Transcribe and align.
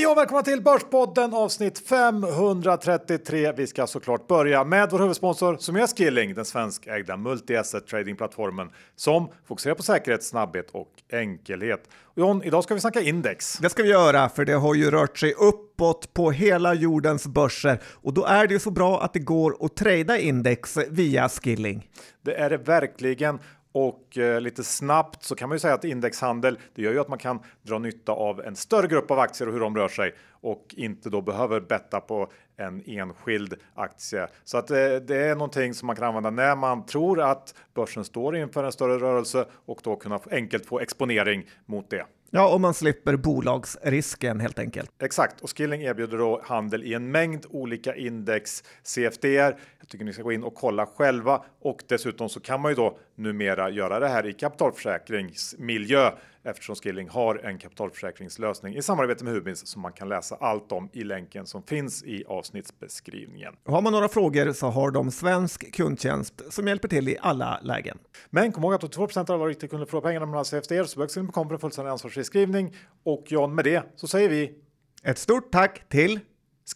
Hej 0.00 0.06
och 0.06 0.16
välkomna 0.16 0.42
till 0.42 0.62
Börspodden 0.62 1.34
avsnitt 1.34 1.88
533. 1.88 3.52
Vi 3.56 3.66
ska 3.66 3.86
såklart 3.86 4.26
börja 4.26 4.64
med 4.64 4.88
vår 4.90 4.98
huvudsponsor 4.98 5.56
som 5.56 5.76
är 5.76 5.86
Skilling, 5.86 6.34
den 6.34 6.44
svenskägda 6.44 7.16
multi-asset 7.16 7.86
tradingplattformen 7.86 8.70
som 8.96 9.28
fokuserar 9.46 9.74
på 9.74 9.82
säkerhet, 9.82 10.24
snabbhet 10.24 10.70
och 10.72 10.92
enkelhet. 11.12 11.88
Och 12.04 12.18
John, 12.18 12.42
idag 12.42 12.64
ska 12.64 12.74
vi 12.74 12.80
snacka 12.80 13.00
index. 13.00 13.58
Det 13.58 13.70
ska 13.70 13.82
vi 13.82 13.88
göra, 13.88 14.28
för 14.28 14.44
det 14.44 14.52
har 14.52 14.74
ju 14.74 14.90
rört 14.90 15.18
sig 15.18 15.32
uppåt 15.34 16.14
på 16.14 16.30
hela 16.30 16.74
jordens 16.74 17.26
börser 17.26 17.80
och 17.84 18.14
då 18.14 18.24
är 18.24 18.46
det 18.46 18.54
ju 18.54 18.60
så 18.60 18.70
bra 18.70 19.02
att 19.02 19.12
det 19.12 19.20
går 19.20 19.56
att 19.60 19.76
trada 19.76 20.18
index 20.18 20.78
via 20.90 21.28
Skilling. 21.28 21.88
Det 22.22 22.34
är 22.34 22.50
det 22.50 22.58
verkligen. 22.58 23.38
Och 23.72 24.18
eh, 24.18 24.40
lite 24.40 24.64
snabbt 24.64 25.22
så 25.22 25.34
kan 25.34 25.48
man 25.48 25.56
ju 25.56 25.60
säga 25.60 25.74
att 25.74 25.84
indexhandel, 25.84 26.58
det 26.74 26.82
gör 26.82 26.92
ju 26.92 27.00
att 27.00 27.08
man 27.08 27.18
kan 27.18 27.40
dra 27.62 27.78
nytta 27.78 28.12
av 28.12 28.40
en 28.40 28.56
större 28.56 28.86
grupp 28.86 29.10
av 29.10 29.18
aktier 29.18 29.48
och 29.48 29.52
hur 29.52 29.60
de 29.60 29.76
rör 29.76 29.88
sig 29.88 30.14
och 30.30 30.74
inte 30.76 31.10
då 31.10 31.20
behöver 31.20 31.60
betta 31.60 32.00
på 32.00 32.32
en 32.56 32.82
enskild 32.86 33.54
aktie. 33.74 34.26
Så 34.44 34.58
att 34.58 34.70
eh, 34.70 34.76
det 34.76 35.16
är 35.16 35.34
någonting 35.34 35.74
som 35.74 35.86
man 35.86 35.96
kan 35.96 36.04
använda 36.04 36.30
när 36.30 36.56
man 36.56 36.86
tror 36.86 37.20
att 37.20 37.54
börsen 37.74 38.04
står 38.04 38.36
inför 38.36 38.64
en 38.64 38.72
större 38.72 38.98
rörelse 38.98 39.46
och 39.52 39.80
då 39.82 39.96
kunna 39.96 40.20
enkelt 40.30 40.66
få 40.66 40.80
exponering 40.80 41.46
mot 41.66 41.90
det. 41.90 42.04
Ja, 42.32 42.54
och 42.54 42.60
man 42.60 42.74
slipper 42.74 43.16
bolagsrisken 43.16 44.40
helt 44.40 44.58
enkelt. 44.58 45.02
Exakt, 45.02 45.40
och 45.40 45.56
Skilling 45.56 45.82
erbjuder 45.82 46.18
då 46.18 46.40
handel 46.44 46.84
i 46.84 46.94
en 46.94 47.10
mängd 47.10 47.46
olika 47.50 47.94
index 47.94 48.64
CFDR. 48.82 49.58
Jag 49.78 49.88
tycker 49.88 50.04
ni 50.04 50.12
ska 50.12 50.22
gå 50.22 50.32
in 50.32 50.44
och 50.44 50.54
kolla 50.54 50.86
själva 50.86 51.44
och 51.60 51.82
dessutom 51.88 52.28
så 52.28 52.40
kan 52.40 52.60
man 52.60 52.70
ju 52.70 52.74
då 52.74 52.98
numera 53.14 53.70
göra 53.70 54.00
det 54.00 54.08
här 54.08 54.26
i 54.26 54.32
kapitalförsäkringsmiljö 54.32 56.10
eftersom 56.44 56.76
Skilling 56.76 57.08
har 57.08 57.36
en 57.36 57.58
kapitalförsäkringslösning 57.58 58.76
i 58.76 58.82
samarbete 58.82 59.24
med 59.24 59.32
Hubins 59.32 59.66
som 59.66 59.82
man 59.82 59.92
kan 59.92 60.08
läsa 60.08 60.36
allt 60.40 60.72
om 60.72 60.88
i 60.92 61.04
länken 61.04 61.46
som 61.46 61.62
finns 61.62 62.04
i 62.04 62.24
avsnittsbeskrivningen. 62.24 63.54
Har 63.64 63.82
man 63.82 63.92
några 63.92 64.08
frågor 64.08 64.52
så 64.52 64.66
har 64.66 64.90
de 64.90 65.10
svensk 65.10 65.74
kundtjänst 65.74 66.42
som 66.52 66.68
hjälper 66.68 66.88
till 66.88 67.08
i 67.08 67.16
alla 67.20 67.60
lägen. 67.62 67.98
Men 68.30 68.52
kom 68.52 68.64
ihåg 68.64 68.74
att 68.74 68.82
82% 68.82 69.30
av 69.30 69.40
alla 69.40 69.50
riktiga 69.50 69.70
kunder 69.70 69.86
förlorar 69.86 70.08
pengarna 70.08 70.26
mellan 70.26 70.44
CFD 70.44 70.84
så 70.84 71.00
besök 71.00 71.10
Skilling.com 71.10 71.48
för 71.48 71.54
en 71.54 71.60
fullständig 71.60 71.90
ansvarsfri 71.90 72.24
skrivning. 72.24 72.76
Och 73.04 73.24
John, 73.26 73.54
med 73.54 73.64
det 73.64 73.82
så 73.96 74.08
säger 74.08 74.28
vi 74.28 74.54
ett 75.02 75.18
stort 75.18 75.52
tack 75.52 75.88
till 75.88 76.20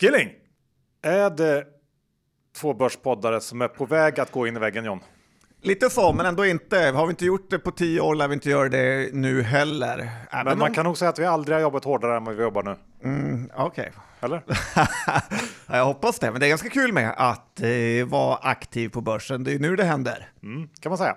Skilling! 0.00 0.30
Är 1.02 1.30
det 1.30 1.66
två 2.56 2.74
börspoddare 2.74 3.40
som 3.40 3.62
är 3.62 3.68
på 3.68 3.86
väg 3.86 4.20
att 4.20 4.30
gå 4.30 4.46
in 4.46 4.56
i 4.56 4.58
väggen 4.58 4.84
John? 4.84 5.00
Lite 5.64 5.90
så, 5.90 6.12
men 6.12 6.26
ändå 6.26 6.46
inte. 6.46 6.76
Har 6.76 7.06
vi 7.06 7.10
inte 7.10 7.24
gjort 7.24 7.50
det 7.50 7.58
på 7.58 7.70
tio 7.70 8.00
år 8.00 8.14
lär 8.14 8.28
vi 8.28 8.34
inte 8.34 8.50
göra 8.50 8.68
det 8.68 9.14
nu 9.14 9.42
heller. 9.42 10.10
Även 10.30 10.44
men 10.44 10.58
man 10.58 10.68
om... 10.68 10.74
kan 10.74 10.84
nog 10.84 10.98
säga 10.98 11.08
att 11.08 11.18
vi 11.18 11.24
aldrig 11.24 11.56
har 11.56 11.62
jobbat 11.62 11.84
hårdare 11.84 12.16
än 12.16 12.24
vad 12.24 12.36
vi 12.36 12.42
jobbar 12.42 12.62
nu. 12.62 12.76
Mm, 13.04 13.50
Okej. 13.56 13.92
Okay. 13.92 14.02
Eller? 14.20 14.42
jag 15.76 15.84
hoppas 15.84 16.18
det, 16.18 16.30
men 16.30 16.40
det 16.40 16.46
är 16.46 16.48
ganska 16.48 16.68
kul 16.68 16.92
med 16.92 17.14
att 17.16 17.60
eh, 17.60 18.06
vara 18.06 18.36
aktiv 18.36 18.88
på 18.88 19.00
börsen. 19.00 19.44
Det 19.44 19.52
är 19.52 19.58
nu 19.58 19.76
det 19.76 19.84
händer. 19.84 20.28
Mm, 20.42 20.68
kan 20.80 20.90
man 20.90 20.98
säga. 20.98 21.16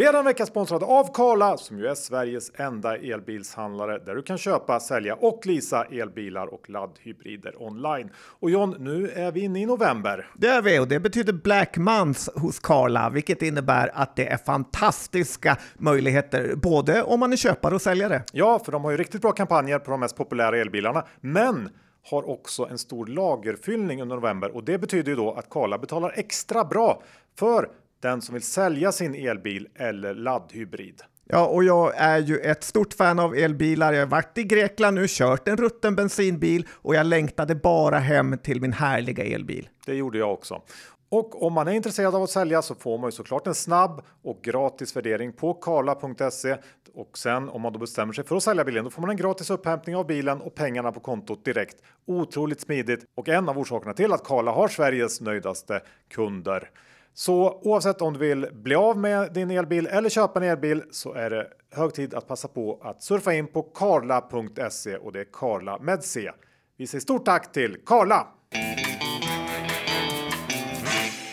Vi 0.00 0.06
är 0.06 0.22
vecka 0.22 0.46
sponsrade 0.46 0.84
av 0.84 1.14
Karla 1.14 1.56
som 1.56 1.78
ju 1.78 1.86
är 1.86 1.94
Sveriges 1.94 2.52
enda 2.54 2.96
elbilshandlare 2.96 3.98
där 3.98 4.14
du 4.14 4.22
kan 4.22 4.38
köpa, 4.38 4.80
sälja 4.80 5.14
och 5.14 5.46
leasa 5.46 5.84
elbilar 5.84 6.46
och 6.46 6.70
laddhybrider 6.70 7.62
online. 7.62 8.10
Och 8.16 8.50
John, 8.50 8.76
nu 8.78 9.08
är 9.08 9.32
vi 9.32 9.40
inne 9.40 9.62
i 9.62 9.66
november. 9.66 10.30
Det 10.36 10.46
är 10.46 10.62
vi 10.62 10.78
och 10.78 10.88
det 10.88 11.00
betyder 11.00 11.32
Black 11.32 11.76
Month 11.76 12.20
hos 12.34 12.58
Karla, 12.58 13.10
vilket 13.10 13.42
innebär 13.42 13.90
att 13.94 14.16
det 14.16 14.26
är 14.26 14.36
fantastiska 14.36 15.56
möjligheter 15.78 16.54
både 16.56 17.02
om 17.02 17.20
man 17.20 17.32
är 17.32 17.36
köpare 17.36 17.74
och 17.74 17.82
säljare. 17.82 18.22
Ja, 18.32 18.58
för 18.58 18.72
de 18.72 18.84
har 18.84 18.90
ju 18.90 18.96
riktigt 18.96 19.22
bra 19.22 19.32
kampanjer 19.32 19.78
på 19.78 19.90
de 19.90 20.00
mest 20.00 20.16
populära 20.16 20.56
elbilarna, 20.56 21.04
men 21.20 21.68
har 22.10 22.28
också 22.28 22.66
en 22.70 22.78
stor 22.78 23.06
lagerfyllning 23.06 24.02
under 24.02 24.16
november 24.16 24.56
och 24.56 24.64
det 24.64 24.78
betyder 24.78 25.10
ju 25.10 25.16
då 25.16 25.32
att 25.32 25.50
Karla 25.50 25.78
betalar 25.78 26.12
extra 26.16 26.64
bra 26.64 27.02
för 27.38 27.68
den 28.00 28.22
som 28.22 28.32
vill 28.32 28.42
sälja 28.42 28.92
sin 28.92 29.14
elbil 29.14 29.68
eller 29.74 30.14
laddhybrid. 30.14 31.02
Ja, 31.32 31.46
och 31.46 31.64
jag 31.64 31.92
är 31.96 32.18
ju 32.18 32.38
ett 32.38 32.64
stort 32.64 32.94
fan 32.94 33.18
av 33.18 33.34
elbilar. 33.34 33.92
Jag 33.92 34.00
har 34.00 34.06
varit 34.06 34.38
i 34.38 34.44
Grekland 34.44 34.94
nu, 34.94 35.06
kört 35.08 35.48
en 35.48 35.56
rutten 35.56 35.96
bensinbil 35.96 36.66
och 36.72 36.94
jag 36.94 37.06
längtade 37.06 37.54
bara 37.54 37.98
hem 37.98 38.38
till 38.38 38.60
min 38.60 38.72
härliga 38.72 39.24
elbil. 39.24 39.68
Det 39.86 39.94
gjorde 39.94 40.18
jag 40.18 40.32
också. 40.32 40.62
Och 41.08 41.42
om 41.42 41.52
man 41.52 41.68
är 41.68 41.72
intresserad 41.72 42.14
av 42.14 42.22
att 42.22 42.30
sälja 42.30 42.62
så 42.62 42.74
får 42.74 42.98
man 42.98 43.08
ju 43.08 43.12
såklart 43.12 43.46
en 43.46 43.54
snabb 43.54 44.02
och 44.22 44.42
gratis 44.42 44.96
värdering 44.96 45.32
på 45.32 45.54
karla.se 45.54 46.56
och 46.94 47.18
sen 47.18 47.48
om 47.48 47.62
man 47.62 47.72
då 47.72 47.78
bestämmer 47.78 48.12
sig 48.12 48.24
för 48.24 48.36
att 48.36 48.42
sälja 48.42 48.64
bilen 48.64 48.84
då 48.84 48.90
får 48.90 49.00
man 49.00 49.10
en 49.10 49.16
gratis 49.16 49.50
upphämtning 49.50 49.96
av 49.96 50.06
bilen 50.06 50.40
och 50.40 50.54
pengarna 50.54 50.92
på 50.92 51.00
kontot 51.00 51.44
direkt. 51.44 51.76
Otroligt 52.06 52.60
smidigt 52.60 53.04
och 53.14 53.28
en 53.28 53.48
av 53.48 53.58
orsakerna 53.58 53.94
till 53.94 54.12
att 54.12 54.24
Karla 54.24 54.50
har 54.50 54.68
Sveriges 54.68 55.20
nöjdaste 55.20 55.80
kunder. 56.08 56.70
Så 57.14 57.60
oavsett 57.62 58.02
om 58.02 58.12
du 58.12 58.18
vill 58.18 58.48
bli 58.52 58.74
av 58.74 58.98
med 58.98 59.32
din 59.32 59.50
elbil 59.50 59.86
eller 59.86 60.08
köpa 60.08 60.40
en 60.40 60.50
elbil 60.50 60.82
så 60.90 61.12
är 61.12 61.30
det 61.30 61.46
hög 61.70 61.94
tid 61.94 62.14
att 62.14 62.28
passa 62.28 62.48
på 62.48 62.80
att 62.82 63.02
surfa 63.02 63.34
in 63.34 63.46
på 63.46 63.62
karla.se 63.62 64.96
och 64.96 65.12
det 65.12 65.20
är 65.20 65.26
Karla 65.32 65.78
med 65.78 66.04
C. 66.04 66.30
Vi 66.76 66.86
säger 66.86 67.00
stort 67.00 67.24
tack 67.24 67.52
till 67.52 67.76
Karla! 67.86 68.26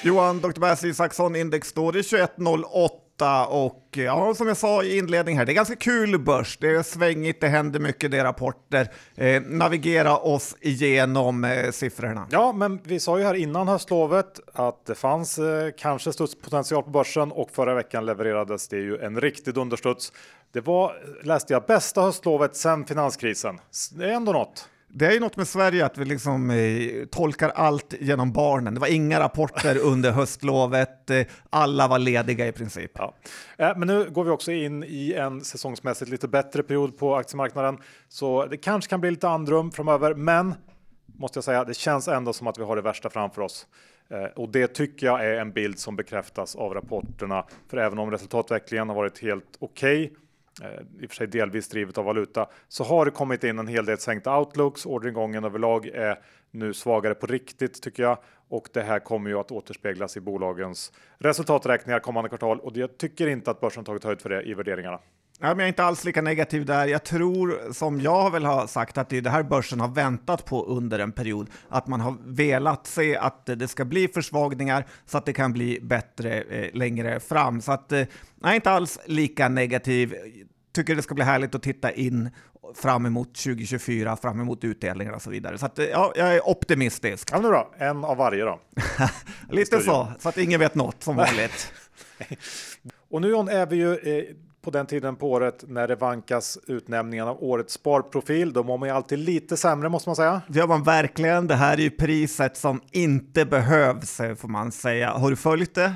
Johan, 0.04 0.40
Dr. 0.40 0.60
Basil 0.60 0.90
Isaksson, 0.90 1.36
index 1.36 1.68
står 1.68 1.98
i 1.98 2.04
2108 2.04 3.07
och 3.50 3.84
ja, 3.92 4.34
som 4.34 4.48
jag 4.48 4.58
sa 4.58 4.84
i 4.84 4.98
inledningen 4.98 5.40
här, 5.40 5.46
det 5.46 5.52
är 5.52 5.54
ganska 5.54 5.76
kul 5.76 6.20
börs. 6.20 6.58
Det 6.62 6.68
är 6.68 6.84
svängigt, 6.84 7.42
det 7.42 7.48
händer 7.48 7.80
mycket, 7.80 8.12
det 8.12 8.18
är 8.18 8.24
rapporter. 8.24 8.92
Eh, 9.16 9.42
navigera 9.42 10.18
oss 10.18 10.56
igenom 10.62 11.44
eh, 11.44 11.72
siffrorna. 11.72 12.28
Ja, 12.32 12.52
men 12.52 12.80
vi 12.84 13.00
sa 13.00 13.18
ju 13.18 13.24
här 13.24 13.34
innan 13.34 13.68
höstlovet 13.68 14.40
att 14.54 14.86
det 14.86 14.96
fanns 14.96 15.40
eh, 15.40 15.72
kanske 15.78 16.14
studspotential 16.14 16.84
på 16.84 16.90
börsen 16.90 17.32
och 17.32 17.52
förra 17.52 17.74
veckan 17.74 18.06
levererades 18.06 18.68
det 18.68 18.78
ju 18.78 18.98
en 18.98 19.22
riktig 19.22 19.54
dunderstuds. 19.54 20.14
Det 20.54 20.62
var, 20.62 20.94
läste 21.24 21.54
jag, 21.54 21.66
bästa 21.66 22.02
höstlovet 22.02 22.56
sedan 22.56 22.86
finanskrisen. 22.86 23.60
Det 23.92 24.06
är 24.06 24.14
ändå 24.14 24.32
något. 24.32 24.70
Det 24.98 25.06
är 25.06 25.12
ju 25.12 25.20
något 25.20 25.38
med 25.38 25.48
Sverige 25.48 25.86
att 25.86 25.98
vi 25.98 26.06
liksom 26.06 26.52
eh, 26.52 27.06
tolkar 27.06 27.50
allt 27.50 27.94
genom 28.00 28.32
barnen. 28.32 28.74
Det 28.74 28.80
var 28.80 28.88
inga 28.88 29.20
rapporter 29.20 29.78
under 29.84 30.12
höstlovet. 30.12 31.10
Eh, 31.10 31.26
alla 31.50 31.88
var 31.88 32.00
lediga 32.00 32.48
i 32.48 32.52
princip. 32.52 32.92
Ja. 32.96 33.14
Eh, 33.58 33.78
men 33.78 33.88
nu 33.88 34.10
går 34.10 34.24
vi 34.24 34.30
också 34.30 34.52
in 34.52 34.84
i 34.84 35.14
en 35.14 35.42
säsongsmässigt 35.42 36.12
lite 36.12 36.28
bättre 36.28 36.64
period 36.64 36.98
på 36.98 37.16
aktiemarknaden, 37.16 37.78
så 38.08 38.46
det 38.46 38.58
kanske 38.58 38.90
kan 38.90 39.02
bli 39.02 39.12
lite 39.12 39.30
andrum 39.30 39.72
framöver. 39.72 40.14
Men 40.14 40.54
måste 41.06 41.38
jag 41.38 41.44
säga, 41.44 41.64
det 41.64 41.74
känns 41.74 42.08
ändå 42.08 42.34
som 42.34 42.48
att 42.48 42.60
vi 42.60 42.64
har 42.64 42.76
det 42.76 42.82
värsta 42.82 43.10
framför 43.10 43.42
oss. 43.42 43.68
Och 44.36 44.50
det 44.50 44.68
tycker 44.68 45.08
jag 45.08 45.26
är 45.26 45.40
en 45.40 45.52
bild 45.52 45.80
som 45.80 45.96
bekräftas 45.96 46.56
av 46.56 46.74
rapporterna. 46.74 47.46
För 47.70 47.78
även 47.78 48.00
om 48.00 48.12
resultatutvecklingen 48.12 48.90
har 48.90 48.96
varit 48.96 49.22
helt 49.22 49.58
okej 49.60 50.06
okay, 50.06 50.18
Eh, 50.64 51.04
i 51.04 51.06
och 51.06 51.10
för 51.10 51.16
sig 51.16 51.28
delvis 51.28 51.70
drivet 51.70 51.98
av 51.98 52.06
valuta, 52.06 52.50
så 52.68 52.84
har 52.84 53.06
det 53.06 53.12
kommit 53.12 53.44
in 53.44 53.60
en 53.60 53.68
hel 53.68 53.86
del 53.86 53.98
sänkta 53.98 54.40
outlooks. 54.40 54.86
Orderingången 54.86 55.44
överlag 55.44 55.88
är 55.88 56.20
nu 56.52 56.74
svagare 56.74 57.16
på 57.16 57.28
riktigt 57.28 57.82
tycker 57.82 58.04
jag 58.04 58.18
och 58.50 58.70
det 58.74 58.82
här 58.82 59.00
kommer 59.00 59.30
ju 59.30 59.40
att 59.40 59.52
återspeglas 59.52 60.18
i 60.18 60.22
bolagens 60.22 60.92
resultaträkningar 61.18 62.00
kommande 62.00 62.30
kvartal 62.30 62.60
och 62.60 62.78
jag 62.78 62.98
tycker 62.98 63.28
inte 63.28 63.52
att 63.52 63.60
börsen 63.60 63.84
tagit 63.84 64.04
höjd 64.04 64.22
för 64.22 64.30
det 64.30 64.44
i 64.44 64.54
värderingarna. 64.54 65.00
Ja, 65.40 65.48
men 65.48 65.60
jag 65.60 65.64
är 65.64 65.68
inte 65.68 65.84
alls 65.84 66.04
lika 66.04 66.22
negativ 66.22 66.66
där. 66.66 66.88
Jag 66.88 67.04
tror, 67.04 67.74
som 67.74 68.02
jag 68.02 68.32
väl 68.32 68.46
har 68.46 68.68
sagt, 68.68 68.98
att 68.98 69.10
det 69.10 69.18
är 69.18 69.22
det 69.22 69.30
här 69.30 69.44
börsen 69.44 69.80
har 69.80 69.88
väntat 69.88 70.46
på 70.46 70.66
under 70.66 71.00
en 71.00 71.12
period. 71.12 71.50
Att 71.70 71.88
man 71.88 72.02
har 72.02 72.16
velat 72.26 72.88
se 72.88 73.18
att 73.18 73.46
det 73.46 73.68
ska 73.68 73.86
bli 73.86 74.08
försvagningar 74.08 74.86
så 75.06 75.18
att 75.18 75.26
det 75.26 75.34
kan 75.34 75.54
bli 75.54 75.80
bättre 75.82 76.42
eh, 76.42 76.74
längre 76.74 77.20
fram. 77.20 77.62
Så 77.62 77.72
att, 77.72 77.92
eh, 77.92 78.00
jag 78.42 78.52
är 78.52 78.56
inte 78.56 78.72
alls 78.72 79.00
lika 79.06 79.50
negativ. 79.50 80.16
Tycker 80.76 80.96
det 80.96 81.02
ska 81.02 81.16
bli 81.16 81.24
härligt 81.24 81.56
att 81.56 81.64
titta 81.64 81.92
in 81.92 82.30
fram 82.76 83.06
emot 83.06 83.36
2024, 83.36 84.18
fram 84.18 84.42
emot 84.42 84.64
utdelningar 84.64 85.12
och 85.12 85.22
så 85.22 85.30
vidare. 85.30 85.58
Så 85.58 85.66
att, 85.66 85.78
ja, 85.78 86.14
jag 86.16 86.36
är 86.36 86.50
optimistisk. 86.50 87.30
Ja, 87.32 87.40
men 87.42 87.52
bra. 87.52 87.74
En 87.78 88.04
av 88.04 88.18
varje 88.18 88.44
då. 88.44 88.60
Lite 89.50 89.80
så, 89.80 90.08
så 90.20 90.30
att 90.30 90.38
ingen 90.38 90.60
vet 90.60 90.76
något 90.76 91.04
som 91.04 91.16
vanligt. 91.16 91.74
och 93.10 93.22
nu 93.22 93.34
är 93.34 93.66
vi 93.66 93.76
ju 93.76 93.94
eh, 93.94 94.36
på 94.68 94.72
den 94.72 94.86
tiden 94.86 95.16
på 95.16 95.32
året 95.32 95.64
när 95.68 95.88
det 95.88 95.96
vankas 95.96 96.58
utnämningen 96.68 97.28
av 97.28 97.44
årets 97.44 97.74
sparprofil. 97.74 98.54
Då 98.54 98.64
mår 98.64 98.78
man 98.78 98.90
ju 98.90 98.96
alltid 98.96 99.20
lite 99.20 99.58
sämre 99.58 99.90
måste 99.90 100.10
man 100.10 100.16
säga. 100.16 100.42
Det 100.48 100.60
gör 100.60 100.68
man 100.68 100.84
verkligen. 100.84 101.48
Det 101.48 101.56
här 101.56 101.74
är 101.74 101.82
ju 101.82 101.90
priset 101.90 102.58
som 102.58 102.82
inte 102.92 103.46
behövs 103.46 104.18
får 104.18 104.48
man 104.48 104.72
säga. 104.72 105.10
Har 105.10 105.30
du 105.30 105.36
följt 105.36 105.76
det? 105.76 105.96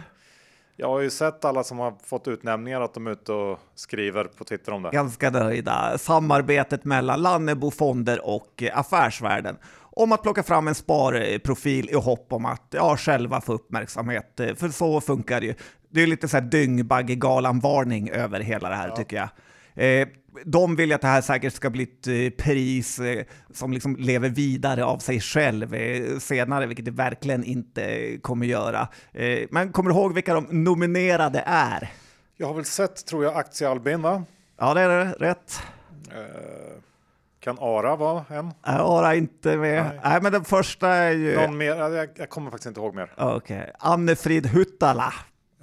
Jag 0.76 0.88
har 0.88 1.00
ju 1.00 1.10
sett 1.10 1.46
alla 1.46 1.64
som 1.64 1.80
har 1.80 1.94
fått 2.06 2.28
utnämningar 2.28 2.82
att 2.82 2.94
de 2.94 3.08
är 3.08 3.12
ute 3.12 3.32
och 3.32 3.60
skriver 3.76 4.24
på 4.24 4.44
Twitter 4.44 4.72
om 4.72 4.84
det. 4.84 4.90
Ganska 4.90 5.30
nöjda. 5.30 5.98
Samarbetet 5.98 6.86
mellan 6.86 7.22
Lannebo 7.22 7.72
Fonder 7.72 8.28
och 8.28 8.64
affärsvärlden 8.74 9.58
om 9.94 10.12
att 10.12 10.22
plocka 10.22 10.44
fram 10.44 10.68
en 10.68 10.76
sparprofil 10.76 11.90
i 11.90 11.96
hopp 11.96 12.34
om 12.34 12.46
att 12.46 12.68
ja, 12.70 12.98
själva 12.98 13.42
få 13.42 13.54
uppmärksamhet. 13.54 14.32
För 14.36 14.70
så 14.70 15.02
funkar 15.02 15.40
det 15.40 15.46
ju. 15.46 15.54
Det 15.92 16.02
är 16.02 16.08
lite 16.08 16.28
så 16.28 16.38
här 16.38 16.44
dyngbaggegalan-varning 16.44 18.10
över 18.10 18.40
hela 18.40 18.70
det 18.70 18.76
här 18.76 18.88
ja. 18.88 18.96
tycker 18.96 19.16
jag. 19.16 19.30
Eh, 19.76 20.08
de 20.46 20.76
vill 20.76 20.94
att 20.94 21.02
det 21.02 21.08
här 21.08 21.22
säkert 21.22 21.54
ska 21.54 21.70
bli 21.70 21.84
ett 21.84 22.08
eh, 22.08 22.46
pris 22.46 23.00
eh, 23.00 23.26
som 23.54 23.74
liksom 23.74 23.96
lever 23.96 24.30
vidare 24.30 24.86
av 24.86 24.98
sig 24.98 25.20
själv 25.20 25.74
eh, 25.74 26.18
senare, 26.18 26.66
vilket 26.66 26.86
det 26.86 26.92
verkligen 26.92 27.44
inte 27.44 28.18
kommer 28.22 28.46
göra. 28.46 28.88
Eh, 29.14 29.40
men 29.50 29.72
kommer 29.72 29.90
du 29.90 29.96
ihåg 29.96 30.14
vilka 30.14 30.34
de 30.34 30.64
nominerade 30.64 31.44
är? 31.46 31.92
Jag 32.38 32.48
har 32.48 32.54
väl 32.54 32.66
sett, 32.66 33.06
tror 33.06 33.24
jag, 33.24 33.36
Aktie 33.36 33.70
Albin, 33.70 34.02
va? 34.02 34.24
Ja, 34.60 34.74
det 34.74 34.82
är 34.82 35.06
rätt. 35.06 35.62
Eh, 36.12 36.82
kan 37.40 37.58
Ara 37.60 37.96
vara 37.96 38.26
en? 38.30 38.52
Ara 38.62 39.16
inte 39.16 39.58
med. 39.58 39.86
Nej. 39.86 40.00
Nej. 40.04 40.22
men 40.22 40.32
den 40.32 40.44
första 40.44 40.88
är 40.88 41.12
ju... 41.12 41.36
Någon 41.36 41.58
mer? 41.58 41.76
Jag, 41.76 42.10
jag 42.16 42.30
kommer 42.30 42.52
faktiskt 42.52 42.68
inte 42.68 42.80
ihåg 42.80 42.96
mer. 42.96 43.14
Okej. 43.18 43.58
Okay. 43.58 43.72
Anne-Frid 43.80 44.48
Huttala. 44.48 45.14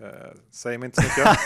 Eh, 0.03 0.09
säg 0.53 0.79
mig 0.79 0.87
inte 0.87 1.03
så 1.03 1.09
mycket. 1.09 1.39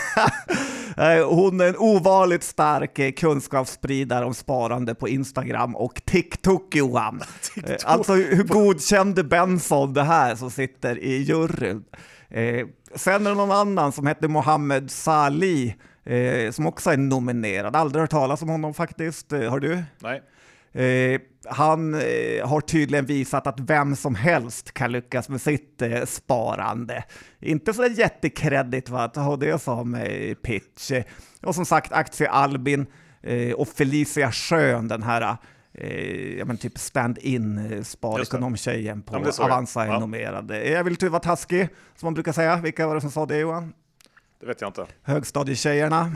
Hon 1.25 1.61
är 1.61 1.67
en 1.67 1.77
ovanligt 1.77 2.43
stark 2.43 2.99
eh, 2.99 3.11
kunskapsspridare 3.11 4.25
om 4.25 4.33
sparande 4.33 4.95
på 4.95 5.07
Instagram 5.09 5.75
och 5.75 6.01
TikTok, 6.05 6.75
Johan. 6.75 7.21
TikTok. 7.53 7.71
Eh, 7.71 7.77
alltså, 7.91 8.13
hur 8.13 8.43
godkände 8.43 9.23
Benson 9.23 9.93
det 9.93 10.03
här 10.03 10.35
som 10.35 10.51
sitter 10.51 10.97
i 11.03 11.17
juryn? 11.17 11.83
Eh, 12.29 12.67
sen 12.95 13.25
är 13.25 13.29
det 13.29 13.35
någon 13.35 13.51
annan 13.51 13.91
som 13.91 14.07
heter 14.07 14.27
Mohammed 14.27 14.91
Salih 14.91 15.73
eh, 16.05 16.51
som 16.51 16.67
också 16.67 16.89
är 16.89 16.97
nominerad. 16.97 17.75
Aldrig 17.75 18.01
hört 18.01 18.11
talas 18.11 18.41
om 18.41 18.49
honom 18.49 18.73
faktiskt. 18.73 19.31
har 19.31 19.59
du? 19.59 19.83
Nej. 19.99 20.21
Eh, 20.73 21.21
han 21.45 21.93
eh, 21.93 22.47
har 22.47 22.61
tydligen 22.61 23.05
visat 23.05 23.47
att 23.47 23.59
vem 23.59 23.95
som 23.95 24.15
helst 24.15 24.73
kan 24.73 24.91
lyckas 24.91 25.29
med 25.29 25.41
sitt 25.41 25.81
eh, 25.81 26.05
sparande. 26.05 27.03
Inte 27.39 27.73
så 27.73 27.85
jättekreddigt 27.85 28.89
va, 28.89 29.03
att 29.03 29.15
ha 29.15 29.35
det 29.35 29.61
som 29.61 29.95
eh, 29.95 30.33
pitch. 30.33 30.91
Och 31.41 31.55
som 31.55 31.65
sagt, 31.65 31.91
Aktie 31.91 32.29
Albin 32.29 32.85
eh, 33.21 33.53
och 33.53 33.67
Felicia 33.67 34.31
Schön, 34.31 34.87
den 34.87 35.03
här 35.03 35.37
ja, 36.37 36.45
men 36.45 36.57
typ 36.57 36.77
stand-in 36.77 37.81
sparekonomtjejen 37.83 39.01
på 39.01 39.25
ja, 39.37 39.45
Avanza 39.45 39.85
ja. 39.87 39.99
nominerad. 39.99 40.51
Jag 40.51 40.83
vill 40.83 40.93
inte 40.93 41.09
vara 41.09 41.21
taskig, 41.21 41.69
som 41.95 42.07
man 42.07 42.13
brukar 42.13 42.31
säga. 42.31 42.57
Vilka 42.57 42.87
var 42.87 42.95
det 42.95 43.01
som 43.01 43.11
sa 43.11 43.25
det 43.25 43.37
Johan? 43.37 43.73
Det 44.43 44.47
vet 44.47 44.61
jag 44.61 44.69
inte. 44.69 44.85
Högstadietjejerna. 45.03 46.11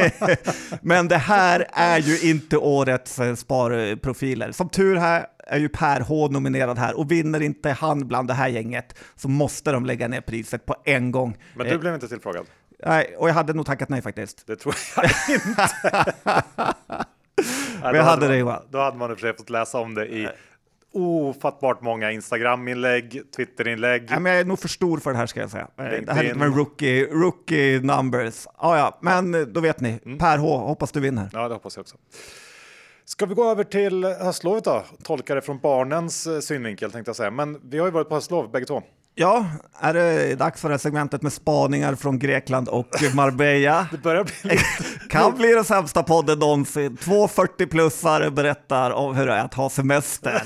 Men 0.80 1.08
det 1.08 1.16
här 1.16 1.66
är 1.72 1.98
ju 1.98 2.30
inte 2.30 2.56
årets 2.56 3.18
eh, 3.18 3.34
sparprofiler. 3.34 4.52
Som 4.52 4.68
tur 4.68 4.96
här 4.96 5.26
är 5.46 5.58
ju 5.58 5.68
Per 5.68 6.00
H 6.00 6.28
nominerad 6.28 6.78
här 6.78 6.98
och 6.98 7.10
vinner 7.10 7.42
inte 7.42 7.70
han 7.70 8.08
bland 8.08 8.28
det 8.28 8.34
här 8.34 8.48
gänget 8.48 8.98
så 9.16 9.28
måste 9.28 9.72
de 9.72 9.86
lägga 9.86 10.08
ner 10.08 10.20
priset 10.20 10.66
på 10.66 10.76
en 10.84 11.10
gång. 11.10 11.36
Men 11.54 11.66
du 11.66 11.78
blev 11.78 11.94
inte 11.94 12.08
tillfrågad? 12.08 12.46
Nej, 12.86 13.14
och 13.18 13.28
jag 13.28 13.34
hade 13.34 13.52
nog 13.52 13.66
tackat 13.66 13.88
nej 13.88 14.02
faktiskt. 14.02 14.46
Det 14.46 14.56
tror 14.56 14.74
jag 14.96 15.04
inte. 15.34 16.14
Men 17.82 17.94
jag 17.94 18.04
hade 18.04 18.28
det 18.28 18.36
Johan. 18.36 18.62
Då 18.70 18.78
hade 18.78 18.96
man 18.96 19.10
i 19.10 19.14
och 19.14 19.18
för 19.18 19.26
sig 19.26 19.36
fått 19.36 19.50
läsa 19.50 19.78
om 19.78 19.94
det 19.94 20.06
i 20.06 20.28
ofattbart 20.92 21.82
många 21.82 22.12
Instagram-inlägg, 22.12 23.22
Twitter-inlägg. 23.36 24.06
Ja, 24.10 24.18
men 24.18 24.32
jag 24.32 24.40
är 24.40 24.44
nog 24.44 24.58
för 24.58 24.68
stor 24.68 24.98
för 24.98 25.12
det 25.12 25.16
här 25.16 25.26
ska 25.26 25.40
jag 25.40 25.50
säga. 25.50 25.68
LinkedIn. 25.78 26.04
Det 26.04 26.12
här 26.12 26.24
är 26.24 26.34
med 26.34 26.56
rookie, 26.56 27.06
rookie 27.06 27.80
numbers. 27.80 28.46
Ah, 28.56 28.76
ja, 28.76 28.98
men 29.00 29.34
ja. 29.34 29.44
då 29.44 29.60
vet 29.60 29.80
ni. 29.80 30.00
Mm. 30.04 30.18
Per 30.18 30.38
H, 30.38 30.58
hoppas 30.58 30.92
du 30.92 31.00
vinner. 31.00 31.30
Ja, 31.32 31.48
det 31.48 31.54
hoppas 31.54 31.76
jag 31.76 31.80
också. 31.80 31.96
Ska 33.04 33.26
vi 33.26 33.34
gå 33.34 33.50
över 33.50 33.64
till 33.64 34.04
höstlovet 34.04 34.64
då? 34.64 34.84
Tolka 35.02 35.34
det 35.34 35.42
från 35.42 35.58
barnens 35.58 36.26
eh, 36.26 36.40
synvinkel 36.40 36.90
tänkte 36.90 37.08
jag 37.08 37.16
säga. 37.16 37.30
Men 37.30 37.60
vi 37.70 37.78
har 37.78 37.86
ju 37.86 37.92
varit 37.92 38.08
på 38.08 38.14
höstlov 38.14 38.50
bägge 38.50 38.66
två. 38.66 38.82
Ja, 39.14 39.46
är 39.80 39.94
det 39.94 40.34
dags 40.34 40.60
för 40.60 40.68
det 40.68 40.72
här 40.72 40.78
segmentet 40.78 41.22
med 41.22 41.32
spaningar 41.32 41.94
från 41.94 42.18
Grekland 42.18 42.68
och 42.68 42.88
Marbella? 43.14 43.86
det 43.92 43.98
börjar 43.98 44.24
bli 44.24 44.34
lite... 44.42 44.64
kan 45.12 45.34
bli 45.34 45.52
den 45.52 45.64
sämsta 45.64 46.02
podden 46.02 46.38
någonsin. 46.38 46.96
Två 46.96 47.26
40-plussare 47.26 48.30
berättar 48.30 48.90
om 48.90 49.16
hur 49.16 49.26
det 49.26 49.32
är 49.32 49.44
att 49.44 49.54
ha 49.54 49.70
semester. 49.70 50.42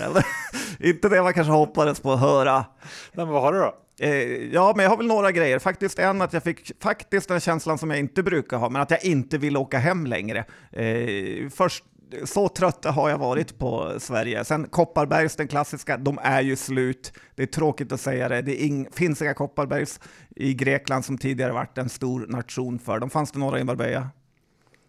Inte 0.80 1.08
det 1.08 1.22
man 1.22 1.34
kanske 1.34 1.52
hoppades 1.52 2.00
på 2.00 2.12
att 2.12 2.20
höra. 2.20 2.54
Nej, 2.54 3.26
men 3.26 3.28
vad 3.28 3.42
har 3.42 3.52
du 3.52 3.58
då? 3.58 3.74
Eh, 4.00 4.12
ja, 4.52 4.72
men 4.76 4.82
jag 4.82 4.90
har 4.90 4.96
väl 4.96 5.06
några 5.06 5.32
grejer. 5.32 5.58
Faktiskt 5.58 5.98
en 5.98 6.22
att 6.22 6.32
jag 6.32 6.42
fick 6.42 6.82
faktiskt 6.82 7.28
den 7.28 7.40
känslan 7.40 7.78
som 7.78 7.90
jag 7.90 7.98
inte 7.98 8.22
brukar 8.22 8.56
ha, 8.56 8.68
men 8.68 8.82
att 8.82 8.90
jag 8.90 9.04
inte 9.04 9.38
vill 9.38 9.56
åka 9.56 9.78
hem 9.78 10.06
längre. 10.06 10.44
Eh, 10.72 11.48
först 11.50 11.84
så 12.24 12.48
trött 12.48 12.84
har 12.84 13.10
jag 13.10 13.18
varit 13.18 13.58
på 13.58 13.92
Sverige. 13.98 14.44
Sen 14.44 14.68
Kopparbergs, 14.68 15.36
den 15.36 15.48
klassiska, 15.48 15.96
de 15.96 16.18
är 16.22 16.40
ju 16.40 16.56
slut. 16.56 17.12
Det 17.34 17.42
är 17.42 17.46
tråkigt 17.46 17.92
att 17.92 18.00
säga 18.00 18.28
det. 18.28 18.42
Det 18.42 18.62
ing, 18.62 18.88
finns 18.92 19.22
inga 19.22 19.34
Kopparbergs 19.34 20.00
i 20.36 20.54
Grekland 20.54 21.04
som 21.04 21.18
tidigare 21.18 21.52
varit 21.52 21.78
en 21.78 21.88
stor 21.88 22.26
nation 22.26 22.78
för 22.78 22.98
dem. 22.98 23.10
Fanns 23.10 23.32
det 23.32 23.38
några 23.38 23.60
i 23.60 23.64
Marbella? 23.64 24.08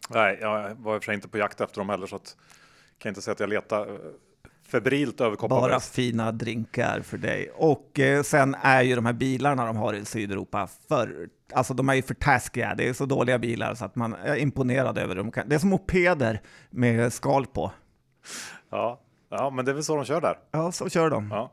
Nej, 0.07 0.37
jag 0.41 0.75
var 0.75 0.95
i 0.95 0.97
och 0.97 1.03
för 1.03 1.05
sig 1.05 1.15
inte 1.15 1.27
på 1.27 1.37
jakt 1.37 1.61
efter 1.61 1.77
dem 1.77 1.89
heller, 1.89 2.07
så 2.07 2.15
att, 2.15 2.37
kan 2.97 3.09
inte 3.09 3.21
säga 3.21 3.33
att 3.33 3.39
jag 3.39 3.49
letar 3.49 3.87
eh, 3.87 3.95
febrilt 4.67 5.21
över 5.21 5.35
Kopparbergs. 5.35 5.71
Bara 5.71 5.79
fina 5.79 6.31
drinkar 6.31 7.01
för 7.01 7.17
dig. 7.17 7.51
Och 7.55 7.99
eh, 7.99 8.23
sen 8.23 8.55
är 8.61 8.81
ju 8.81 8.95
de 8.95 9.05
här 9.05 9.13
bilarna 9.13 9.65
de 9.65 9.77
har 9.77 9.93
i 9.93 10.05
Sydeuropa 10.05 10.67
för 10.87 11.29
Alltså 11.53 11.73
de 11.73 11.89
är 11.89 11.93
ju 11.93 12.01
för 12.01 12.13
taskiga, 12.13 12.75
det 12.75 12.87
är 12.87 12.93
så 12.93 13.05
dåliga 13.05 13.39
bilar 13.39 13.75
så 13.75 13.85
att 13.85 13.95
man 13.95 14.13
är 14.13 14.35
imponerad 14.35 14.97
över 14.97 15.15
dem. 15.15 15.31
Det 15.45 15.55
är 15.55 15.59
som 15.59 15.69
mopeder 15.69 16.41
med 16.69 17.13
skal 17.13 17.45
på. 17.45 17.71
Ja, 18.69 18.99
ja 19.29 19.49
men 19.49 19.65
det 19.65 19.71
är 19.71 19.73
väl 19.73 19.83
så 19.83 19.95
de 19.95 20.05
kör 20.05 20.21
där. 20.21 20.39
Ja, 20.51 20.71
så 20.71 20.89
kör 20.89 21.09
de. 21.09 21.31
Ja. 21.31 21.51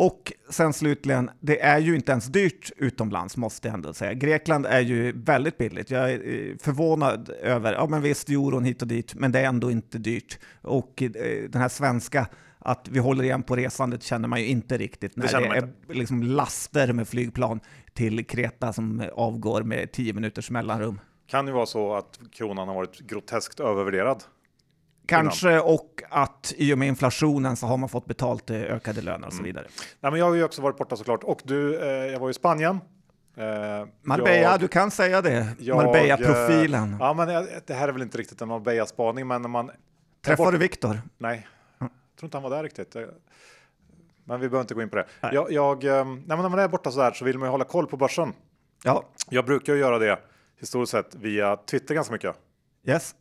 Och 0.00 0.32
sen 0.50 0.72
slutligen, 0.72 1.30
det 1.40 1.60
är 1.60 1.78
ju 1.78 1.94
inte 1.94 2.12
ens 2.12 2.26
dyrt 2.26 2.70
utomlands 2.76 3.36
måste 3.36 3.68
jag 3.68 3.74
ändå 3.74 3.92
säga. 3.92 4.14
Grekland 4.14 4.66
är 4.66 4.80
ju 4.80 5.12
väldigt 5.12 5.58
billigt. 5.58 5.90
Jag 5.90 6.12
är 6.12 6.50
eh, 6.50 6.56
förvånad 6.58 7.30
över, 7.42 7.72
ja 7.72 7.86
men 7.86 8.02
visst 8.02 8.28
euron 8.28 8.64
hit 8.64 8.82
och 8.82 8.88
dit, 8.88 9.14
men 9.14 9.32
det 9.32 9.40
är 9.40 9.44
ändå 9.44 9.70
inte 9.70 9.98
dyrt. 9.98 10.38
Och 10.62 11.02
eh, 11.02 11.10
den 11.50 11.60
här 11.60 11.68
svenska 11.68 12.26
att 12.58 12.88
vi 12.88 12.98
håller 12.98 13.24
igen 13.24 13.42
på 13.42 13.56
resandet 13.56 14.02
känner 14.02 14.28
man 14.28 14.40
ju 14.40 14.46
inte 14.46 14.78
riktigt 14.78 15.16
när 15.16 15.40
det, 15.40 15.48
det 15.86 15.92
är 15.92 15.94
liksom 15.94 16.22
laster 16.22 16.92
med 16.92 17.08
flygplan 17.08 17.60
till 17.94 18.26
Kreta 18.26 18.72
som 18.72 19.04
avgår 19.14 19.62
med 19.62 19.92
tio 19.92 20.12
minuters 20.12 20.50
mellanrum. 20.50 21.00
Kan 21.26 21.46
ju 21.46 21.52
vara 21.52 21.66
så 21.66 21.94
att 21.94 22.20
kronan 22.32 22.68
har 22.68 22.74
varit 22.74 23.00
groteskt 23.00 23.60
övervärderad. 23.60 24.22
Kanske 25.10 25.60
och 25.60 26.02
att 26.10 26.54
i 26.56 26.74
och 26.74 26.78
med 26.78 26.88
inflationen 26.88 27.56
så 27.56 27.66
har 27.66 27.76
man 27.76 27.88
fått 27.88 28.06
betalt 28.06 28.50
ökade 28.50 29.00
löner 29.00 29.26
och 29.26 29.32
så 29.32 29.38
mm. 29.38 29.44
vidare. 29.44 29.64
Mm. 29.64 29.74
Nej, 30.00 30.12
men 30.12 30.20
jag 30.20 30.26
har 30.26 30.34
ju 30.34 30.44
också 30.44 30.62
varit 30.62 30.78
borta 30.78 30.96
såklart 30.96 31.24
och 31.24 31.40
du, 31.44 31.80
eh, 31.80 32.12
jag 32.12 32.20
var 32.20 32.30
i 32.30 32.34
Spanien. 32.34 32.80
Eh, 33.36 33.44
Marbella, 34.02 34.50
jag, 34.50 34.60
du 34.60 34.68
kan 34.68 34.90
säga 34.90 35.22
det. 35.22 35.46
Marbella-profilen. 35.58 36.92
Eh, 36.92 36.96
ja, 37.00 37.14
men 37.14 37.46
det 37.66 37.74
här 37.74 37.88
är 37.88 37.92
väl 37.92 38.02
inte 38.02 38.18
riktigt 38.18 38.40
en 38.40 38.48
Marbella-spaning, 38.48 39.26
men 39.26 39.42
när 39.42 39.48
man... 39.48 39.70
Träffade 40.24 40.50
du 40.50 40.58
Viktor? 40.58 41.00
Nej, 41.18 41.46
jag 41.78 41.88
tror 42.18 42.26
inte 42.26 42.36
han 42.36 42.42
var 42.42 42.50
där 42.50 42.62
riktigt. 42.62 42.96
Men 44.24 44.40
vi 44.40 44.48
behöver 44.48 44.60
inte 44.60 44.74
gå 44.74 44.82
in 44.82 44.88
på 44.88 44.96
det. 44.96 45.06
Jag, 45.20 45.52
jag, 45.52 45.84
eh, 45.84 46.04
när 46.26 46.36
man 46.36 46.58
är 46.58 46.68
borta 46.68 46.90
så 46.90 47.00
här 47.00 47.12
så 47.12 47.24
vill 47.24 47.38
man 47.38 47.46
ju 47.46 47.50
hålla 47.50 47.64
koll 47.64 47.86
på 47.86 47.96
börsen. 47.96 48.32
Ja. 48.84 49.04
Jag 49.28 49.44
brukar 49.44 49.74
göra 49.74 49.98
det 49.98 50.18
historiskt 50.60 50.92
sett 50.92 51.14
via 51.14 51.56
Twitter 51.56 51.94
ganska 51.94 52.12
mycket. 52.12 52.36
Yes. 52.86 53.14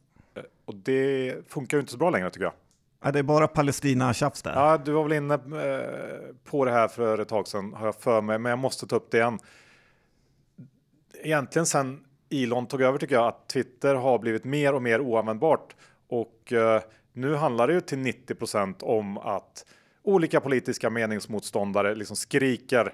Eh, 0.70 0.76
och 0.76 0.76
det 0.76 1.36
funkar 1.48 1.78
ju 1.78 1.82
inte 1.82 1.92
så 1.92 1.98
bra 1.98 2.10
längre 2.10 2.30
tycker 2.30 2.44
jag. 2.44 2.54
Ja, 3.04 3.12
det 3.12 3.20
är 3.20 3.24
bara 3.24 3.48
Palestina-tjafs 3.48 4.42
där. 4.42 4.54
Ja, 4.54 4.78
du 4.78 4.92
var 4.92 5.04
väl 5.04 5.14
inne 5.14 5.34
eh, 5.34 6.36
på 6.44 6.66
det 6.66 6.72
här 6.72 6.88
för 6.88 7.20
ett 7.20 7.28
tag 7.28 7.48
sedan 7.48 7.74
har 7.74 7.86
jag 7.86 7.96
för 7.96 8.22
mig, 8.22 8.40
men 8.40 8.50
jag 8.50 8.60
måste 8.60 8.88
ta 8.88 8.96
upp 8.96 9.12
det 9.12 9.18
igen. 9.18 9.40
Egentligen 11.24 11.66
sen 11.66 12.06
Elon 12.30 12.68
tog 12.68 12.82
över 12.82 12.98
tycker 12.98 13.16
jag 13.16 13.28
att 13.28 13.48
Twitter 13.48 13.96
har 13.96 14.20
blivit 14.20 14.44
mer 14.44 14.74
och 14.74 14.82
mer 14.82 15.02
oanvändbart 15.02 15.76
och 16.08 16.54
nu 17.14 17.36
handlar 17.36 17.68
det 17.68 17.74
ju 17.74 17.82
till 17.82 17.98
90% 17.98 18.84
om 18.84 19.18
att 19.18 19.66
olika 20.04 20.42
politiska 20.42 20.90
meningsmotståndare 20.90 21.96
liksom 21.96 22.16
skriker 22.16 22.94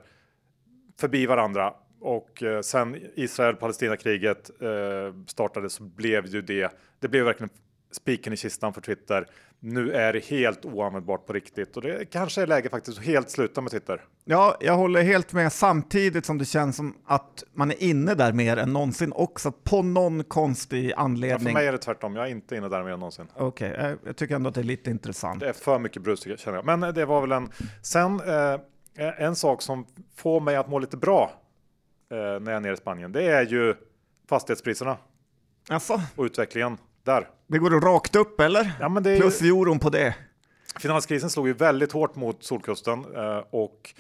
förbi 0.98 1.26
varandra 1.26 1.74
och 2.06 2.44
eh, 2.44 2.62
sen 2.62 2.98
Israel-Palestina-kriget 3.16 4.50
eh, 4.62 5.14
startade 5.28 5.70
så 5.70 5.84
blev 5.84 6.26
ju 6.26 6.42
det. 6.42 6.72
Det 7.00 7.08
blev 7.08 7.26
verkligen 7.26 7.50
spiken 7.96 8.34
i 8.34 8.38
kistan 8.38 8.74
för 8.74 8.82
Twitter. 8.82 9.28
Nu 9.60 9.92
är 9.92 10.14
det 10.14 10.26
helt 10.26 10.66
oanvändbart 10.66 11.26
på 11.26 11.34
riktigt 11.34 11.78
och 11.78 11.82
det 11.82 12.06
kanske 12.06 12.42
är 12.42 12.48
läge 12.48 12.70
faktiskt 12.70 12.98
att 12.98 13.06
helt 13.06 13.30
sluta 13.30 13.62
med 13.62 13.72
Twitter. 13.72 14.02
Ja, 14.26 14.58
jag 14.60 14.78
håller 14.78 15.02
helt 15.02 15.34
med 15.34 15.54
samtidigt 15.54 16.26
som 16.26 16.38
det 16.38 16.46
känns 16.46 16.76
som 16.76 16.96
att 17.06 17.44
man 17.54 17.72
är 17.72 17.84
inne 17.84 18.16
där 18.16 18.34
mer 18.34 18.58
än 18.58 18.74
någonsin 18.74 19.12
också 19.16 19.52
på 19.52 19.82
någon 19.82 20.24
konstig 20.24 20.94
anledning. 20.98 21.48
Ja, 21.48 21.54
för 21.54 21.54
mig 21.54 21.68
är 21.68 21.72
det 21.72 21.78
tvärtom. 21.78 22.16
Jag 22.16 22.26
är 22.26 22.32
inte 22.32 22.56
inne 22.56 22.70
där 22.70 22.84
mer 22.84 22.92
än 22.92 23.00
någonsin. 23.00 23.28
Okej, 23.36 23.72
okay, 23.72 23.96
jag 24.06 24.16
tycker 24.16 24.36
ändå 24.36 24.50
att 24.50 24.56
det 24.56 24.62
är 24.62 24.64
lite 24.64 24.92
intressant. 24.92 25.40
Det 25.40 25.50
är 25.50 25.54
för 25.54 25.80
mycket 25.80 26.02
brus 26.02 26.40
känner 26.40 26.58
jag. 26.58 26.80
Men 26.80 26.94
det 26.94 27.06
var 27.06 27.22
väl 27.22 27.32
en. 27.32 27.52
Sen 27.82 28.20
eh, 28.20 28.60
en 29.18 29.36
sak 29.36 29.62
som 29.62 29.86
får 30.16 30.40
mig 30.40 30.56
att 30.56 30.70
må 30.70 30.80
lite 30.80 30.98
bra 30.98 31.32
eh, 32.12 32.18
när 32.18 32.52
jag 32.52 32.56
är 32.56 32.60
nere 32.60 32.74
i 32.74 32.78
Spanien. 32.78 33.12
Det 33.12 33.24
är 33.24 33.46
ju 33.46 33.76
fastighetspriserna. 34.30 34.98
Alltså? 35.70 36.02
Och 36.16 36.24
utvecklingen 36.24 36.78
där. 37.06 37.28
Det 37.48 37.58
går 37.58 37.70
rakt 37.70 38.16
upp 38.16 38.40
eller? 38.40 38.72
Ja, 38.80 38.90
men 38.90 39.04
det 39.04 39.20
Plus 39.20 39.42
euron 39.42 39.80
på 39.80 39.90
det. 39.90 40.16
Finanskrisen 40.80 41.30
slog 41.30 41.48
ju 41.48 41.54
väldigt 41.54 41.92
hårt 41.92 42.16
mot 42.16 42.44
Solkusten 42.44 43.06
eh, 43.16 43.44
och 43.50 43.94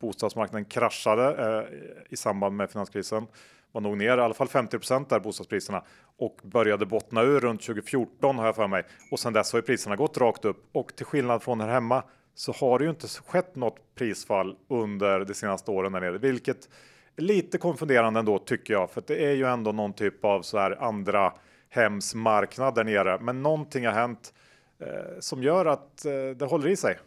bostadsmarknaden 0.00 0.64
kraschade 0.64 1.24
eh, 1.28 1.92
i 2.10 2.16
samband 2.16 2.56
med 2.56 2.70
finanskrisen. 2.70 3.26
Var 3.72 3.80
nog 3.80 3.96
ner 3.96 4.18
i 4.18 4.20
alla 4.20 4.34
fall 4.34 4.48
50 4.48 4.78
där 5.08 5.20
bostadspriserna 5.20 5.82
och 6.18 6.40
började 6.42 6.86
bottna 6.86 7.22
ur 7.22 7.40
runt 7.40 7.62
2014 7.62 8.38
har 8.38 8.46
jag 8.46 8.56
för 8.56 8.66
mig. 8.66 8.84
Och 9.10 9.20
sedan 9.20 9.32
dess 9.32 9.52
har 9.52 9.58
ju 9.58 9.62
priserna 9.62 9.96
gått 9.96 10.18
rakt 10.18 10.44
upp 10.44 10.68
och 10.72 10.96
till 10.96 11.06
skillnad 11.06 11.42
från 11.42 11.60
här 11.60 11.68
hemma 11.68 12.02
så 12.34 12.52
har 12.52 12.78
det 12.78 12.84
ju 12.84 12.90
inte 12.90 13.08
skett 13.08 13.56
något 13.56 13.94
prisfall 13.94 14.56
under 14.68 15.24
de 15.24 15.34
senaste 15.34 15.70
åren 15.70 15.92
där 15.92 16.00
nere, 16.00 16.18
vilket 16.18 16.68
är 17.16 17.22
lite 17.22 17.58
konfunderande 17.58 18.20
ändå 18.20 18.38
tycker 18.38 18.74
jag, 18.74 18.90
för 18.90 19.02
det 19.06 19.24
är 19.24 19.32
ju 19.32 19.46
ändå 19.46 19.72
någon 19.72 19.92
typ 19.92 20.24
av 20.24 20.42
så 20.42 20.58
här 20.58 20.82
andra 20.82 21.32
hemsmarknad 21.72 22.74
där 22.74 22.84
nere. 22.84 23.18
Men 23.20 23.42
någonting 23.42 23.86
har 23.86 23.92
hänt 23.92 24.32
eh, 24.80 25.20
som 25.20 25.42
gör 25.42 25.66
att 25.66 26.04
eh, 26.04 26.36
det 26.36 26.44
håller 26.44 26.68
i 26.68 26.76
sig. 26.76 26.98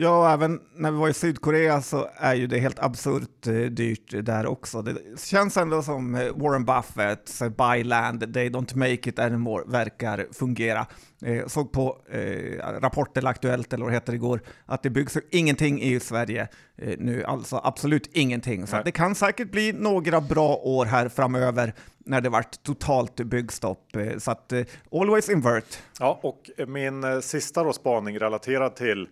Ja, 0.00 0.32
även 0.32 0.60
när 0.74 0.90
vi 0.90 0.98
var 0.98 1.08
i 1.08 1.12
Sydkorea 1.12 1.82
så 1.82 2.08
är 2.16 2.34
ju 2.34 2.46
det 2.46 2.58
helt 2.58 2.78
absurt 2.78 3.46
eh, 3.46 3.54
dyrt 3.54 4.14
där 4.26 4.46
också. 4.46 4.82
Det 4.82 5.20
känns 5.20 5.56
ändå 5.56 5.82
som 5.82 6.14
eh, 6.14 6.32
Warren 6.34 6.64
Buffett, 6.64 7.56
buy 7.56 7.84
land, 7.84 8.34
they 8.34 8.48
don't 8.48 8.76
make 8.76 9.10
it 9.10 9.18
anymore, 9.18 9.64
verkar 9.66 10.26
fungera. 10.32 10.86
Eh, 11.22 11.46
såg 11.46 11.72
på 11.72 11.98
eh, 12.10 12.80
Rapport 12.80 13.16
eller 13.16 13.30
Aktuellt 13.30 13.72
eller 13.72 13.84
vad 13.84 13.92
det 13.92 13.96
heter 13.96 14.12
igår, 14.12 14.40
att 14.66 14.82
det 14.82 14.90
byggs 14.90 15.16
ingenting 15.30 15.82
i 15.82 16.00
Sverige 16.00 16.48
eh, 16.76 16.94
nu, 16.98 17.24
alltså 17.24 17.60
absolut 17.64 18.10
ingenting. 18.12 18.66
Så 18.66 18.82
det 18.84 18.92
kan 18.92 19.14
säkert 19.14 19.50
bli 19.50 19.72
några 19.72 20.20
bra 20.20 20.56
år 20.56 20.86
här 20.86 21.08
framöver 21.08 21.74
när 22.08 22.20
det 22.20 22.28
varit 22.28 22.62
totalt 22.62 23.16
byggstopp. 23.16 23.96
Eh, 23.96 24.18
så 24.18 24.30
att 24.30 24.52
eh, 24.52 24.64
always 24.92 25.28
invert. 25.28 25.78
Ja, 25.98 26.20
och 26.22 26.50
min 26.66 27.04
eh, 27.04 27.20
sista 27.20 27.64
då 27.64 27.72
spaning 27.72 28.18
relaterad 28.18 28.76
till 28.76 29.08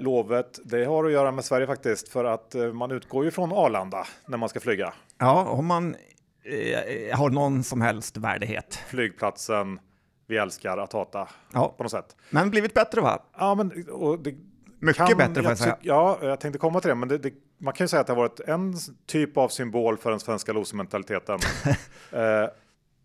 lovet, 0.00 0.58
det 0.64 0.84
har 0.84 1.04
att 1.04 1.12
göra 1.12 1.32
med 1.32 1.44
Sverige 1.44 1.66
faktiskt, 1.66 2.08
för 2.08 2.24
att 2.24 2.54
man 2.74 2.90
utgår 2.90 3.24
ju 3.24 3.30
från 3.30 3.52
Arlanda 3.52 4.06
när 4.26 4.38
man 4.38 4.48
ska 4.48 4.60
flyga. 4.60 4.92
Ja, 5.18 5.44
om 5.44 5.66
man 5.66 5.96
eh, 6.44 7.18
har 7.18 7.30
någon 7.30 7.62
som 7.62 7.80
helst 7.80 8.16
värdighet. 8.16 8.74
Flygplatsen 8.88 9.78
vi 10.26 10.36
älskar 10.36 10.78
att 10.78 10.92
hata 10.92 11.28
ja. 11.52 11.74
på 11.76 11.82
något 11.82 11.92
sätt. 11.92 12.16
Men 12.30 12.50
blivit 12.50 12.74
bättre 12.74 13.00
va? 13.00 13.22
Ja, 13.38 13.54
men 13.54 13.88
och 13.88 14.18
det 14.18 14.34
mycket 14.78 15.06
kan, 15.06 15.18
bättre 15.18 15.42
får 15.42 15.50
jag 15.50 15.58
säga. 15.58 15.76
Ja, 15.80 16.18
jag 16.22 16.40
tänkte 16.40 16.58
komma 16.58 16.80
till 16.80 16.88
det, 16.88 16.94
men 16.94 17.08
det, 17.08 17.18
det, 17.18 17.32
man 17.58 17.74
kan 17.74 17.84
ju 17.84 17.88
säga 17.88 18.00
att 18.00 18.06
det 18.06 18.12
har 18.12 18.22
varit 18.22 18.40
en 18.40 18.74
typ 19.06 19.36
av 19.36 19.48
symbol 19.48 19.96
för 19.96 20.10
den 20.10 20.20
svenska 20.20 20.52
losementaliteten. 20.52 21.38
eh, 22.12 22.48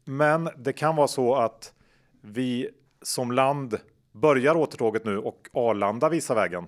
men 0.05 0.49
det 0.57 0.73
kan 0.73 0.95
vara 0.95 1.07
så 1.07 1.35
att 1.35 1.73
vi 2.21 2.69
som 3.01 3.31
land 3.31 3.77
börjar 4.11 4.55
återtåget 4.55 5.05
nu 5.05 5.17
och 5.17 5.47
Arlanda 5.53 6.09
visar 6.09 6.35
vägen. 6.35 6.67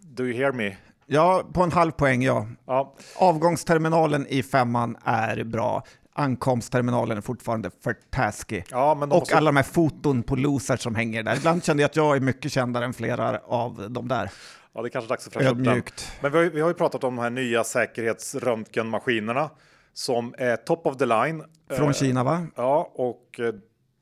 Do 0.00 0.24
you 0.24 0.32
hear 0.32 0.52
me? 0.52 0.76
Ja, 1.06 1.42
på 1.52 1.62
en 1.62 1.72
halv 1.72 1.90
poäng 1.90 2.22
ja. 2.22 2.46
ja. 2.66 2.94
Avgångsterminalen 3.16 4.26
i 4.26 4.42
femman 4.42 4.96
är 5.04 5.44
bra. 5.44 5.82
Ankomstterminalen 6.14 7.16
är 7.16 7.20
fortfarande 7.20 7.70
för 7.80 7.96
taskig. 8.10 8.64
Ja, 8.70 8.92
och 8.92 9.08
måste... 9.08 9.36
alla 9.36 9.48
de 9.48 9.56
här 9.56 9.62
foton 9.62 10.22
på 10.22 10.36
losers 10.36 10.80
som 10.80 10.94
hänger 10.94 11.22
där. 11.22 11.36
Ibland 11.36 11.64
kände 11.64 11.82
jag 11.82 11.88
att 11.88 11.96
jag 11.96 12.16
är 12.16 12.20
mycket 12.20 12.52
kändare 12.52 12.84
än 12.84 12.92
flera 12.92 13.38
av 13.38 13.86
de 13.90 14.08
där. 14.08 14.30
Ja, 14.72 14.82
det 14.82 14.88
är 14.88 14.90
kanske 14.90 15.08
dags 15.08 15.26
att 15.26 15.32
fräscha 15.32 15.50
upp 15.50 15.64
den. 15.64 15.82
Men 16.20 16.32
vi 16.32 16.38
har, 16.38 16.44
vi 16.44 16.60
har 16.60 16.68
ju 16.68 16.74
pratat 16.74 17.04
om 17.04 17.16
de 17.16 17.22
här 17.22 17.30
nya 17.30 17.64
säkerhetsröntgenmaskinerna 17.64 19.50
som 19.92 20.34
är 20.38 20.56
top 20.56 20.86
of 20.86 20.96
the 20.96 21.06
line. 21.06 21.44
Från 21.70 21.88
eh, 21.88 21.92
Kina 21.92 22.24
va? 22.24 22.46
Ja, 22.56 22.92
och 22.94 23.40
eh, 23.40 23.54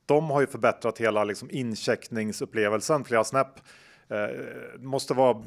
de 0.07 0.31
har 0.31 0.40
ju 0.40 0.47
förbättrat 0.47 0.99
hela 0.99 1.25
liksom, 1.25 1.49
incheckningsupplevelsen 1.50 3.05
flera 3.05 3.25
snäpp. 3.25 3.59
Eh, 4.09 4.17
måste 4.81 5.14
vara 5.14 5.43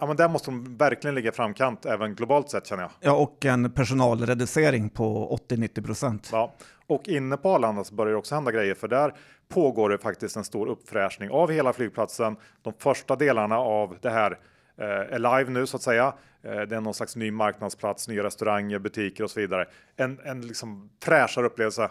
Ja, 0.00 0.06
men 0.06 0.16
där 0.16 0.28
måste 0.28 0.50
de 0.50 0.76
verkligen 0.76 1.14
ligga 1.14 1.32
framkant 1.32 1.86
även 1.86 2.14
globalt 2.14 2.50
sett 2.50 2.66
känner 2.66 2.82
jag. 2.82 2.90
Ja, 3.00 3.12
och 3.12 3.44
en 3.44 3.72
personalreducering 3.72 4.88
på 4.90 5.38
80-90 5.48 5.84
procent. 5.86 6.28
Ja, 6.32 6.54
och 6.86 7.08
inne 7.08 7.36
på 7.36 7.50
Arlanda 7.50 7.84
så 7.84 7.94
börjar 7.94 8.12
det 8.12 8.18
också 8.18 8.34
hända 8.34 8.52
grejer 8.52 8.74
för 8.74 8.88
där 8.88 9.14
pågår 9.48 9.90
det 9.90 9.98
faktiskt 9.98 10.36
en 10.36 10.44
stor 10.44 10.66
uppfräschning 10.66 11.30
av 11.30 11.50
hela 11.50 11.72
flygplatsen. 11.72 12.36
De 12.62 12.72
första 12.78 13.16
delarna 13.16 13.58
av 13.58 13.96
det 14.02 14.10
här 14.10 14.38
eh, 14.78 14.86
är 14.86 15.18
live 15.18 15.50
nu 15.50 15.66
så 15.66 15.76
att 15.76 15.82
säga. 15.82 16.14
Eh, 16.42 16.60
det 16.60 16.76
är 16.76 16.80
någon 16.80 16.94
slags 16.94 17.16
ny 17.16 17.30
marknadsplats, 17.30 18.08
nya 18.08 18.22
restauranger, 18.22 18.78
butiker 18.78 19.24
och 19.24 19.30
så 19.30 19.40
vidare. 19.40 19.66
En, 19.96 20.20
en 20.24 20.46
liksom 20.46 20.90
fräschare 21.04 21.46
upplevelse 21.46 21.90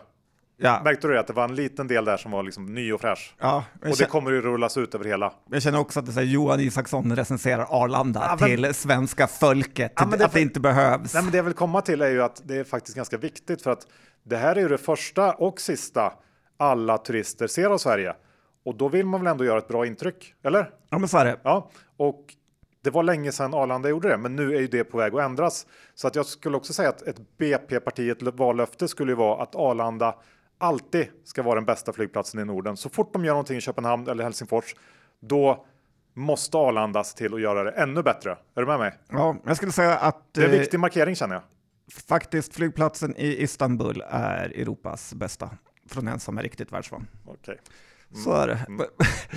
Ja. 0.62 0.82
Märkte 0.84 1.08
du 1.08 1.20
att 1.20 1.28
det 1.28 1.34
var 1.34 1.44
en 1.44 1.56
liten 1.56 1.88
del 1.88 2.06
där 2.06 2.18
som 2.18 2.32
var 2.32 2.44
liksom 2.44 2.66
ny 2.66 2.94
och 2.94 3.02
fräsch? 3.02 3.36
Ja, 3.40 3.66
och 3.82 3.98
det 3.98 4.06
kommer 4.06 4.32
ju 4.32 4.42
rullas 4.42 4.78
ut 4.78 4.96
över 4.96 5.06
hela. 5.06 5.34
Jag 5.52 5.62
känner 5.62 5.80
också 5.80 6.00
att 6.00 6.16
det 6.16 6.22
är 6.22 6.26
Johan 6.26 6.60
Isaksson 6.60 7.16
recenserar 7.16 7.68
Arlanda 7.70 8.22
ja, 8.24 8.38
men, 8.40 8.50
till 8.50 8.74
svenska 8.74 9.28
folket, 9.28 9.94
ja, 9.96 10.06
det, 10.06 10.26
att 10.26 10.34
det 10.34 10.42
inte 10.42 10.60
behövs. 10.60 11.14
Nej, 11.14 11.24
men 11.24 11.32
det 11.32 11.38
jag 11.38 11.44
vill 11.44 11.54
komma 11.54 11.82
till 11.82 12.02
är 12.02 12.10
ju 12.10 12.24
att 12.24 12.42
det 12.46 12.58
är 12.58 12.64
faktiskt 12.64 12.98
ganska 12.98 13.18
viktigt 13.18 13.62
för 13.62 13.72
att 13.72 13.88
det 14.24 14.38
här 14.38 14.56
är 14.56 14.62
ju 14.62 14.68
det 14.68 14.78
första 14.78 15.34
och 15.34 15.62
sista 15.62 16.14
alla 16.58 16.98
turister 16.98 17.48
ser 17.48 17.70
av 17.70 17.78
Sverige. 17.78 18.16
Och 18.66 18.76
då 18.76 18.90
vill 18.90 19.06
man 19.06 19.22
väl 19.22 19.32
ändå 19.32 19.46
göra 19.46 19.58
ett 19.58 19.68
bra 19.68 19.86
intryck, 19.86 20.34
eller? 20.44 20.70
Ja, 20.90 20.98
men 20.98 21.10
så 21.10 21.18
är 21.18 21.26
det. 21.26 21.40
Ja, 21.44 21.72
och 21.98 22.36
det 22.84 22.90
var 22.90 23.04
länge 23.04 23.32
sedan 23.32 23.54
Arlanda 23.54 23.90
gjorde 23.90 24.10
det, 24.10 24.18
men 24.18 24.36
nu 24.36 24.56
är 24.56 24.60
ju 24.60 24.68
det 24.68 24.84
på 24.84 24.98
väg 24.98 25.16
att 25.16 25.22
ändras. 25.22 25.68
Så 25.96 26.08
att 26.08 26.16
jag 26.16 26.26
skulle 26.26 26.58
också 26.58 26.74
säga 26.74 26.90
att 26.90 27.02
ett 27.02 27.38
BP-parti, 27.38 28.10
ett 28.10 28.22
vallöfte 28.22 28.88
skulle 28.88 29.12
ju 29.12 29.16
vara 29.16 29.44
att 29.44 29.56
Arlanda 29.56 30.16
alltid 30.60 31.08
ska 31.24 31.44
vara 31.44 31.56
den 31.56 31.66
bästa 31.66 31.94
flygplatsen 31.94 32.40
i 32.40 32.46
Norden. 32.46 32.78
Så 32.78 32.90
fort 32.90 33.14
de 33.14 33.26
gör 33.26 33.34
någonting 33.34 33.58
i 33.58 33.62
Köpenhamn 33.62 34.08
eller 34.08 34.24
Helsingfors, 34.24 34.76
då 35.20 35.66
måste 36.14 36.58
Arlanda 36.58 37.04
se 37.04 37.18
till 37.18 37.34
att 37.34 37.42
göra 37.42 37.64
det 37.64 37.72
ännu 37.72 38.04
bättre. 38.04 38.32
Är 38.32 38.62
du 38.62 38.66
med 38.66 38.80
mig? 38.80 38.94
Ja, 39.10 39.36
jag 39.46 39.58
skulle 39.58 39.72
säga 39.72 39.98
att... 39.98 40.34
Det 40.34 40.42
är 40.42 40.46
en 40.46 40.54
eh, 40.54 40.60
viktig 40.60 40.80
markering 40.80 41.16
känner 41.16 41.36
jag. 41.36 41.44
Faktiskt, 42.08 42.56
flygplatsen 42.56 43.16
i 43.18 43.44
Istanbul 43.44 44.04
är 44.10 44.50
Europas 44.50 45.14
bästa 45.14 45.50
från 45.90 46.08
en 46.08 46.20
som 46.20 46.38
är 46.38 46.44
riktigt 46.44 46.72
världsvan. 46.72 47.08
Okay. 47.26 47.56
Mm. 48.12 48.24
Så 48.24 48.34
är 48.34 48.48
det. 48.48 48.60
Mm. 48.68 48.88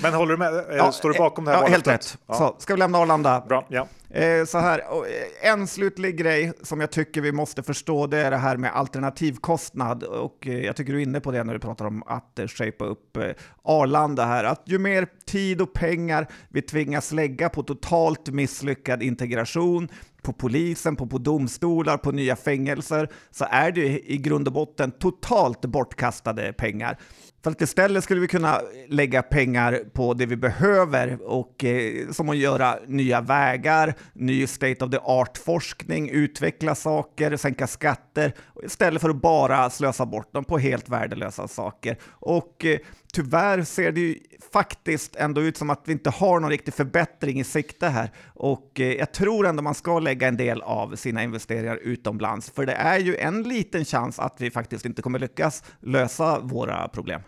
Men 0.03 0.15
håller 0.15 0.33
du 0.33 0.39
med? 0.39 0.55
Eh, 0.55 0.77
ja, 0.77 0.93
Står 0.93 1.13
du 1.13 1.19
bakom 1.19 1.45
det 1.45 1.51
här? 1.51 1.63
Ja, 1.63 1.67
helt 1.67 1.87
rätt. 1.87 2.19
Ja. 2.27 2.35
Så, 2.35 2.57
ska 2.59 2.75
vi 2.75 2.79
lämna 2.79 2.99
Arlanda? 2.99 3.45
Bra, 3.49 3.67
ja. 3.69 3.89
Eh, 4.11 4.45
så 4.45 4.59
här, 4.59 4.79
eh, 4.79 5.51
en 5.51 5.67
slutlig 5.67 6.17
grej 6.17 6.53
som 6.63 6.81
jag 6.81 6.91
tycker 6.91 7.21
vi 7.21 7.33
måste 7.33 7.63
förstå, 7.63 8.07
det 8.07 8.19
är 8.19 8.31
det 8.31 8.37
här 8.37 8.57
med 8.57 8.73
alternativkostnad. 8.75 10.03
Och 10.03 10.47
jag 10.47 10.77
tycker 10.77 10.93
du 10.93 10.99
är 10.99 11.03
inne 11.03 11.21
på 11.21 11.31
det 11.31 11.45
när 11.45 11.53
du 11.53 11.59
pratar 11.59 11.85
om 11.85 12.03
att 12.07 12.41
shapea 12.47 12.89
upp 12.89 13.19
Arlanda 13.63 14.25
här. 14.25 14.45
Att 14.45 14.63
ju 14.65 14.79
mer 14.79 15.07
tid 15.27 15.61
och 15.61 15.73
pengar 15.73 16.27
vi 16.49 16.63
tvingas 16.63 17.13
lägga 17.13 17.49
på 17.49 17.63
totalt 17.63 18.29
misslyckad 18.29 19.03
integration, 19.03 19.89
på 20.23 20.33
polisen, 20.33 20.97
på, 20.97 21.07
på 21.07 21.19
domstolar, 21.19 21.97
på 21.97 22.13
nya 22.13 22.37
fängelser, 22.37 23.09
så 23.31 23.47
är 23.51 23.73
det 23.73 24.13
i 24.13 24.17
grund 24.17 24.49
och 24.49 24.55
botten 24.55 24.91
totalt 24.91 25.61
bortkastade 25.61 26.53
pengar. 26.53 26.99
Så 27.45 27.51
att 27.51 27.61
istället 27.61 28.05
skulle 28.05 28.21
vi 28.21 28.29
kunna 28.29 28.61
lägga 28.89 29.23
pengar 29.23 29.81
på 29.93 30.15
det 30.15 30.27
vi 30.27 30.37
behöver 30.37 31.19
och 31.23 31.65
eh, 31.65 32.11
som 32.11 32.29
att 32.29 32.37
göra 32.37 32.79
nya 32.87 33.21
vägar, 33.21 33.95
ny 34.13 34.47
state 34.47 34.85
of 34.85 34.91
the 34.91 34.99
art 34.99 35.39
forskning, 35.39 36.11
utveckla 36.11 36.75
saker, 36.75 37.37
sänka 37.37 37.67
skatter 37.67 38.33
istället 38.65 39.03
för 39.03 39.11
att 39.11 39.23
bara 39.23 39.71
slösa 39.71 40.07
bort 40.07 40.33
dem 40.33 40.45
på 40.45 40.59
helt 40.59 40.89
värdelösa 40.89 41.49
saker. 41.49 41.97
Och 42.11 42.65
eh, 42.65 42.79
tyvärr 43.13 43.63
ser 43.63 43.93
det 43.93 44.01
ju 44.01 44.19
faktiskt 44.53 45.17
ändå 45.17 45.41
ut 45.41 45.57
som 45.57 45.71
att 45.71 45.83
vi 45.85 45.93
inte 45.93 46.11
har 46.11 46.41
någon 46.41 46.51
riktig 46.51 46.75
förbättring 46.75 47.41
i 47.41 47.45
sikte 47.45 47.89
här. 47.89 48.11
Och 48.35 48.81
eh, 48.81 48.93
jag 48.93 49.13
tror 49.13 49.47
ändå 49.47 49.63
man 49.63 49.75
ska 49.75 49.99
lägga 49.99 50.29
en 50.29 50.37
del 50.37 50.63
av 50.63 50.97
sina 50.97 51.23
investeringar 51.23 51.77
utomlands, 51.77 52.51
för 52.51 52.67
det 52.67 52.75
är 52.75 52.99
ju 52.99 53.17
en 53.17 53.43
liten 53.43 53.85
chans 53.85 54.19
att 54.19 54.41
vi 54.41 54.51
faktiskt 54.51 54.85
inte 54.85 55.03
kommer 55.03 55.19
lyckas 55.19 55.65
lösa 55.81 56.41
våra 56.41 56.89
problem. 56.89 57.23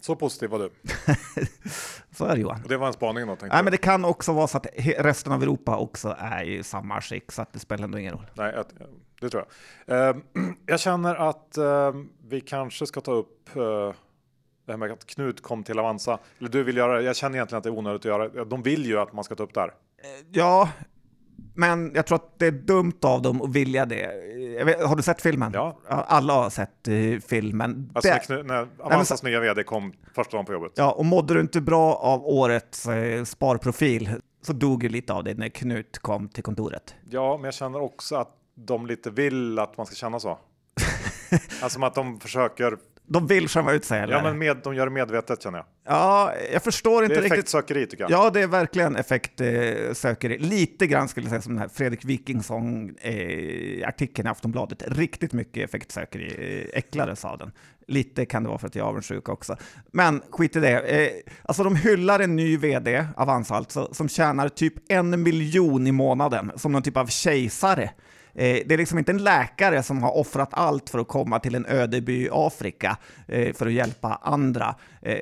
Så 0.00 0.16
positiv 0.16 0.50
var 0.50 0.58
du. 0.58 0.70
så 2.16 2.24
är 2.24 2.34
det 2.34 2.40
Johan. 2.40 2.62
Och 2.62 2.68
det 2.68 2.76
var 2.76 2.86
en 2.86 2.92
spaning 2.92 3.26
då? 3.26 3.36
Nej, 3.40 3.62
men 3.62 3.70
det 3.70 3.76
kan 3.76 4.04
också 4.04 4.32
vara 4.32 4.46
så 4.46 4.56
att 4.56 4.66
resten 4.98 5.32
av 5.32 5.42
Europa 5.42 5.76
också 5.76 6.16
är 6.18 6.42
i 6.42 6.62
samma 6.62 7.00
skick, 7.00 7.32
så 7.32 7.42
att 7.42 7.52
det 7.52 7.58
spelar 7.58 7.84
ändå 7.84 7.98
ingen 7.98 8.12
roll. 8.12 8.26
Nej, 8.34 8.54
det 9.20 9.30
tror 9.30 9.44
jag. 9.86 10.16
Uh, 10.16 10.22
jag 10.66 10.80
känner 10.80 11.14
att 11.14 11.58
uh, 11.58 12.02
vi 12.28 12.40
kanske 12.40 12.86
ska 12.86 13.00
ta 13.00 13.12
upp 13.12 13.50
uh, 13.56 13.62
det 14.66 14.72
här 14.72 14.76
med 14.76 14.92
att 14.92 15.06
Knut 15.06 15.42
kom 15.42 15.64
till 15.64 15.78
Avanza. 15.78 16.18
Eller 16.38 16.48
du 16.48 16.62
vill 16.62 16.76
göra 16.76 16.96
det. 16.96 17.02
Jag 17.02 17.16
känner 17.16 17.36
egentligen 17.36 17.58
att 17.58 17.64
det 17.64 17.70
är 17.70 17.78
onödigt 17.78 18.00
att 18.00 18.04
göra. 18.04 18.44
De 18.44 18.62
vill 18.62 18.86
ju 18.86 18.98
att 18.98 19.12
man 19.12 19.24
ska 19.24 19.34
ta 19.34 19.42
upp 19.42 19.54
det 19.54 19.60
här. 19.60 19.74
Ja, 20.32 20.68
men 21.54 21.92
jag 21.94 22.06
tror 22.06 22.16
att 22.16 22.38
det 22.38 22.46
är 22.46 22.50
dumt 22.50 22.98
av 23.02 23.22
dem 23.22 23.42
att 23.42 23.50
vilja 23.50 23.86
det. 23.86 24.10
Vet, 24.64 24.82
har 24.82 24.96
du 24.96 25.02
sett 25.02 25.22
filmen? 25.22 25.50
Ja. 25.54 25.78
Alla 25.88 26.32
har 26.32 26.50
sett 26.50 26.88
uh, 26.88 27.20
filmen. 27.20 27.90
Alltså 27.94 28.10
det... 28.28 28.28
när, 28.28 28.42
när 28.42 28.68
Avanzas 28.78 29.22
nya 29.22 29.40
vd 29.40 29.62
kom 29.62 29.92
första 30.14 30.36
dagen 30.36 30.46
på 30.46 30.52
jobbet. 30.52 30.72
Ja, 30.74 30.92
och 30.92 31.04
mådde 31.04 31.34
du 31.34 31.40
inte 31.40 31.60
bra 31.60 31.94
av 31.94 32.26
årets 32.26 32.88
uh, 32.88 33.24
sparprofil 33.24 34.10
så 34.42 34.52
dog 34.52 34.82
ju 34.82 34.88
lite 34.88 35.12
av 35.12 35.24
det 35.24 35.34
när 35.34 35.48
Knut 35.48 35.98
kom 35.98 36.28
till 36.28 36.42
kontoret. 36.42 36.94
Ja, 37.10 37.36
men 37.36 37.44
jag 37.44 37.54
känner 37.54 37.80
också 37.80 38.16
att 38.16 38.36
de 38.54 38.86
lite 38.86 39.10
vill 39.10 39.58
att 39.58 39.76
man 39.76 39.86
ska 39.86 39.94
känna 39.94 40.20
så. 40.20 40.38
alltså 41.62 41.84
att 41.84 41.94
de 41.94 42.20
försöker 42.20 42.76
de 43.12 43.26
vill 43.26 43.48
skämma 43.48 43.72
ut 43.72 43.84
sig? 43.84 44.00
Eller? 44.00 44.14
Ja, 44.14 44.22
men 44.22 44.38
med, 44.38 44.56
de 44.64 44.74
gör 44.74 44.86
det 44.86 44.92
medvetet 44.92 45.42
känner 45.42 45.58
jag. 45.58 45.66
Ja, 45.86 46.32
jag 46.52 46.62
förstår 46.62 47.04
inte 47.04 47.14
det 47.14 47.18
är 47.18 47.22
riktigt. 47.22 47.38
effektsökeri 47.38 47.86
tycker 47.86 48.04
jag. 48.04 48.10
Ja, 48.10 48.30
det 48.30 48.40
är 48.40 48.46
verkligen 48.46 48.96
effektsökeri. 48.96 50.38
Lite 50.38 50.86
grann 50.86 51.08
skulle 51.08 51.24
jag 51.24 51.30
säga 51.30 51.42
som 51.42 51.52
den 51.52 51.62
här 51.62 51.68
Fredrik 51.68 52.04
Wikingsson-artikeln 52.04 54.26
i 54.26 54.30
Aftonbladet. 54.30 54.82
Riktigt 54.86 55.32
mycket 55.32 55.64
effektsökeri. 55.64 56.68
Eh, 56.72 56.78
äcklades 56.78 57.24
av 57.24 57.38
den. 57.38 57.52
Lite 57.86 58.26
kan 58.26 58.42
det 58.42 58.48
vara 58.48 58.58
för 58.58 58.66
att 58.66 58.74
jag 58.74 58.84
är 58.84 58.88
avundsjuk 58.88 59.28
också. 59.28 59.56
Men 59.92 60.22
skit 60.30 60.56
i 60.56 60.60
det. 60.60 60.80
Eh, 60.80 61.10
alltså 61.42 61.64
de 61.64 61.76
hyllar 61.76 62.20
en 62.20 62.36
ny 62.36 62.56
vd, 62.56 63.04
Avanza 63.16 63.54
alltså, 63.54 63.94
som 63.94 64.08
tjänar 64.08 64.48
typ 64.48 64.74
en 64.88 65.22
miljon 65.22 65.86
i 65.86 65.92
månaden, 65.92 66.52
som 66.56 66.72
någon 66.72 66.82
typ 66.82 66.96
av 66.96 67.06
kejsare. 67.06 67.90
Eh, 68.40 68.62
det 68.66 68.74
är 68.74 68.78
liksom 68.78 68.98
inte 68.98 69.12
en 69.12 69.24
läkare 69.24 69.82
som 69.82 70.02
har 70.02 70.16
offrat 70.16 70.48
allt 70.52 70.90
för 70.90 70.98
att 70.98 71.08
komma 71.08 71.38
till 71.38 71.54
en 71.54 71.66
ödeby 71.66 72.24
i 72.24 72.28
Afrika 72.32 72.96
eh, 73.28 73.54
för 73.54 73.66
att 73.66 73.72
hjälpa 73.72 74.18
andra. 74.22 74.74
Eh, 75.02 75.18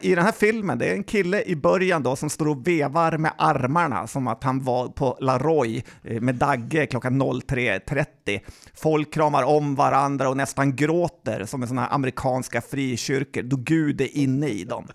I 0.00 0.14
den 0.14 0.24
här 0.24 0.32
filmen, 0.32 0.78
det 0.78 0.86
är 0.86 0.94
en 0.94 1.04
kille 1.04 1.42
i 1.42 1.56
början 1.56 2.02
då 2.02 2.16
som 2.16 2.30
står 2.30 2.48
och 2.48 2.68
vevar 2.68 3.18
med 3.18 3.32
armarna 3.38 4.06
som 4.06 4.28
att 4.28 4.44
han 4.44 4.64
var 4.64 4.88
på 4.88 5.18
Laroy 5.20 5.82
eh, 6.04 6.20
med 6.20 6.34
Dagge 6.34 6.86
klockan 6.86 7.22
03.30. 7.22 8.40
Folk 8.74 9.12
kramar 9.12 9.42
om 9.42 9.74
varandra 9.74 10.28
och 10.28 10.36
nästan 10.36 10.76
gråter 10.76 11.44
som 11.44 11.62
i 11.62 11.66
sådana 11.66 11.82
här 11.82 11.94
amerikanska 11.94 12.60
frikyrkor 12.60 13.42
då 13.42 13.56
Gud 13.56 14.00
är 14.00 14.16
inne 14.16 14.48
i 14.48 14.64
dem. 14.64 14.86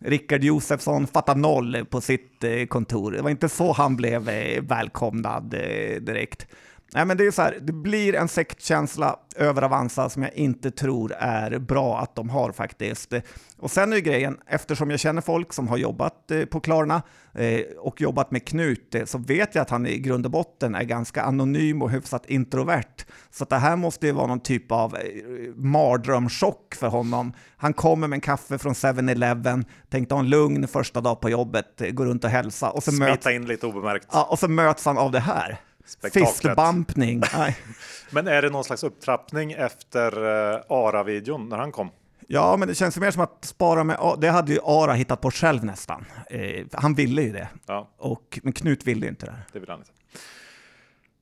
Rickard 0.00 0.44
Josefsson 0.44 1.06
fattar 1.06 1.34
noll 1.34 1.84
på 1.90 2.00
sitt 2.00 2.44
eh, 2.44 2.66
kontor. 2.66 3.12
Det 3.12 3.22
var 3.22 3.30
inte 3.30 3.48
så 3.48 3.72
han 3.72 3.96
blev 3.96 4.28
eh, 4.28 4.62
välkomnad 4.62 5.50
direkt. 6.00 6.46
Nej, 6.94 7.04
men 7.04 7.16
det 7.16 7.26
är 7.26 7.30
så 7.30 7.42
här, 7.42 7.58
det 7.62 7.72
blir 7.72 8.14
en 8.14 8.28
sektkänsla 8.28 9.16
över 9.36 9.62
Avanza 9.62 10.08
som 10.08 10.22
jag 10.22 10.34
inte 10.34 10.70
tror 10.70 11.12
är 11.18 11.58
bra 11.58 11.98
att 11.98 12.14
de 12.14 12.30
har 12.30 12.52
faktiskt. 12.52 13.12
Och 13.58 13.70
sen 13.70 13.92
är 13.92 13.98
grejen, 13.98 14.38
eftersom 14.46 14.90
jag 14.90 15.00
känner 15.00 15.22
folk 15.22 15.52
som 15.52 15.68
har 15.68 15.76
jobbat 15.76 16.30
eh, 16.30 16.44
på 16.44 16.60
Klarna 16.60 17.02
eh, 17.34 17.60
och 17.78 18.00
jobbat 18.00 18.30
med 18.30 18.46
Knut, 18.46 18.94
eh, 18.94 19.04
så 19.04 19.18
vet 19.18 19.54
jag 19.54 19.62
att 19.62 19.70
han 19.70 19.86
i 19.86 19.98
grund 19.98 20.26
och 20.26 20.32
botten 20.32 20.74
är 20.74 20.82
ganska 20.82 21.22
anonym 21.22 21.82
och 21.82 21.90
hyfsat 21.90 22.26
introvert. 22.26 23.04
Så 23.30 23.44
det 23.44 23.56
här 23.56 23.76
måste 23.76 24.06
ju 24.06 24.12
vara 24.12 24.26
någon 24.26 24.40
typ 24.40 24.72
av 24.72 24.96
mardrömschock 25.56 26.74
för 26.74 26.88
honom. 26.88 27.32
Han 27.56 27.72
kommer 27.72 28.08
med 28.08 28.16
en 28.16 28.20
kaffe 28.20 28.58
från 28.58 28.72
7-Eleven, 28.72 29.64
tänkte 29.90 30.14
ha 30.14 30.20
en 30.20 30.28
lugn 30.28 30.68
första 30.68 31.00
dag 31.00 31.20
på 31.20 31.30
jobbet, 31.30 31.82
gå 31.90 32.04
runt 32.04 32.24
och 32.24 32.30
hälsa. 32.30 32.70
Och 32.70 32.82
så 32.82 32.90
Smita 32.90 33.10
möts, 33.10 33.26
in 33.26 33.46
lite 33.46 33.66
obemärkt. 33.66 34.08
Ja, 34.12 34.24
och 34.30 34.38
så 34.38 34.48
möts 34.48 34.84
han 34.84 34.98
av 34.98 35.12
det 35.12 35.20
här. 35.20 35.60
Fistbumpning. 36.12 37.22
Men 38.10 38.28
är 38.28 38.42
det 38.42 38.50
någon 38.50 38.64
slags 38.64 38.84
upptrappning 38.84 39.52
efter 39.52 40.18
uh, 40.18 40.60
Ara-videon 40.68 41.48
när 41.48 41.56
han 41.56 41.72
kom? 41.72 41.90
Ja, 42.28 42.56
men 42.56 42.68
det 42.68 42.74
känns 42.74 42.98
mer 42.98 43.10
som 43.10 43.22
att 43.22 43.44
spara 43.44 43.84
med 43.84 44.16
Det 44.18 44.28
hade 44.28 44.52
ju 44.52 44.58
Ara 44.64 44.92
hittat 44.92 45.20
på 45.20 45.30
själv 45.30 45.64
nästan. 45.64 46.04
Eh, 46.30 46.66
han 46.72 46.94
ville 46.94 47.22
ju 47.22 47.32
det. 47.32 47.48
Ja. 47.66 47.88
Och, 47.98 48.40
men 48.42 48.52
Knut 48.52 48.86
ville 48.86 49.08
inte 49.08 49.26
det. 49.26 49.34
Det 49.52 49.58
vill 49.58 49.68
han 49.68 49.78
inte. 49.78 49.90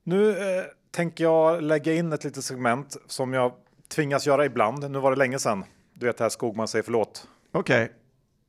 Nu 0.03 0.29
eh, 0.29 0.63
tänker 0.91 1.23
jag 1.23 1.63
lägga 1.63 1.93
in 1.93 2.13
ett 2.13 2.23
litet 2.23 2.43
segment 2.43 2.97
som 3.07 3.33
jag 3.33 3.51
tvingas 3.95 4.27
göra 4.27 4.45
ibland. 4.45 4.91
Nu 4.91 4.99
var 4.99 5.11
det 5.11 5.17
länge 5.17 5.39
sedan. 5.39 5.63
Du 5.93 6.05
vet 6.05 6.17
det 6.17 6.23
här 6.23 6.29
Skogman 6.29 6.67
säger 6.67 6.83
förlåt. 6.83 7.27
Okej. 7.51 7.83
Okay. 7.83 7.95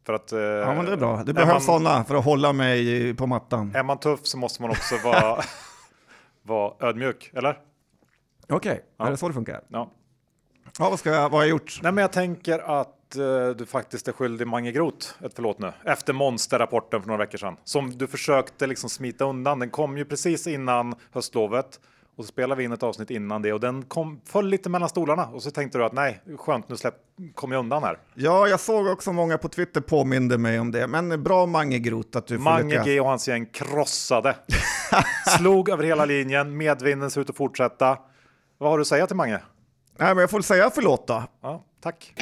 För 0.06 0.12
att, 0.12 0.32
eh, 0.32 0.40
ja, 0.40 0.75
men 0.75 0.85
det 0.85 0.92
är 0.92 0.96
bra. 0.96 1.23
Det 1.25 1.32
behövs 1.32 1.64
sådana 1.64 2.04
för 2.04 2.14
att 2.14 2.25
hålla 2.25 2.52
mig 2.52 3.14
på 3.14 3.26
mattan. 3.26 3.73
Är 3.75 3.82
man 3.82 3.99
tuff 3.99 4.20
så 4.23 4.38
måste 4.38 4.62
man 4.62 4.70
också 4.70 4.94
vara 5.04 5.42
vara 6.46 6.88
ödmjuk, 6.88 7.30
eller? 7.34 7.58
Okej, 8.48 8.56
okay. 8.56 8.78
ja. 8.96 9.06
är 9.06 9.10
det 9.10 9.16
så 9.16 9.28
det 9.28 9.34
funkar? 9.34 9.60
Ja. 9.68 9.90
Ja, 10.78 10.90
vad, 10.90 10.98
ska 10.98 11.10
jag, 11.10 11.22
vad 11.22 11.32
har 11.32 11.40
jag 11.40 11.48
gjort? 11.48 11.80
Nej, 11.82 11.92
men 11.92 12.02
jag 12.02 12.12
tänker 12.12 12.58
att 12.80 13.16
uh, 13.16 13.48
du 13.50 13.66
faktiskt 13.66 14.08
är 14.08 14.12
skyldig 14.12 14.46
Mange 14.46 14.72
Groth 14.72 15.24
ett 15.24 15.34
förlåt 15.34 15.58
nu. 15.58 15.72
Efter 15.84 16.12
monsterrapporten 16.12 17.00
för 17.00 17.08
några 17.08 17.24
veckor 17.24 17.38
sedan. 17.38 17.56
Som 17.64 17.98
du 17.98 18.06
försökte 18.06 18.66
liksom 18.66 18.90
smita 18.90 19.24
undan. 19.24 19.58
Den 19.58 19.70
kom 19.70 19.98
ju 19.98 20.04
precis 20.04 20.46
innan 20.46 20.94
höstlovet. 21.12 21.80
Och 22.16 22.25
så 22.25 22.28
spelade 22.28 22.58
vi 22.58 22.64
in 22.64 22.73
ett 22.73 22.82
avsnitt 22.82 23.11
innan 23.11 23.42
det 23.42 23.52
och 23.52 23.61
den 23.61 23.82
kom, 23.85 24.20
föll 24.25 24.49
lite 24.49 24.68
mellan 24.68 24.88
stolarna. 24.88 25.26
Och 25.26 25.43
så 25.43 25.50
tänkte 25.50 25.78
du 25.78 25.84
att 25.84 25.93
nej, 25.93 26.21
skönt 26.38 26.69
nu 26.69 26.76
släpp, 26.76 26.95
kom 27.34 27.52
jag 27.52 27.58
undan 27.58 27.82
här. 27.82 27.99
Ja, 28.14 28.49
jag 28.49 28.60
såg 28.60 28.86
också 28.86 29.12
många 29.12 29.38
på 29.38 29.49
Twitter 29.49 29.80
påminde 29.80 30.38
mig 30.38 30.60
om 30.60 30.71
det. 30.73 30.86
Men 30.86 31.23
bra 31.23 31.47
Mange 31.47 31.78
Groth 31.78 32.19
att 32.19 32.26
du 32.26 32.38
Mange 32.38 32.82
G 32.84 33.00
och 33.00 33.06
hans 33.06 33.28
gäng 33.28 33.47
krossade. 33.47 34.36
Slog 35.38 35.69
över 35.69 35.84
hela 35.84 36.04
linjen, 36.04 36.56
medvinden 36.56 37.10
ser 37.10 37.21
ut 37.21 37.30
att 37.30 37.36
fortsätta. 37.36 37.99
Vad 38.58 38.71
har 38.71 38.78
du 38.78 38.82
att 38.82 38.88
säga 38.88 39.06
till 39.06 39.17
Mange? 39.17 39.40
Nej, 39.99 40.14
men 40.14 40.19
jag 40.19 40.30
får 40.30 40.40
säga 40.40 40.71
förlåt 40.75 41.06
då. 41.06 41.23
Ja, 41.43 41.64
tack. 41.82 42.14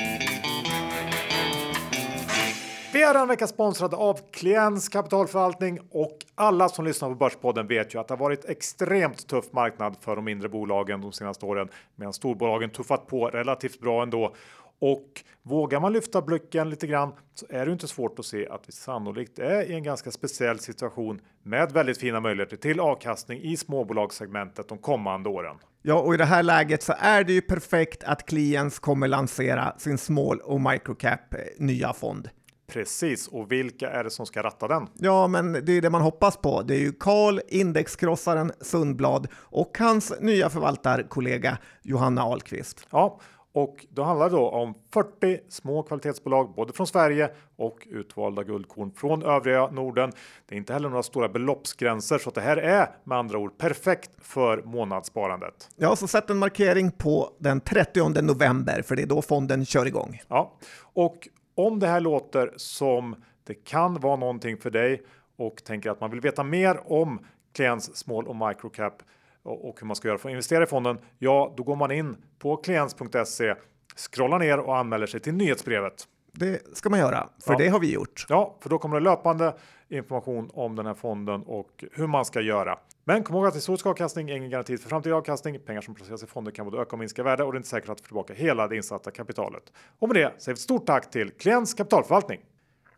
Vi 2.94 3.02
är 3.02 3.26
vecka 3.26 3.46
sponsrade 3.46 3.96
av 3.96 4.20
Kliens 4.30 4.88
kapitalförvaltning 4.88 5.78
och 5.90 6.18
alla 6.34 6.68
som 6.68 6.84
lyssnar 6.84 7.08
på 7.08 7.14
Börspodden 7.14 7.66
vet 7.66 7.94
ju 7.94 7.98
att 7.98 8.08
det 8.08 8.14
har 8.14 8.18
varit 8.18 8.44
extremt 8.44 9.26
tuff 9.26 9.52
marknad 9.52 9.96
för 10.00 10.16
de 10.16 10.24
mindre 10.24 10.48
bolagen 10.48 11.00
de 11.00 11.12
senaste 11.12 11.46
åren 11.46 11.68
medan 11.96 12.12
storbolagen 12.12 12.70
tuffat 12.70 13.06
på 13.06 13.26
relativt 13.28 13.80
bra 13.80 14.02
ändå. 14.02 14.34
Och 14.78 15.22
vågar 15.42 15.80
man 15.80 15.92
lyfta 15.92 16.22
blicken 16.22 16.70
lite 16.70 16.86
grann 16.86 17.12
så 17.34 17.46
är 17.50 17.66
det 17.66 17.72
inte 17.72 17.88
svårt 17.88 18.18
att 18.18 18.24
se 18.24 18.48
att 18.48 18.68
vi 18.68 18.72
sannolikt 18.72 19.38
är 19.38 19.70
i 19.70 19.74
en 19.74 19.82
ganska 19.82 20.10
speciell 20.10 20.58
situation 20.58 21.20
med 21.42 21.72
väldigt 21.72 21.98
fina 21.98 22.20
möjligheter 22.20 22.56
till 22.56 22.80
avkastning 22.80 23.40
i 23.40 23.56
småbolagssegmentet 23.56 24.68
de 24.68 24.78
kommande 24.78 25.28
åren. 25.28 25.56
Ja, 25.82 26.00
och 26.00 26.14
i 26.14 26.16
det 26.16 26.24
här 26.24 26.42
läget 26.42 26.82
så 26.82 26.94
är 26.98 27.24
det 27.24 27.32
ju 27.32 27.40
perfekt 27.40 28.04
att 28.04 28.26
Kliens 28.26 28.78
kommer 28.78 29.08
lansera 29.08 29.74
sin 29.78 29.98
small 29.98 30.40
och 30.40 30.60
microcap 30.60 31.34
eh, 31.34 31.40
nya 31.58 31.92
fond. 31.92 32.28
Precis, 32.66 33.28
och 33.28 33.52
vilka 33.52 33.90
är 33.90 34.04
det 34.04 34.10
som 34.10 34.26
ska 34.26 34.42
ratta 34.42 34.68
den? 34.68 34.88
Ja, 34.94 35.26
men 35.26 35.52
det 35.52 35.72
är 35.72 35.82
det 35.82 35.90
man 35.90 36.02
hoppas 36.02 36.36
på. 36.36 36.62
Det 36.62 36.74
är 36.74 36.80
ju 36.80 36.92
Karl, 36.92 37.40
indexkrossaren 37.48 38.52
Sundblad 38.60 39.28
och 39.34 39.78
hans 39.78 40.12
nya 40.20 40.50
förvaltarkollega 40.50 41.58
Johanna 41.82 42.22
Ahlqvist. 42.22 42.86
Ja, 42.90 43.20
och 43.54 43.86
då 43.90 44.02
handlar 44.02 44.30
det 44.30 44.36
då 44.36 44.48
om 44.48 44.74
40 44.94 45.40
små 45.48 45.82
kvalitetsbolag, 45.82 46.54
både 46.54 46.72
från 46.72 46.86
Sverige 46.86 47.30
och 47.56 47.86
utvalda 47.90 48.42
guldkorn 48.42 48.92
från 48.92 49.22
övriga 49.22 49.66
Norden. 49.66 50.12
Det 50.48 50.54
är 50.54 50.56
inte 50.56 50.72
heller 50.72 50.88
några 50.88 51.02
stora 51.02 51.28
beloppsgränser, 51.28 52.18
så 52.18 52.30
det 52.30 52.40
här 52.40 52.56
är 52.56 52.90
med 53.04 53.18
andra 53.18 53.38
ord 53.38 53.58
perfekt 53.58 54.10
för 54.18 54.62
månadssparandet. 54.62 55.68
Ja, 55.76 55.96
så 55.96 56.08
sätt 56.08 56.30
en 56.30 56.38
markering 56.38 56.90
på 56.90 57.30
den 57.38 57.60
30 57.60 58.22
november, 58.22 58.82
för 58.82 58.96
det 58.96 59.02
är 59.02 59.06
då 59.06 59.22
fonden 59.22 59.64
kör 59.64 59.86
igång. 59.86 60.20
Ja, 60.28 60.58
och 60.82 61.28
om 61.54 61.78
det 61.78 61.86
här 61.86 62.00
låter 62.00 62.52
som 62.56 63.16
det 63.44 63.54
kan 63.54 64.00
vara 64.00 64.16
någonting 64.16 64.56
för 64.56 64.70
dig 64.70 65.02
och 65.36 65.64
tänker 65.64 65.90
att 65.90 66.00
man 66.00 66.10
vill 66.10 66.20
veta 66.20 66.42
mer 66.42 66.92
om 66.92 67.26
klients 67.54 67.96
small 67.96 68.26
och 68.26 68.36
microcap 68.36 69.02
och 69.42 69.80
hur 69.80 69.86
man 69.86 69.96
ska 69.96 70.08
göra 70.08 70.18
för 70.18 70.28
att 70.28 70.32
investera 70.32 70.64
i 70.64 70.66
fonden. 70.66 70.98
Ja, 71.18 71.54
då 71.56 71.62
går 71.62 71.76
man 71.76 71.90
in 71.90 72.16
på 72.38 72.56
klients.se, 72.56 73.54
scrollar 73.96 74.38
ner 74.38 74.58
och 74.58 74.76
anmäler 74.76 75.06
sig 75.06 75.20
till 75.20 75.34
nyhetsbrevet. 75.34 76.08
Det 76.32 76.76
ska 76.76 76.90
man 76.90 76.98
göra, 76.98 77.28
för 77.44 77.52
ja. 77.52 77.58
det 77.58 77.68
har 77.68 77.80
vi 77.80 77.92
gjort. 77.92 78.26
Ja, 78.28 78.56
för 78.60 78.70
då 78.70 78.78
kommer 78.78 78.96
det 78.96 79.04
löpande 79.04 79.54
information 79.94 80.50
om 80.52 80.76
den 80.76 80.86
här 80.86 80.94
fonden 80.94 81.42
och 81.42 81.84
hur 81.92 82.06
man 82.06 82.24
ska 82.24 82.40
göra. 82.40 82.78
Men 83.04 83.22
kom 83.22 83.36
ihåg 83.36 83.46
att 83.46 83.56
historisk 83.56 83.86
avkastning 83.86 84.30
är 84.30 84.36
ingen 84.36 84.50
garanti 84.50 84.78
för 84.78 84.88
framtida 84.88 85.16
avkastning. 85.16 85.58
Pengar 85.58 85.80
som 85.80 85.94
placeras 85.94 86.22
i 86.22 86.26
fonder 86.26 86.52
kan 86.52 86.64
både 86.64 86.78
öka 86.78 86.92
och 86.92 86.98
minska 86.98 87.22
värde 87.22 87.44
och 87.44 87.52
det 87.52 87.56
är 87.56 87.58
inte 87.58 87.68
säkert 87.68 87.90
att 87.90 88.00
få 88.00 88.06
tillbaka 88.06 88.34
hela 88.34 88.68
det 88.68 88.76
insatta 88.76 89.10
kapitalet. 89.10 89.72
Och 89.98 90.08
med 90.08 90.16
det 90.16 90.32
säger 90.38 90.46
vi 90.46 90.52
ett 90.52 90.58
stort 90.58 90.86
tack 90.86 91.10
till 91.10 91.30
Klients 91.30 91.74
kapitalförvaltning. 91.74 92.40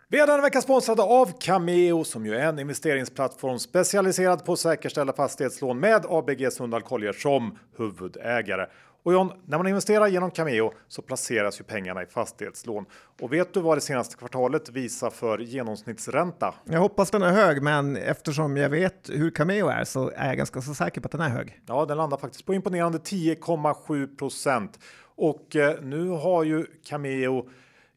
Vi 0.09 0.21
är 0.21 0.27
denna 0.27 0.43
vecka 0.43 0.61
sponsrade 0.61 1.03
av 1.03 1.33
Cameo 1.41 2.05
som 2.05 2.27
ju 2.27 2.35
är 2.35 2.49
en 2.49 2.59
investeringsplattform 2.59 3.59
specialiserad 3.59 4.45
på 4.45 4.53
att 4.53 4.59
säkerställa 4.59 5.13
fastighetslån 5.13 5.81
med 5.81 6.07
ABG 6.09 6.53
Sundal 6.53 6.83
Collier 6.83 7.13
som 7.13 7.59
huvudägare. 7.77 8.67
Och 9.07 9.13
John, 9.13 9.33
när 9.45 9.59
man 9.59 9.67
investerar 9.67 10.07
genom 10.07 10.31
Cameo 10.31 10.73
så 10.89 11.03
placeras 11.03 11.61
ju 11.61 11.65
pengarna 11.65 12.03
i 12.03 12.07
fastighetslån. 12.07 12.85
Och 13.21 13.33
vet 13.33 13.55
du 13.55 13.61
vad 13.61 13.77
det 13.77 13.81
senaste 13.81 14.17
kvartalet 14.17 14.69
visar 14.69 15.11
för 15.11 15.39
genomsnittsränta? 15.39 16.55
Jag 16.65 16.81
hoppas 16.81 17.11
den 17.11 17.23
är 17.23 17.33
hög, 17.33 17.63
men 17.63 17.97
eftersom 17.97 18.57
jag 18.57 18.71
vet 18.71 19.11
hur 19.13 19.31
Cameo 19.31 19.69
är 19.69 19.85
så 19.85 20.11
är 20.17 20.27
jag 20.27 20.37
ganska 20.37 20.61
så 20.61 20.75
säker 20.75 21.01
på 21.01 21.07
att 21.07 21.13
den 21.13 21.21
är 21.21 21.29
hög. 21.29 21.61
Ja, 21.67 21.85
den 21.87 21.97
landar 21.97 22.17
faktiskt 22.17 22.47
på 22.47 22.55
imponerande 22.55 22.99
10,7 22.99 24.17
procent. 24.17 24.79
Och 25.17 25.57
eh, 25.57 25.83
nu 25.83 26.09
har 26.09 26.45
ju 26.45 26.67
Cameo 26.85 27.49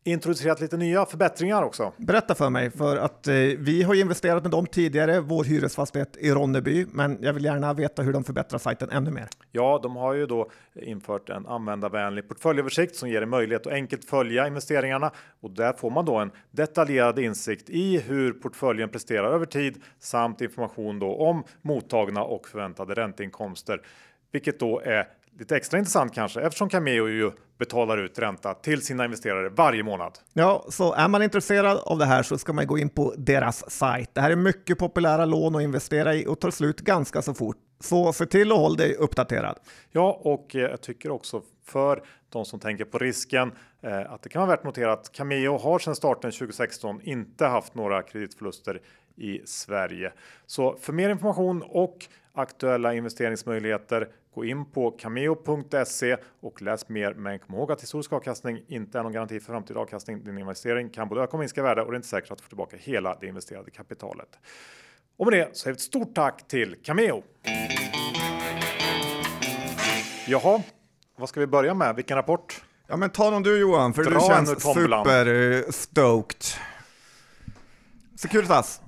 introducerat 0.03 0.61
lite 0.61 0.77
nya 0.77 1.05
förbättringar 1.05 1.63
också. 1.63 1.93
Berätta 1.97 2.35
för 2.35 2.49
mig, 2.49 2.71
för 2.71 2.97
att 2.97 3.27
eh, 3.27 3.33
vi 3.57 3.83
har 3.83 3.95
investerat 3.95 4.43
med 4.43 4.51
dem 4.51 4.67
tidigare, 4.67 5.19
vår 5.19 5.43
hyresfastighet 5.43 6.17
i 6.17 6.31
Ronneby, 6.31 6.85
men 6.91 7.17
jag 7.21 7.33
vill 7.33 7.45
gärna 7.45 7.73
veta 7.73 8.01
hur 8.01 8.13
de 8.13 8.23
förbättrar 8.23 8.59
sajten 8.59 8.89
ännu 8.89 9.11
mer. 9.11 9.27
Ja, 9.51 9.79
de 9.83 9.95
har 9.95 10.13
ju 10.13 10.25
då 10.25 10.49
infört 10.75 11.29
en 11.29 11.45
användarvänlig 11.45 12.27
portföljöversikt 12.27 12.95
som 12.95 13.09
ger 13.09 13.19
dig 13.21 13.29
möjlighet 13.29 13.67
att 13.67 13.73
enkelt 13.73 14.05
följa 14.05 14.47
investeringarna 14.47 15.11
och 15.41 15.51
där 15.51 15.73
får 15.73 15.89
man 15.89 16.05
då 16.05 16.15
en 16.15 16.31
detaljerad 16.51 17.19
insikt 17.19 17.69
i 17.69 17.99
hur 17.99 18.31
portföljen 18.33 18.89
presterar 18.89 19.33
över 19.33 19.45
tid 19.45 19.81
samt 19.99 20.41
information 20.41 20.99
då 20.99 21.15
om 21.15 21.43
mottagna 21.61 22.23
och 22.23 22.47
förväntade 22.47 22.93
ränteinkomster, 22.93 23.81
vilket 24.31 24.59
då 24.59 24.79
är 24.79 25.07
lite 25.39 25.55
extra 25.55 25.79
intressant 25.79 26.13
kanske 26.13 26.41
eftersom 26.41 26.69
Cameo 26.69 27.07
ju 27.07 27.31
betalar 27.57 27.97
ut 27.97 28.19
ränta 28.19 28.53
till 28.53 28.81
sina 28.81 29.05
investerare 29.05 29.49
varje 29.49 29.83
månad. 29.83 30.19
Ja, 30.33 30.65
så 30.69 30.93
är 30.93 31.07
man 31.07 31.23
intresserad 31.23 31.77
av 31.77 31.97
det 31.97 32.05
här 32.05 32.23
så 32.23 32.37
ska 32.37 32.53
man 32.53 32.67
gå 32.67 32.77
in 32.77 32.89
på 32.89 33.13
deras 33.17 33.71
sajt. 33.71 34.09
Det 34.13 34.21
här 34.21 34.31
är 34.31 34.35
mycket 34.35 34.77
populära 34.77 35.25
lån 35.25 35.55
att 35.55 35.61
investera 35.61 36.15
i 36.15 36.27
och 36.27 36.39
tar 36.39 36.51
slut 36.51 36.81
ganska 36.81 37.21
så 37.21 37.33
fort. 37.33 37.57
Så 37.79 38.13
se 38.13 38.25
till 38.25 38.51
att 38.51 38.57
hålla 38.57 38.75
dig 38.75 38.95
uppdaterad. 38.95 39.59
Ja, 39.91 40.19
och 40.23 40.55
eh, 40.55 40.61
jag 40.61 40.81
tycker 40.81 41.11
också 41.11 41.41
för 41.65 42.03
de 42.29 42.45
som 42.45 42.59
tänker 42.59 42.85
på 42.85 42.97
risken 42.97 43.51
eh, 43.81 44.11
att 44.11 44.21
det 44.21 44.29
kan 44.29 44.39
vara 44.39 44.49
värt 44.49 44.59
att 44.59 44.65
notera 44.65 44.93
att 44.93 45.11
Cameo 45.11 45.57
har 45.57 45.79
sedan 45.79 45.95
starten 45.95 46.31
2016 46.31 47.01
inte 47.01 47.45
haft 47.45 47.75
några 47.75 48.01
kreditförluster 48.01 48.81
i 49.15 49.41
Sverige. 49.45 50.13
Så 50.45 50.75
för 50.81 50.93
mer 50.93 51.09
information 51.09 51.63
och 51.67 51.97
aktuella 52.33 52.93
investeringsmöjligheter 52.93 54.07
gå 54.39 54.45
in 54.45 54.65
på 54.65 54.91
cameo.se 54.91 56.17
och 56.41 56.61
läs 56.61 56.89
mer. 56.89 57.13
Men 57.13 57.39
kom 57.39 57.55
ihåg 57.55 57.71
att 57.71 57.81
historisk 57.81 58.13
avkastning 58.13 58.61
inte 58.67 58.99
är 58.99 59.03
någon 59.03 59.11
garanti 59.11 59.39
för 59.39 59.53
framtida 59.53 59.79
avkastning. 59.79 60.23
Din 60.23 60.37
investering 60.37 60.89
kan 60.89 61.09
både 61.09 61.21
öka 61.21 61.31
och 61.31 61.39
minska 61.39 61.63
värde 61.63 61.81
och 61.81 61.91
det 61.91 61.95
är 61.95 61.97
inte 61.97 62.07
säkert 62.07 62.31
att 62.31 62.37
du 62.37 62.41
får 62.41 62.49
tillbaka 62.49 62.77
hela 62.79 63.17
det 63.21 63.27
investerade 63.27 63.71
kapitalet. 63.71 64.39
Och 65.17 65.25
med 65.25 65.39
det 65.39 65.57
så 65.57 65.69
ett 65.69 65.81
stort 65.81 66.15
tack 66.15 66.47
till 66.47 66.75
Cameo. 66.83 67.23
Jaha, 70.27 70.61
vad 71.17 71.29
ska 71.29 71.39
vi 71.39 71.47
börja 71.47 71.73
med? 71.73 71.95
Vilken 71.95 72.17
rapport? 72.17 72.63
Ja, 72.87 72.97
men 72.97 73.09
ta 73.09 73.29
någon 73.29 73.43
du 73.43 73.59
Johan, 73.59 73.93
för 73.93 74.03
Dra 74.03 74.19
du 74.19 74.19
känns 74.19 74.63
tombolan. 74.63 75.05
super 75.05 75.57
eh. 75.57 75.63
Securitas. 78.15 78.81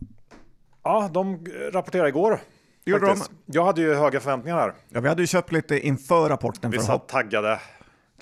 Ja, 0.84 1.10
de 1.14 1.46
rapporterade 1.74 2.10
igår. 2.10 2.40
Det 2.84 2.92
gjorde 2.92 3.08
faktiskt. 3.08 3.32
Jag 3.46 3.66
hade 3.66 3.82
ju 3.82 3.94
höga 3.94 4.20
förväntningar 4.20 4.58
här. 4.58 4.74
Ja, 4.90 5.02
vi 5.02 5.10
hade 5.10 5.22
ju 5.24 5.28
köpt 5.28 5.52
lite 5.52 5.80
inför 5.80 6.30
rapporten 6.30 6.72
Vi 6.72 6.78
för 6.78 6.82
att 6.84 6.88
satt 6.88 7.08
taggade 7.10 7.60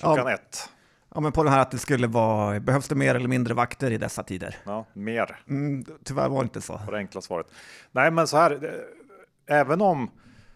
klockan 0.00 0.26
Ja. 0.26 0.32
ett. 0.34 0.68
ja, 1.14 1.20
men 1.20 1.32
på 1.32 1.42
den 1.42 1.52
här 1.52 1.60
att 1.60 1.70
det 1.70 1.78
skulle 1.78 2.06
vara, 2.06 2.60
behövs 2.60 2.88
det 2.88 2.94
mer 2.94 3.14
eller 3.14 3.28
mindre 3.28 3.54
vakter 3.54 3.90
i 3.90 3.98
dessa 3.98 4.22
tider? 4.22 4.56
Ja, 4.64 4.86
mer 4.92 5.42
Mm, 5.48 5.84
tyvärr 6.04 6.28
var 6.28 6.38
det 6.38 6.42
inte 6.44 6.60
så. 6.60 6.78
på 6.86 6.90
det 6.90 6.96
enkla 6.98 7.20
svaret. 7.20 7.46
Nej, 7.92 8.10
men 8.10 8.26
så 8.26 8.36
här. 8.36 8.50
det- 8.50 8.84
Även 9.46 9.80
om 9.80 10.10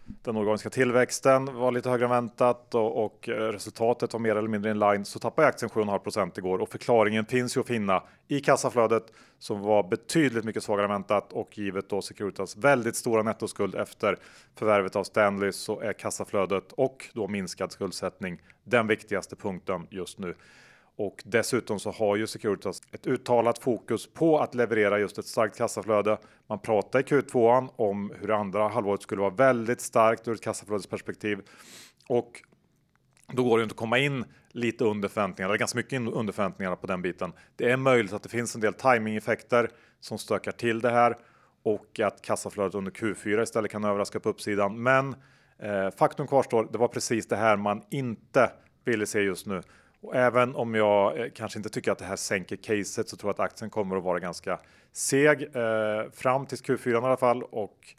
den 0.05 0.37
organiska 0.37 0.69
tillväxten 0.69 1.55
var 1.55 1.71
lite 1.71 1.89
högre 1.89 2.05
än 2.05 2.11
väntat 2.11 2.75
och, 2.75 3.05
och 3.05 3.29
eh, 3.29 3.31
resultatet 3.33 4.13
var 4.13 4.19
mer 4.19 4.35
eller 4.35 4.49
mindre 4.49 4.71
in 4.71 4.79
line 4.79 5.05
så 5.05 5.19
tappade 5.19 5.47
aktien 5.47 5.69
7,5% 5.69 6.37
igår 6.37 6.59
och 6.61 6.69
förklaringen 6.69 7.25
finns 7.25 7.57
ju 7.57 7.61
att 7.61 7.67
finna 7.67 8.03
i 8.27 8.39
kassaflödet 8.39 9.03
som 9.45 9.61
var 9.61 9.83
betydligt 9.83 10.45
mycket 10.45 10.63
svagare 10.63 10.85
än 10.85 10.91
väntat 10.91 11.33
och 11.33 11.57
givet 11.57 11.89
då 11.89 12.01
Securitas 12.01 12.57
väldigt 12.57 12.95
stora 12.95 13.23
nettoskuld 13.23 13.75
efter 13.75 14.17
förvärvet 14.55 14.95
av 14.95 15.03
Stanley 15.03 15.51
så 15.51 15.79
är 15.79 15.93
kassaflödet 15.93 16.71
och 16.71 17.09
då 17.13 17.27
minskad 17.27 17.71
skuldsättning 17.71 18.41
den 18.63 18.87
viktigaste 18.87 19.35
punkten 19.35 19.87
just 19.89 20.19
nu. 20.19 20.35
Och 20.95 21.23
dessutom 21.25 21.79
så 21.79 21.91
har 21.91 22.15
ju 22.15 22.27
Securitas 22.27 22.81
ett 22.91 23.07
uttalat 23.07 23.59
fokus 23.59 24.13
på 24.13 24.39
att 24.39 24.55
leverera 24.55 24.99
just 24.99 25.17
ett 25.17 25.25
starkt 25.25 25.57
kassaflöde. 25.57 26.17
Man 26.47 26.59
pratar 26.59 26.99
i 26.99 27.03
Q2 27.03 27.67
om 27.75 28.13
hur 28.19 28.27
det 28.27 28.35
andra 28.35 28.67
halvåret 28.67 29.01
skulle 29.01 29.21
vara 29.21 29.33
väldigt 29.33 29.81
starkt 29.81 30.27
ur 30.27 30.33
ett 30.33 30.41
kassaflödesperspektiv. 30.41 31.41
Och 32.09 32.41
då 33.33 33.43
går 33.43 33.57
det 33.57 33.63
inte 33.63 33.73
att 33.73 33.77
komma 33.77 33.99
in 33.99 34.25
lite 34.49 34.83
under 34.83 35.09
förväntningarna, 35.09 35.51
eller 35.51 35.59
ganska 35.59 35.77
mycket 35.77 36.01
under 36.01 36.33
förväntningarna 36.33 36.75
på 36.75 36.87
den 36.87 37.01
biten. 37.01 37.33
Det 37.55 37.71
är 37.71 37.77
möjligt 37.77 38.13
att 38.13 38.23
det 38.23 38.29
finns 38.29 38.55
en 38.55 38.61
del 38.61 38.73
timingeffekter 38.73 39.69
som 39.99 40.17
stökar 40.17 40.51
till 40.51 40.81
det 40.81 40.91
här 40.91 41.17
och 41.63 41.99
att 41.99 42.21
kassaflödet 42.21 42.75
under 42.75 42.91
Q4 42.91 43.43
istället 43.43 43.71
kan 43.71 43.83
överraska 43.83 44.19
på 44.19 44.29
uppsidan. 44.29 44.83
Men 44.83 45.15
eh, 45.59 45.89
faktum 45.97 46.27
kvarstår, 46.27 46.67
det 46.71 46.77
var 46.77 46.87
precis 46.87 47.27
det 47.27 47.35
här 47.35 47.57
man 47.57 47.81
inte 47.89 48.51
ville 48.85 49.05
se 49.05 49.19
just 49.19 49.45
nu. 49.45 49.61
Och 50.01 50.15
även 50.15 50.55
om 50.55 50.75
jag 50.75 51.19
eh, 51.19 51.27
kanske 51.35 51.59
inte 51.59 51.69
tycker 51.69 51.91
att 51.91 51.97
det 51.97 52.05
här 52.05 52.15
sänker 52.15 52.55
caset 52.55 53.09
så 53.09 53.17
tror 53.17 53.29
jag 53.29 53.33
att 53.33 53.39
aktien 53.39 53.69
kommer 53.69 53.97
att 53.97 54.03
vara 54.03 54.19
ganska 54.19 54.59
seg 54.93 55.41
eh, 55.41 56.11
fram 56.13 56.45
till 56.45 56.57
Q4 56.57 56.93
i 56.93 56.95
alla 56.95 57.17
fall. 57.17 57.43
Och 57.43 57.95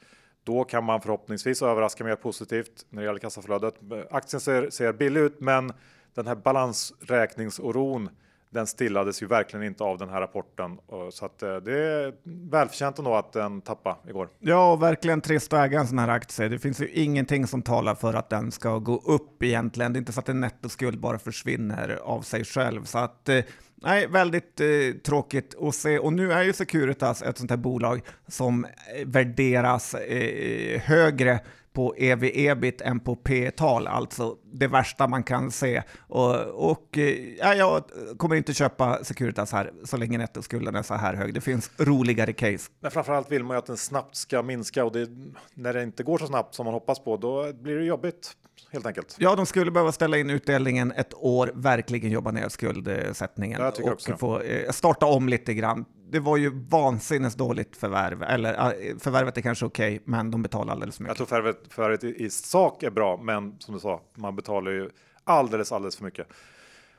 då 0.47 0.65
kan 0.65 0.85
man 0.85 1.01
förhoppningsvis 1.01 1.63
överraska 1.63 2.05
mer 2.05 2.17
positivt 2.17 2.87
när 2.91 3.03
det 3.03 3.07
gäller 3.07 3.19
kassaflödet. 3.19 3.75
Aktien 4.11 4.41
ser, 4.41 4.71
ser 4.71 4.93
billig 4.93 5.21
ut, 5.21 5.41
men 5.41 5.73
den 6.15 6.27
här 6.27 6.35
balansräkningsoron 6.35 8.09
den 8.51 8.67
stillades 8.67 9.23
ju 9.23 9.27
verkligen 9.27 9.67
inte 9.67 9.85
av 9.85 9.99
den 9.99 10.09
här 10.09 10.21
rapporten. 10.21 10.79
Så 11.11 11.27
att 11.27 11.43
eh, 11.43 11.57
det 11.57 11.79
är 11.79 12.15
välförtjänt 12.51 12.99
ändå 12.99 13.15
att 13.15 13.33
den 13.33 13.61
tappade 13.61 13.97
igår. 14.09 14.29
Ja, 14.39 14.73
och 14.73 14.83
verkligen 14.83 15.21
trist 15.21 15.53
att 15.53 15.67
äga 15.67 15.81
en 15.81 15.87
sån 15.87 15.99
här 15.99 16.09
aktie. 16.09 16.49
Det 16.49 16.59
finns 16.59 16.81
ju 16.81 16.89
ingenting 16.89 17.47
som 17.47 17.63
talar 17.63 17.95
för 17.95 18.15
att 18.15 18.31
den 18.31 18.53
ska 18.53 18.79
gå 18.79 19.03
upp 19.05 19.43
egentligen. 19.43 19.93
Det 19.93 19.97
är 19.97 19.99
inte 20.01 20.13
så 20.13 20.21
att 20.21 20.29
en 20.29 20.41
nettoskuld 20.41 21.01
bara 21.01 21.19
försvinner 21.19 21.99
av 22.03 22.23
sig 22.23 22.45
själv. 22.45 22.85
Så 22.85 22.99
att, 22.99 23.29
eh, 23.29 23.45
nej, 23.75 24.07
väldigt 24.07 24.61
eh, 24.61 24.67
tråkigt 25.05 25.55
att 25.63 25.75
se. 25.75 25.99
Och 25.99 26.13
nu 26.13 26.33
är 26.33 26.43
ju 26.43 26.53
Securitas 26.53 27.23
ett 27.23 27.39
sånt 27.39 27.51
här 27.51 27.59
bolag 27.59 28.01
som 28.29 28.67
värderas 29.05 29.95
eh, 29.95 30.17
eh 30.17 30.81
högre 30.81 31.41
på 31.77 31.95
ev-ebit 31.97 32.81
än 32.81 33.01
på 33.01 33.17
P-tal, 33.17 33.87
alltså 33.87 34.37
det 34.53 34.67
värsta 34.67 35.07
man 35.07 35.23
kan 35.23 35.51
se. 35.51 35.83
Och, 35.99 36.35
och 36.71 36.99
eh, 36.99 37.35
ja, 37.39 37.55
jag 37.55 37.85
kommer 38.17 38.37
inte 38.37 38.55
köpa 38.55 39.05
Securitas 39.05 39.53
här 39.53 39.73
så 39.85 39.97
länge 39.97 40.19
nettoskulden 40.19 40.75
är 40.75 40.83
så 40.83 40.95
här 40.95 41.15
hög. 41.15 41.35
Det 41.35 41.41
finns 41.41 41.71
roligare 41.79 42.33
case. 42.33 42.71
Men 42.81 42.91
framförallt 42.91 43.33
vill 43.33 43.45
man 43.45 43.55
ju 43.55 43.59
att 43.59 43.67
den 43.67 43.77
snabbt 43.77 44.17
ska 44.17 44.43
minska 44.43 44.85
och 44.85 44.93
det, 44.93 45.09
när 45.55 45.73
det 45.73 45.83
inte 45.83 46.03
går 46.03 46.19
så 46.19 46.27
snabbt 46.27 46.55
som 46.55 46.65
man 46.65 46.75
hoppas 46.75 47.05
på, 47.05 47.17
då 47.17 47.53
blir 47.53 47.77
det 47.77 47.85
jobbigt 47.85 48.37
helt 48.73 48.87
enkelt. 48.87 49.17
Ja, 49.19 49.37
de 49.37 49.47
skulle 49.47 49.71
behöva 49.71 49.93
ställa 49.93 50.19
in 50.19 50.31
utdelningen 50.31 50.93
ett 50.93 51.15
år, 51.15 51.51
verkligen 51.55 52.11
jobba 52.11 52.31
ner 52.31 52.49
skuldsättningen 52.49 53.61
Jag 53.61 53.81
och 53.85 53.93
också. 53.93 54.17
få 54.17 54.41
eh, 54.41 54.71
starta 54.71 55.07
om 55.07 55.29
lite 55.29 55.55
grann. 55.55 55.85
Det 56.11 56.21
var 56.21 56.37
ju 56.37 56.51
vansinnes 56.69 57.35
dåligt 57.35 57.77
förvärv, 57.77 58.23
eller 58.23 58.99
förvärvet 58.99 59.37
är 59.39 59.43
kanske 59.43 59.67
okej, 59.67 60.03
men 60.05 60.31
de 60.31 60.43
betalar 60.43 60.73
alldeles 60.73 60.97
för 60.97 61.05
Jag 61.05 61.09
mycket. 61.09 61.17
tror 61.17 61.27
förvärvet, 61.27 61.59
förvärvet 61.71 62.05
i, 62.05 62.25
i 62.25 62.31
sak 62.31 62.83
är 62.83 62.91
bra, 62.91 63.17
men 63.23 63.57
som 63.59 63.75
du 63.75 63.81
sa, 63.81 64.01
man 64.17 64.37
betalar 64.37 64.71
ju 64.71 64.91
alldeles, 65.25 65.73
alldeles 65.73 65.97
för 65.97 66.05
mycket. 66.05 66.27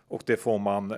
Och 0.09 0.21
det 0.25 0.37
får 0.37 0.59
man 0.59 0.91
eh, 0.91 0.97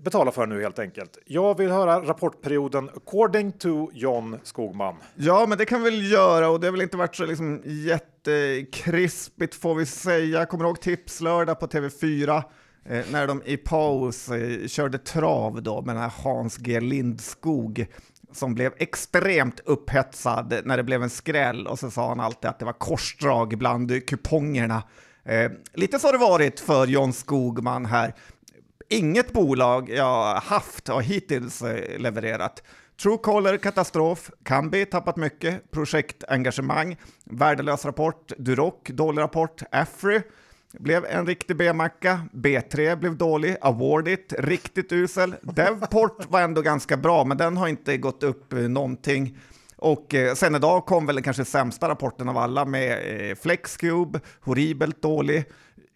betala 0.00 0.32
för 0.32 0.46
nu 0.46 0.62
helt 0.62 0.78
enkelt. 0.78 1.18
Jag 1.26 1.58
vill 1.58 1.70
höra 1.70 2.00
rapportperioden 2.00 2.88
according 2.88 3.52
to 3.52 3.90
John 3.92 4.38
Skogman. 4.42 4.96
Ja, 5.16 5.46
men 5.48 5.58
det 5.58 5.64
kan 5.64 5.82
vi 5.82 5.90
väl 5.90 6.10
göra 6.12 6.48
och 6.48 6.60
det 6.60 6.66
har 6.66 6.72
väl 6.72 6.82
inte 6.82 6.96
varit 6.96 7.16
så 7.16 7.26
liksom 7.26 7.62
jättekrispigt 7.64 9.54
får 9.54 9.74
vi 9.74 9.86
säga. 9.86 10.46
Kommer 10.46 10.64
du 10.64 10.68
ihåg 10.68 10.80
Tipslördag 10.80 11.60
på 11.60 11.66
TV4? 11.66 12.42
Eh, 12.84 13.04
när 13.12 13.26
de 13.26 13.42
i 13.44 13.56
paus 13.56 14.28
eh, 14.28 14.66
körde 14.66 14.98
trav 14.98 15.62
då 15.62 15.82
med 15.82 15.94
den 15.94 16.02
här 16.02 16.12
Hans 16.24 16.56
G 16.56 16.80
Lindskog 16.80 17.86
som 18.32 18.54
blev 18.54 18.72
extremt 18.76 19.60
upphetsad 19.64 20.54
när 20.64 20.76
det 20.76 20.82
blev 20.82 21.02
en 21.02 21.10
skräll 21.10 21.66
och 21.66 21.78
så 21.78 21.90
sa 21.90 22.08
han 22.08 22.20
alltid 22.20 22.50
att 22.50 22.58
det 22.58 22.64
var 22.64 22.72
korsdrag 22.72 23.58
bland 23.58 24.06
kupongerna. 24.06 24.82
Eh, 25.24 25.50
lite 25.74 25.98
så 25.98 26.08
har 26.08 26.12
det 26.12 26.18
varit 26.18 26.60
för 26.60 26.86
John 26.86 27.12
Skogman 27.12 27.86
här. 27.86 28.14
Inget 28.88 29.32
bolag 29.32 29.90
jag 29.90 30.34
haft 30.34 30.88
har 30.88 31.00
hittills 31.00 31.62
eh, 31.62 31.98
levererat. 31.98 32.62
Truecaller 33.02 33.56
katastrof, 33.56 34.30
Kambi 34.42 34.86
tappat 34.86 35.16
mycket, 35.16 35.70
projektengagemang, 35.70 36.96
värdelös 37.24 37.84
rapport, 37.84 38.32
Duroc 38.38 38.74
dålig 38.86 39.22
rapport, 39.22 39.62
Afry 39.72 40.22
blev 40.72 41.04
en 41.04 41.26
riktig 41.26 41.56
B-macka, 41.56 42.20
B3 42.32 42.96
blev 42.96 43.16
dålig, 43.16 43.56
Awardit 43.60 44.34
riktigt 44.38 44.92
usel, 44.92 45.34
Devport 45.42 46.30
var 46.30 46.40
ändå 46.40 46.62
ganska 46.62 46.96
bra 46.96 47.24
men 47.24 47.36
den 47.36 47.56
har 47.56 47.68
inte 47.68 47.96
gått 47.96 48.22
upp 48.22 48.52
eh, 48.52 48.58
någonting. 48.58 49.38
Och 49.80 50.14
eh, 50.14 50.34
sen 50.34 50.54
idag 50.54 50.86
kom 50.86 51.06
väl 51.06 51.14
den 51.16 51.22
kanske 51.22 51.44
sämsta 51.44 51.88
rapporten 51.88 52.28
av 52.28 52.38
alla 52.38 52.64
med 52.64 53.30
eh, 53.30 53.36
Flexcube, 53.36 54.20
horribelt 54.40 55.02
dålig. 55.02 55.44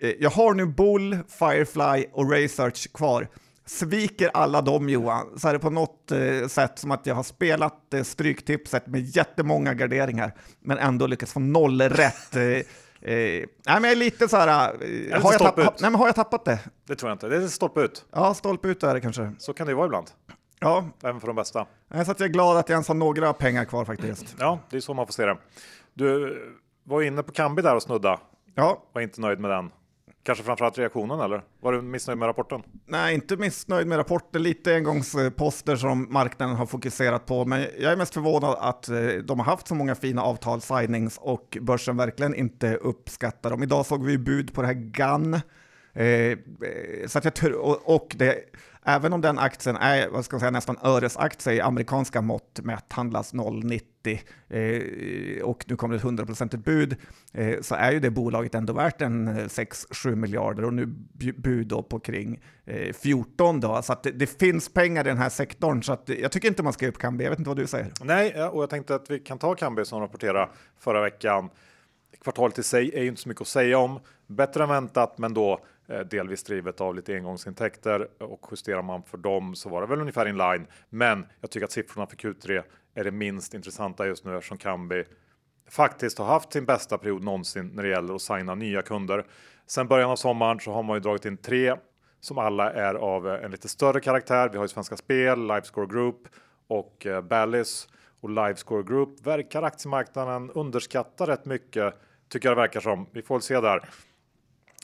Eh, 0.00 0.10
jag 0.20 0.30
har 0.30 0.54
nu 0.54 0.66
Bull, 0.66 1.18
Firefly 1.28 2.06
och 2.12 2.30
Research 2.30 2.92
kvar. 2.94 3.28
Sviker 3.66 4.30
alla 4.34 4.62
dem 4.62 4.88
Johan, 4.88 5.38
så 5.38 5.48
är 5.48 5.52
det 5.52 5.58
på 5.58 5.70
något 5.70 6.12
eh, 6.12 6.46
sätt 6.48 6.78
som 6.78 6.90
att 6.90 7.06
jag 7.06 7.14
har 7.14 7.22
spelat 7.22 7.94
eh, 7.94 8.02
Stryktipset 8.02 8.86
med 8.86 9.00
jättemånga 9.16 9.74
garderingar, 9.74 10.34
men 10.60 10.78
ändå 10.78 11.06
lyckats 11.06 11.32
få 11.32 11.40
noll 11.40 11.80
rätt. 11.82 12.36
Eh, 12.36 12.42
eh, 12.42 12.62
nej, 13.02 13.46
men 13.66 13.82
jag 13.84 13.92
är 13.92 13.96
lite 13.96 14.28
så 14.28 14.36
här... 14.36 14.48
Eh, 14.48 15.22
har, 15.22 15.32
jag 15.32 15.34
stolpe 15.34 15.62
tapp- 15.62 15.74
ut. 15.74 15.80
nej, 15.80 15.90
men 15.90 16.00
har 16.00 16.06
jag 16.06 16.14
tappat 16.14 16.44
det? 16.44 16.58
Det 16.88 16.96
tror 16.96 17.10
jag 17.10 17.14
inte. 17.14 17.28
Det 17.28 17.36
är 17.36 17.48
stolpe 17.48 17.80
ut. 17.80 18.04
Ja, 18.12 18.34
stolpe 18.34 18.68
ut 18.68 18.82
är 18.82 18.94
det 18.94 19.00
kanske. 19.00 19.32
Så 19.38 19.52
kan 19.52 19.66
det 19.66 19.70
ju 19.70 19.76
vara 19.76 19.86
ibland. 19.86 20.06
Ja, 20.64 20.84
Även 21.02 21.20
för 21.20 21.26
de 21.26 21.36
bästa. 21.36 21.66
så 21.90 22.10
att 22.10 22.20
jag 22.20 22.28
är 22.28 22.32
glad 22.32 22.56
att 22.56 22.68
jag 22.68 22.74
ens 22.74 22.88
har 22.88 22.94
några 22.94 23.32
pengar 23.32 23.64
kvar 23.64 23.84
faktiskt. 23.84 24.36
Ja, 24.38 24.58
det 24.70 24.76
är 24.76 24.80
så 24.80 24.94
man 24.94 25.06
får 25.06 25.12
se 25.12 25.26
det. 25.26 25.36
Du 25.94 26.38
var 26.84 27.02
inne 27.02 27.22
på 27.22 27.32
Kambi 27.32 27.62
där 27.62 27.74
och 27.74 27.82
snudda. 27.82 28.20
Ja, 28.54 28.82
Var 28.92 29.02
inte 29.02 29.20
nöjd 29.20 29.40
med 29.40 29.50
den. 29.50 29.70
Kanske 30.22 30.44
framförallt 30.44 30.78
reaktionen 30.78 31.20
eller? 31.20 31.42
Var 31.60 31.72
du 31.72 31.82
missnöjd 31.82 32.18
med 32.18 32.26
rapporten? 32.26 32.62
Nej, 32.86 33.14
inte 33.14 33.36
missnöjd 33.36 33.86
med 33.86 33.98
rapporten. 33.98 34.42
Lite 34.42 34.74
engångsposter 34.74 35.76
som 35.76 36.12
marknaden 36.12 36.56
har 36.56 36.66
fokuserat 36.66 37.26
på. 37.26 37.44
Men 37.44 37.66
jag 37.78 37.92
är 37.92 37.96
mest 37.96 38.14
förvånad 38.14 38.56
att 38.60 38.88
eh, 38.88 38.96
de 39.24 39.38
har 39.38 39.46
haft 39.46 39.68
så 39.68 39.74
många 39.74 39.94
fina 39.94 40.22
avtal, 40.22 40.60
signings 40.60 41.18
och 41.18 41.58
börsen 41.60 41.96
verkligen 41.96 42.34
inte 42.34 42.76
uppskattar 42.76 43.50
dem. 43.50 43.62
Idag 43.62 43.86
såg 43.86 44.04
vi 44.04 44.18
bud 44.18 44.54
på 44.54 44.60
det 44.60 44.66
här 44.66 44.74
GAN. 44.74 45.34
Eh, 45.92 46.04
eh 46.04 46.36
så 47.06 47.18
att 47.18 47.42
jag 47.42 47.54
och, 47.54 47.94
och 47.94 48.14
det 48.18 48.38
Även 48.86 49.12
om 49.12 49.20
den 49.20 49.38
aktien 49.38 49.76
är 49.76 50.08
vad 50.08 50.24
ska 50.24 50.34
jag 50.34 50.40
säga, 50.40 50.50
nästan 50.50 50.78
öresaktie 50.82 51.52
i 51.52 51.60
amerikanska 51.60 52.22
mått 52.22 52.60
mätt, 52.62 52.92
handlas 52.92 53.34
0,90 53.34 54.18
eh, 54.48 55.44
och 55.44 55.64
nu 55.68 55.76
kommer 55.76 55.94
det 55.94 55.98
ett 55.98 56.28
100% 56.28 56.56
bud, 56.56 56.96
eh, 57.32 57.60
så 57.60 57.74
är 57.74 57.92
ju 57.92 58.00
det 58.00 58.10
bolaget 58.10 58.54
ändå 58.54 58.72
värt 58.72 59.02
en 59.02 59.28
eh, 59.28 59.34
6-7 59.34 60.14
miljarder 60.14 60.64
och 60.64 60.74
nu 60.74 60.86
bud 61.36 61.66
då 61.66 61.82
på 61.82 62.00
kring 62.00 62.42
eh, 62.64 62.92
14 62.92 63.60
då. 63.60 63.82
Så 63.82 63.92
att 63.92 64.02
det, 64.02 64.10
det, 64.10 64.26
finns 64.26 64.68
pengar 64.68 65.06
i 65.06 65.08
den 65.08 65.18
här 65.18 65.28
sektorn, 65.28 65.82
så 65.82 65.92
att 65.92 66.08
jag 66.08 66.32
tycker 66.32 66.48
inte 66.48 66.62
man 66.62 66.72
ska 66.72 66.84
ge 66.84 66.90
upp 66.90 66.98
Kambi. 66.98 67.24
Jag 67.24 67.30
vet 67.30 67.38
inte 67.38 67.50
vad 67.50 67.56
du 67.56 67.66
säger? 67.66 67.92
Nej, 68.00 68.44
och 68.44 68.62
jag 68.62 68.70
tänkte 68.70 68.94
att 68.94 69.10
vi 69.10 69.18
kan 69.18 69.38
ta 69.38 69.54
Kambi 69.54 69.84
som 69.84 70.00
rapporterade 70.00 70.48
förra 70.78 71.00
veckan. 71.00 71.50
Kvartalet 72.20 72.58
i 72.58 72.62
sig 72.62 72.90
är 72.94 73.02
ju 73.02 73.08
inte 73.08 73.20
så 73.20 73.28
mycket 73.28 73.42
att 73.42 73.48
säga 73.48 73.78
om. 73.78 74.00
Bättre 74.26 74.62
än 74.62 74.68
väntat, 74.68 75.18
men 75.18 75.34
då 75.34 75.64
Eh, 75.88 76.00
delvis 76.00 76.42
drivet 76.42 76.80
av 76.80 76.94
lite 76.94 77.14
engångsintäkter 77.14 78.08
och 78.22 78.48
justerar 78.50 78.82
man 78.82 79.02
för 79.02 79.18
dem 79.18 79.54
så 79.54 79.68
var 79.68 79.80
det 79.80 79.86
väl 79.86 80.00
ungefär 80.00 80.26
in 80.26 80.36
line. 80.36 80.66
Men 80.88 81.26
jag 81.40 81.50
tycker 81.50 81.64
att 81.64 81.72
siffrorna 81.72 82.06
för 82.06 82.16
Q3 82.16 82.62
är 82.94 83.04
det 83.04 83.10
minst 83.10 83.54
intressanta 83.54 84.06
just 84.06 84.24
nu 84.24 84.36
eftersom 84.36 84.58
Kambi 84.58 85.04
faktiskt 85.70 86.18
har 86.18 86.26
haft 86.26 86.52
sin 86.52 86.64
bästa 86.64 86.98
period 86.98 87.24
någonsin 87.24 87.70
när 87.74 87.82
det 87.82 87.88
gäller 87.88 88.14
att 88.14 88.22
signa 88.22 88.54
nya 88.54 88.82
kunder. 88.82 89.24
Sen 89.66 89.88
början 89.88 90.10
av 90.10 90.16
sommaren 90.16 90.60
så 90.60 90.72
har 90.72 90.82
man 90.82 90.96
ju 90.96 91.00
dragit 91.00 91.24
in 91.24 91.36
tre 91.36 91.74
som 92.20 92.38
alla 92.38 92.72
är 92.72 92.94
av 92.94 93.28
eh, 93.28 93.44
en 93.44 93.50
lite 93.50 93.68
större 93.68 94.00
karaktär. 94.00 94.48
Vi 94.48 94.56
har 94.56 94.64
ju 94.64 94.68
Svenska 94.68 94.96
Spel, 94.96 95.40
Livescore 95.40 95.86
Group 95.86 96.28
och 96.66 97.06
eh, 97.06 97.20
Ballis 97.20 97.88
och 98.20 98.30
Livescore 98.30 98.82
Group 98.82 99.26
verkar 99.26 99.62
aktiemarknaden 99.62 100.50
underskatta 100.50 101.26
rätt 101.26 101.44
mycket 101.44 101.94
tycker 102.28 102.48
jag 102.48 102.56
det 102.56 102.60
verkar 102.60 102.80
som. 102.80 103.06
Vi 103.12 103.22
får 103.22 103.34
väl 103.34 103.42
se 103.42 103.60
där. 103.60 103.88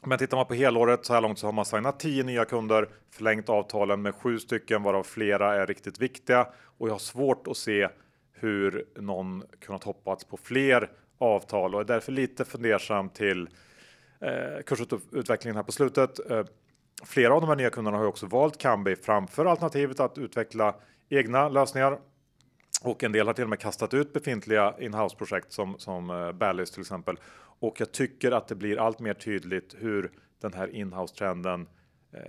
Men 0.03 0.19
tittar 0.19 0.37
man 0.37 0.47
på 0.47 0.55
helåret 0.55 1.05
så 1.05 1.15
här 1.15 1.21
långt 1.21 1.39
så 1.39 1.47
har 1.47 1.53
man 1.53 1.65
signat 1.65 2.01
10 2.01 2.25
nya 2.25 2.45
kunder, 2.45 2.89
förlängt 3.11 3.49
avtalen 3.49 4.03
med 4.03 4.15
sju 4.15 4.39
stycken 4.39 4.83
varav 4.83 5.03
flera 5.03 5.55
är 5.55 5.67
riktigt 5.67 5.99
viktiga 5.99 6.47
och 6.79 6.89
jag 6.89 6.95
har 6.95 6.99
svårt 6.99 7.47
att 7.47 7.57
se 7.57 7.89
hur 8.33 8.85
någon 8.97 9.45
kunnat 9.61 9.85
hoppats 9.85 10.25
på 10.25 10.37
fler 10.37 10.91
avtal 11.19 11.75
och 11.75 11.81
är 11.81 11.85
därför 11.85 12.13
lite 12.13 12.45
fundersam 12.45 13.09
till 13.09 13.49
eh, 14.21 14.63
kursutvecklingen 14.67 15.57
här 15.57 15.63
på 15.63 15.73
slutet. 15.73 16.31
Eh, 16.31 16.45
flera 17.05 17.35
av 17.35 17.41
de 17.41 17.49
här 17.49 17.57
nya 17.57 17.71
kunderna 17.71 17.97
har 17.99 18.05
också 18.05 18.27
valt 18.27 18.59
Kambi 18.59 18.97
framför 18.97 19.47
alternativet 19.47 20.01
att 20.01 20.19
utveckla 20.19 20.75
egna 21.09 21.49
lösningar 21.49 21.99
och 22.83 23.05
en 23.05 23.13
del 23.13 23.27
har 23.27 23.35
till 23.35 23.45
och 23.45 23.51
med 23.51 23.61
kastat 23.61 23.95
ut 23.95 24.13
befintliga 24.13 24.75
inhouse 24.79 25.17
projekt 25.17 25.53
som 25.53 25.79
som 25.79 26.11
eh, 26.11 26.15
Bally's 26.15 26.73
till 26.73 26.81
exempel. 26.81 27.17
Och 27.61 27.81
jag 27.81 27.93
tycker 27.93 28.33
att 28.33 28.49
det 28.49 28.55
blir 28.55 28.79
allt 28.79 29.01
mer 29.01 29.15
tydligt 29.15 29.77
hur 29.79 30.11
den 30.41 30.53
här 30.53 30.75
inhouse 30.75 31.15
trenden 31.15 31.69
eh, 32.13 32.21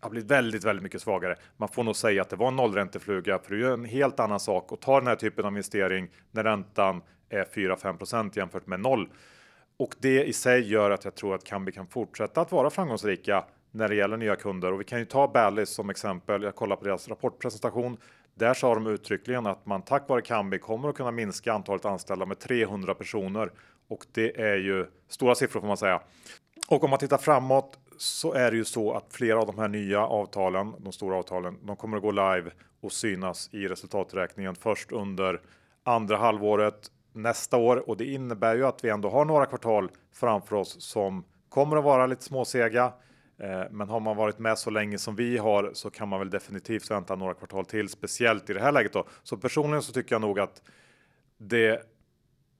har 0.00 0.10
blivit 0.10 0.30
väldigt, 0.30 0.64
väldigt 0.64 0.82
mycket 0.82 1.02
svagare. 1.02 1.36
Man 1.56 1.68
får 1.68 1.84
nog 1.84 1.96
säga 1.96 2.22
att 2.22 2.30
det 2.30 2.36
var 2.36 2.48
en 2.48 2.56
nollräntefluga, 2.56 3.38
för 3.38 3.54
det 3.54 3.66
är 3.66 3.72
en 3.72 3.84
helt 3.84 4.20
annan 4.20 4.40
sak 4.40 4.72
att 4.72 4.80
ta 4.80 4.98
den 4.98 5.06
här 5.06 5.16
typen 5.16 5.44
av 5.44 5.52
investering 5.52 6.08
när 6.30 6.44
räntan 6.44 7.02
är 7.28 7.44
4-5% 7.44 8.38
jämfört 8.38 8.66
med 8.66 8.80
noll. 8.80 9.08
Och 9.76 9.94
det 9.98 10.24
i 10.24 10.32
sig 10.32 10.60
gör 10.60 10.90
att 10.90 11.04
jag 11.04 11.14
tror 11.14 11.34
att 11.34 11.44
Kambi 11.44 11.72
kan 11.72 11.86
fortsätta 11.86 12.40
att 12.40 12.52
vara 12.52 12.70
framgångsrika 12.70 13.44
när 13.70 13.88
det 13.88 13.94
gäller 13.94 14.16
nya 14.16 14.36
kunder. 14.36 14.72
Och 14.72 14.80
vi 14.80 14.84
kan 14.84 14.98
ju 14.98 15.04
ta 15.04 15.32
Bally's 15.34 15.64
som 15.64 15.90
exempel. 15.90 16.42
Jag 16.42 16.54
kollar 16.54 16.76
på 16.76 16.84
deras 16.84 17.08
rapportpresentation. 17.08 17.96
Där 18.34 18.54
sa 18.54 18.74
de 18.74 18.86
uttryckligen 18.86 19.46
att 19.46 19.66
man 19.66 19.82
tack 19.82 20.08
vare 20.08 20.22
Kambi 20.22 20.58
kommer 20.58 20.88
att 20.88 20.94
kunna 20.94 21.10
minska 21.10 21.52
antalet 21.52 21.84
anställda 21.84 22.26
med 22.26 22.38
300 22.38 22.94
personer 22.94 23.50
och 23.90 24.06
det 24.12 24.40
är 24.40 24.56
ju 24.56 24.86
stora 25.08 25.34
siffror 25.34 25.60
får 25.60 25.68
man 25.68 25.76
säga. 25.76 26.00
Och 26.68 26.84
om 26.84 26.90
man 26.90 26.98
tittar 26.98 27.18
framåt 27.18 27.78
så 27.98 28.32
är 28.32 28.50
det 28.50 28.56
ju 28.56 28.64
så 28.64 28.92
att 28.92 29.04
flera 29.10 29.40
av 29.40 29.46
de 29.46 29.58
här 29.58 29.68
nya 29.68 30.06
avtalen, 30.06 30.74
de 30.78 30.92
stora 30.92 31.16
avtalen, 31.16 31.58
de 31.62 31.76
kommer 31.76 31.96
att 31.96 32.02
gå 32.02 32.10
live 32.10 32.50
och 32.80 32.92
synas 32.92 33.48
i 33.52 33.68
resultaträkningen 33.68 34.54
först 34.54 34.92
under 34.92 35.40
andra 35.84 36.16
halvåret 36.16 36.90
nästa 37.12 37.56
år 37.56 37.88
och 37.88 37.96
det 37.96 38.04
innebär 38.04 38.56
ju 38.56 38.66
att 38.66 38.84
vi 38.84 38.88
ändå 38.88 39.10
har 39.10 39.24
några 39.24 39.46
kvartal 39.46 39.90
framför 40.12 40.56
oss 40.56 40.82
som 40.82 41.24
kommer 41.48 41.76
att 41.76 41.84
vara 41.84 42.06
lite 42.06 42.24
småsega. 42.24 42.92
Eh, 43.38 43.62
men 43.70 43.88
har 43.88 44.00
man 44.00 44.16
varit 44.16 44.38
med 44.38 44.58
så 44.58 44.70
länge 44.70 44.98
som 44.98 45.16
vi 45.16 45.38
har 45.38 45.70
så 45.74 45.90
kan 45.90 46.08
man 46.08 46.18
väl 46.18 46.30
definitivt 46.30 46.90
vänta 46.90 47.16
några 47.16 47.34
kvartal 47.34 47.64
till, 47.64 47.88
speciellt 47.88 48.50
i 48.50 48.52
det 48.52 48.60
här 48.60 48.72
läget 48.72 48.92
då. 48.92 49.06
Så 49.22 49.36
personligen 49.36 49.82
så 49.82 49.92
tycker 49.92 50.14
jag 50.14 50.22
nog 50.22 50.40
att 50.40 50.62
det 51.38 51.82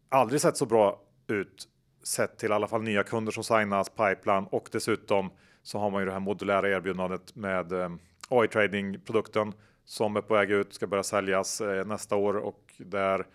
aldrig 0.09 0.41
sett 0.41 0.57
så 0.57 0.67
bra 0.67 1.01
ut 1.31 1.69
sett 2.03 2.39
till 2.39 2.51
i 2.51 2.53
alla 2.53 2.69
fall 2.69 2.83
nya 2.83 3.03
kunder 3.03 3.33
som 3.33 3.45
signas, 3.45 3.89
pipeline 3.89 4.47
och 4.51 4.69
dessutom 4.73 5.31
så 5.63 5.79
har 5.79 5.91
man 5.91 6.03
ju 6.03 6.07
det 6.07 6.13
här 6.13 6.21
modulära 6.21 6.69
erbjudandet 6.69 7.37
med 7.37 7.73
eh, 7.73 7.91
AI 8.29 8.49
trading 8.49 9.01
produkten 9.01 9.53
som 9.85 10.17
är 10.17 10.21
på 10.21 10.35
väg 10.35 10.51
ut, 10.51 10.75
ska 10.75 10.87
börja 10.87 11.03
säljas 11.03 11.61
eh, 11.61 11.87
nästa 11.87 12.17
år 12.17 12.37
och 12.37 12.75
där 12.79 13.27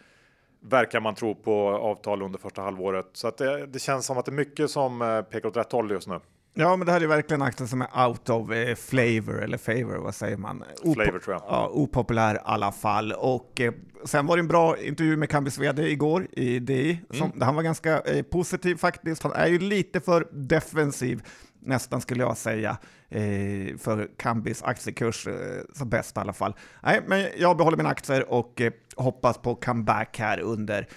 verkar 0.60 1.00
man 1.00 1.16
tro 1.16 1.36
på 1.36 1.70
avtal 1.70 2.22
under 2.22 2.40
första 2.40 2.62
halvåret. 2.62 3.10
Så 3.14 3.28
att 3.28 3.38
det, 3.38 3.66
det 3.66 3.80
känns 3.80 4.06
som 4.06 4.18
att 4.18 4.26
det 4.26 4.32
är 4.32 4.34
mycket 4.34 4.72
som 4.72 5.02
eh, 5.02 5.22
pekar 5.22 5.50
åt 5.50 5.58
rätt 5.58 5.72
håll 5.72 5.92
just 5.92 6.08
nu. 6.08 6.20
Ja, 6.58 6.76
men 6.76 6.86
det 6.86 6.92
här 6.92 7.02
är 7.02 7.08
verkligen 7.08 7.42
akten 7.42 7.68
som 7.68 7.82
är 7.82 8.08
out 8.08 8.30
of 8.30 8.52
eh, 8.52 8.76
flavor, 8.76 9.44
eller 9.44 9.58
favor, 9.58 9.98
vad 9.98 10.16
säger 10.16 10.38
man? 10.38 10.64
Op 10.84 10.94
flavor 10.94 11.20
tror 11.20 11.36
jag. 11.36 11.44
Ja, 11.48 11.70
opopulär 11.74 12.36
i 12.36 12.40
alla 12.44 12.72
fall. 12.72 13.12
Och 13.12 13.62
eh, 13.62 13.74
sen 14.06 14.26
var 14.26 14.38
det 14.38 14.42
en 14.42 14.48
bra 14.48 14.78
intervju 14.78 15.18
med 15.18 15.30
Kambis 15.30 15.58
vd 15.58 15.92
igår 15.92 16.28
i 16.32 16.60
DI. 16.60 17.00
Som, 17.10 17.32
mm. 17.32 17.42
Han 17.42 17.56
var 17.56 17.64
ganska 17.64 18.02
eh, 18.02 18.24
positiv 18.24 18.76
faktiskt. 18.76 19.24
Han 19.24 19.32
är 19.32 19.48
ju 19.48 19.60
lite 19.60 20.00
för 20.00 20.28
defensiv 20.32 21.24
nästan 21.66 22.02
skulle 22.02 22.24
jag 22.24 22.38
säga, 22.38 22.78
eh, 23.10 23.78
för 23.78 24.10
Kambis 24.18 24.64
aktiekurs 24.64 25.28
eh, 25.28 25.34
som 25.74 25.90
bäst 25.90 26.18
i 26.18 26.20
alla 26.20 26.34
fall. 26.34 26.56
Nej, 26.84 27.02
men 27.08 27.28
jag 27.38 27.58
behåller 27.58 27.78
mina 27.78 27.90
aktier 27.90 28.32
och 28.32 28.62
eh, 28.62 28.72
hoppas 28.96 29.38
på 29.38 29.56
comeback 29.56 30.20
här 30.20 30.40
under 30.40 30.88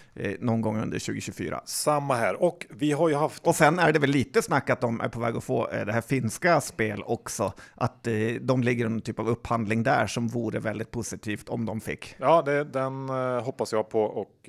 någon 0.40 0.60
gång 0.60 0.76
under 0.76 0.98
2024. 0.98 1.60
Samma 1.64 2.14
här 2.14 2.42
och 2.42 2.66
vi 2.70 2.92
har 2.92 3.08
ju 3.08 3.14
haft. 3.14 3.46
Och 3.46 3.54
sen 3.54 3.78
är 3.78 3.92
det 3.92 3.98
väl 3.98 4.10
lite 4.10 4.42
snack 4.42 4.70
att 4.70 4.80
de 4.80 5.00
är 5.00 5.08
på 5.08 5.20
väg 5.20 5.36
att 5.36 5.44
få 5.44 5.68
det 5.70 5.92
här 5.92 6.00
finska 6.00 6.60
spel 6.60 7.02
också, 7.06 7.52
att 7.74 8.08
de 8.40 8.62
ligger 8.62 8.86
i 8.86 8.88
någon 8.88 9.00
typ 9.00 9.18
av 9.18 9.28
upphandling 9.28 9.82
där 9.82 10.06
som 10.06 10.28
vore 10.28 10.60
väldigt 10.60 10.90
positivt 10.90 11.48
om 11.48 11.66
de 11.66 11.80
fick. 11.80 12.16
Ja, 12.18 12.42
det, 12.42 12.64
den 12.64 13.08
hoppas 13.44 13.72
jag 13.72 13.88
på 13.88 14.02
och 14.02 14.48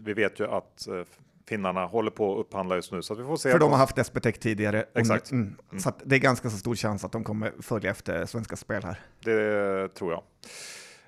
vi 0.00 0.14
vet 0.14 0.40
ju 0.40 0.46
att 0.46 0.88
finnarna 1.50 1.86
håller 1.86 2.10
på 2.10 2.32
att 2.32 2.40
upphandla 2.40 2.76
just 2.76 2.92
nu. 2.92 3.02
Så 3.02 3.14
vi 3.14 3.24
får 3.24 3.36
se. 3.36 3.50
För 3.50 3.58
de 3.58 3.70
har 3.70 3.78
haft 3.78 3.98
SBTech 3.98 4.38
tidigare. 4.38 4.84
Exakt. 4.94 5.30
Mm, 5.30 5.56
mm. 5.70 5.80
Så 5.80 5.92
det 6.04 6.16
är 6.16 6.18
ganska 6.18 6.50
så 6.50 6.56
stor 6.56 6.74
chans 6.74 7.04
att 7.04 7.12
de 7.12 7.24
kommer 7.24 7.52
följa 7.60 7.90
efter 7.90 8.26
Svenska 8.26 8.56
Spel 8.56 8.82
här. 8.84 9.00
Det 9.24 9.88
tror 9.94 10.12
jag. 10.12 10.22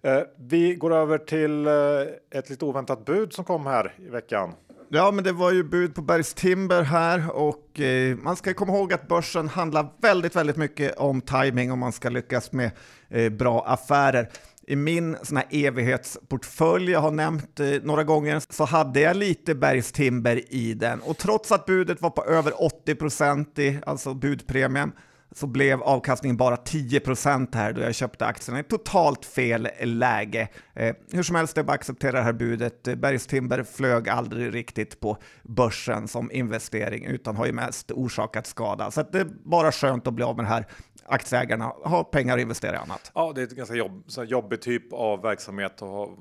Eh, 0.03 0.23
vi 0.37 0.75
går 0.75 0.95
över 0.95 1.19
till 1.19 1.67
eh, 1.67 2.39
ett 2.39 2.51
lite 2.51 2.65
oväntat 2.65 3.05
bud 3.05 3.33
som 3.33 3.45
kom 3.45 3.67
här 3.67 3.95
i 3.99 4.09
veckan. 4.09 4.55
Ja, 4.89 5.11
men 5.11 5.25
det 5.25 5.33
var 5.33 5.53
ju 5.53 5.65
bud 5.65 5.95
på 5.95 6.03
Bergs 6.03 6.35
Timber 6.35 6.83
här 6.83 7.31
och 7.31 7.81
eh, 7.81 8.17
man 8.17 8.37
ska 8.37 8.55
komma 8.55 8.73
ihåg 8.73 8.93
att 8.93 9.09
börsen 9.09 9.49
handlar 9.49 9.87
väldigt, 10.01 10.37
väldigt 10.37 10.57
mycket 10.57 10.97
om 10.97 11.21
timing 11.21 11.73
om 11.73 11.79
man 11.79 11.93
ska 11.93 12.09
lyckas 12.09 12.53
med 12.53 12.71
eh, 13.09 13.33
bra 13.33 13.65
affärer 13.67 14.29
i 14.73 14.77
min 14.77 15.17
sån 15.23 15.37
här 15.37 15.47
evighetsportfölj, 15.51 16.91
jag 16.91 17.01
har 17.01 17.11
nämnt 17.11 17.61
eh, 17.61 17.67
några 17.83 18.05
gånger, 18.05 18.43
så 18.49 18.65
hade 18.65 19.01
jag 19.01 19.17
lite 19.17 19.55
bergstimber 19.55 20.55
i 20.55 20.75
den. 20.75 21.01
Och 21.01 21.19
trots 21.19 21.53
att 21.53 21.67
budet 21.67 22.03
var 22.03 22.11
på 22.11 22.25
över 22.25 22.63
80 22.63 22.95
procent, 22.95 23.59
alltså 23.87 24.15
budpremien, 24.15 24.93
så 25.35 25.47
blev 25.47 25.83
avkastningen 25.83 26.37
bara 26.37 26.57
10 26.57 27.01
procent 27.01 27.55
här 27.55 27.73
då 27.73 27.81
jag 27.81 27.95
köpte 27.95 28.27
aktierna 28.27 28.61
i 28.61 28.63
totalt 28.63 29.25
fel 29.25 29.69
läge. 29.81 30.49
Eh, 30.75 30.97
hur 31.13 31.23
som 31.23 31.37
helst, 31.37 31.59
är 31.59 31.63
bara 31.63 31.73
att 31.73 31.79
acceptera 31.79 32.13
det 32.13 32.23
här 32.23 32.33
budet. 32.33 32.83
Bergstimber 32.83 33.63
flög 33.63 34.09
aldrig 34.09 34.55
riktigt 34.55 35.01
på 35.01 35.17
börsen 35.43 36.09
som 36.09 36.31
investering 36.33 37.05
utan 37.05 37.37
har 37.37 37.47
ju 37.47 37.53
mest 37.53 37.91
orsakat 37.91 38.47
skada. 38.47 38.91
Så 38.91 39.03
det 39.03 39.21
är 39.21 39.27
bara 39.45 39.73
skönt 39.73 40.07
att 40.07 40.15
bli 40.15 40.25
av 40.25 40.37
med 40.37 40.45
det 40.45 40.49
här 40.49 40.67
aktieägarna 41.05 41.73
har 41.85 42.05
pengar 42.05 42.35
att 42.37 42.43
investera 42.43 42.75
i 42.75 42.79
annat. 42.79 43.13
Ja, 43.15 43.33
det 43.35 43.41
är 43.41 43.47
ett 43.47 43.57
ganska 43.57 43.75
jobb, 43.75 44.05
jobbig 44.27 44.61
typ 44.61 44.93
av 44.93 45.23
verksamhet 45.23 45.73
att 45.73 45.81
ha, 45.81 46.17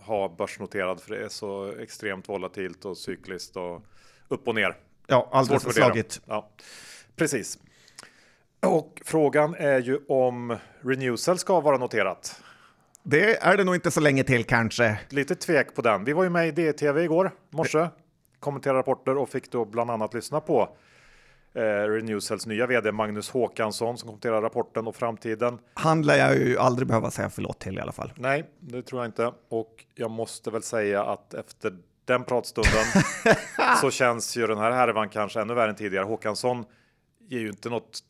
ha 0.00 0.34
börsnoterad 0.38 1.00
för 1.00 1.14
det 1.14 1.24
är 1.24 1.28
så 1.28 1.72
extremt 1.72 2.28
volatilt 2.28 2.84
och 2.84 2.96
cykliskt 2.96 3.56
och 3.56 3.84
upp 4.28 4.48
och 4.48 4.54
ner. 4.54 4.76
Ja, 5.06 5.28
alldeles 5.32 5.62
för 5.62 5.70
slagigt. 5.70 6.20
Ja, 6.26 6.50
precis. 7.16 7.58
Och 8.66 9.02
frågan 9.04 9.54
är 9.58 9.78
ju 9.78 9.98
om 10.08 10.56
Renewcell 10.80 11.38
ska 11.38 11.60
vara 11.60 11.78
noterat. 11.78 12.42
Det 13.02 13.36
är 13.36 13.56
det 13.56 13.64
nog 13.64 13.74
inte 13.74 13.90
så 13.90 14.00
länge 14.00 14.24
till 14.24 14.44
kanske. 14.44 15.00
Lite 15.08 15.34
tvek 15.34 15.74
på 15.74 15.82
den. 15.82 16.04
Vi 16.04 16.12
var 16.12 16.24
ju 16.24 16.30
med 16.30 16.48
i 16.48 16.50
DTV 16.50 17.02
igår 17.02 17.30
morse, 17.50 17.88
kommenterade 18.40 18.78
rapporter 18.78 19.16
och 19.16 19.28
fick 19.28 19.50
då 19.50 19.64
bland 19.64 19.90
annat 19.90 20.14
lyssna 20.14 20.40
på 20.40 20.76
eh, 21.52 21.60
Renewcells 21.62 22.46
nya 22.46 22.66
vd 22.66 22.92
Magnus 22.92 23.30
Håkansson 23.30 23.98
som 23.98 24.06
kommenterar 24.06 24.42
rapporten 24.42 24.86
och 24.86 24.96
framtiden. 24.96 25.58
Han 25.74 26.02
lär 26.02 26.18
jag 26.18 26.36
ju 26.36 26.58
aldrig 26.58 26.88
behöva 26.88 27.10
säga 27.10 27.30
förlåt 27.30 27.58
till 27.58 27.78
i 27.78 27.80
alla 27.80 27.92
fall. 27.92 28.12
Nej, 28.16 28.44
det 28.60 28.82
tror 28.82 29.00
jag 29.00 29.08
inte. 29.08 29.32
Och 29.48 29.84
jag 29.94 30.10
måste 30.10 30.50
väl 30.50 30.62
säga 30.62 31.04
att 31.04 31.34
efter 31.34 31.76
den 32.04 32.24
pratstunden 32.24 32.84
så 33.80 33.90
känns 33.90 34.36
ju 34.36 34.46
den 34.46 34.58
här 34.58 34.70
härvan 34.70 35.08
kanske 35.08 35.40
ännu 35.40 35.54
värre 35.54 35.70
än 35.70 35.76
tidigare. 35.76 36.04
Håkansson 36.04 36.64
ger 37.28 37.40
ju 37.40 37.48
inte 37.48 37.68
något 37.68 38.06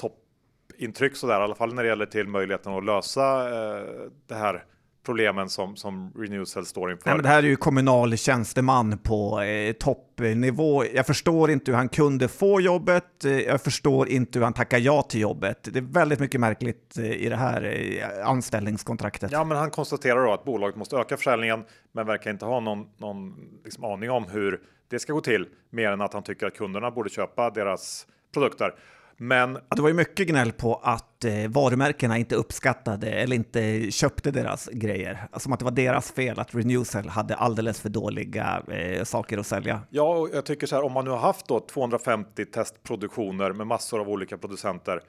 toppintryck 0.80 1.16
sådär, 1.16 1.40
i 1.40 1.42
alla 1.42 1.54
fall 1.54 1.74
när 1.74 1.82
det 1.82 1.88
gäller 1.88 2.06
till 2.06 2.28
möjligheten 2.28 2.72
att 2.72 2.84
lösa 2.84 3.48
eh, 3.48 3.84
det 4.28 4.34
här 4.34 4.64
problemen 5.06 5.48
som, 5.48 5.76
som 5.76 6.12
Renewcell 6.16 6.66
står 6.66 6.92
inför. 6.92 7.06
Nej, 7.06 7.16
men 7.16 7.22
det 7.22 7.28
här 7.28 7.42
är 7.42 7.46
ju 7.46 7.56
kommunal 7.56 8.16
tjänsteman 8.16 8.98
på 8.98 9.40
eh, 9.40 9.72
toppnivå. 9.72 10.84
Jag 10.84 11.06
förstår 11.06 11.50
inte 11.50 11.70
hur 11.70 11.76
han 11.76 11.88
kunde 11.88 12.28
få 12.28 12.60
jobbet. 12.60 13.24
Eh, 13.24 13.40
jag 13.40 13.62
förstår 13.62 14.08
inte 14.08 14.38
hur 14.38 14.44
han 14.44 14.52
tackar 14.52 14.78
ja 14.78 15.02
till 15.02 15.20
jobbet. 15.20 15.68
Det 15.72 15.78
är 15.78 15.92
väldigt 15.92 16.20
mycket 16.20 16.40
märkligt 16.40 16.98
eh, 16.98 17.12
i 17.12 17.28
det 17.28 17.36
här 17.36 17.62
eh, 17.62 18.28
anställningskontraktet. 18.28 19.32
Ja, 19.32 19.44
men 19.44 19.58
han 19.58 19.70
konstaterar 19.70 20.26
då 20.26 20.32
att 20.32 20.44
bolaget 20.44 20.76
måste 20.76 20.96
öka 20.96 21.16
försäljningen, 21.16 21.64
men 21.92 22.06
verkar 22.06 22.30
inte 22.30 22.44
ha 22.44 22.60
någon, 22.60 22.86
någon 22.96 23.34
liksom 23.64 23.84
aning 23.84 24.10
om 24.10 24.24
hur 24.24 24.60
det 24.90 24.98
ska 24.98 25.12
gå 25.12 25.20
till, 25.20 25.46
mer 25.70 25.92
än 25.92 26.00
att 26.00 26.12
han 26.12 26.22
tycker 26.22 26.46
att 26.46 26.56
kunderna 26.56 26.90
borde 26.90 27.10
köpa 27.10 27.50
deras 27.50 28.06
produkter. 28.34 28.74
Men 29.22 29.58
Ja, 29.68 29.76
det 29.76 29.82
var 29.82 29.88
ju 29.88 29.94
mycket 29.94 30.28
gnäll 30.28 30.52
på 30.52 30.80
att 30.82 31.24
eh, 31.24 31.48
varumärkena 31.48 32.18
inte 32.18 32.34
uppskattade 32.34 33.10
eller 33.10 33.36
inte 33.36 33.90
köpte 33.90 34.30
deras 34.30 34.68
grejer. 34.72 35.28
Som 35.36 35.52
att 35.52 35.58
det 35.58 35.64
var 35.64 35.72
deras 35.72 36.12
fel 36.12 36.38
att 36.38 36.54
Renewcell 36.54 37.08
hade 37.08 37.34
alldeles 37.34 37.80
för 37.80 37.88
dåliga 37.88 38.62
eh, 38.68 39.04
saker 39.04 39.38
att 39.38 39.46
sälja. 39.46 39.80
Ja, 39.90 40.18
och 40.18 40.28
jag 40.32 40.44
tycker 40.44 40.66
så 40.66 40.76
här 40.76 40.84
om 40.84 40.92
man 40.92 41.04
nu 41.04 41.10
har 41.10 41.18
haft 41.18 41.48
då 41.48 41.60
250 41.60 42.44
testproduktioner 42.44 43.52
med 43.52 43.66
massor 43.66 44.00
av 44.00 44.08
olika 44.08 44.38
producenter 44.38 45.00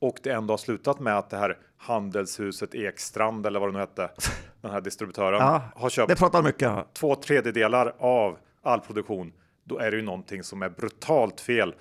och 0.00 0.18
det 0.22 0.30
ändå 0.30 0.52
har 0.52 0.58
slutat 0.58 1.00
med 1.00 1.18
att 1.18 1.30
det 1.30 1.36
här 1.36 1.58
handelshuset 1.76 2.74
Ekstrand 2.74 3.46
eller 3.46 3.60
vad 3.60 3.68
det 3.68 3.72
nu 3.72 3.78
hette, 3.78 4.10
den 4.60 4.70
här 4.70 4.80
distributören 4.80 5.40
Ja, 5.40 5.62
har 5.74 5.90
köpt 5.90 6.08
Det 6.08 6.16
pratar 6.16 6.42
mycket 6.42 6.72
två 6.94 7.14
tredjedelar 7.14 7.94
av 7.98 8.38
all 8.62 8.80
produktion. 8.80 9.32
Då 9.64 9.78
är 9.78 9.90
det 9.90 9.96
ju 9.96 10.02
någonting 10.02 10.42
som 10.42 10.62
är 10.62 10.68
brutalt 10.68 11.40
fel. 11.40 11.74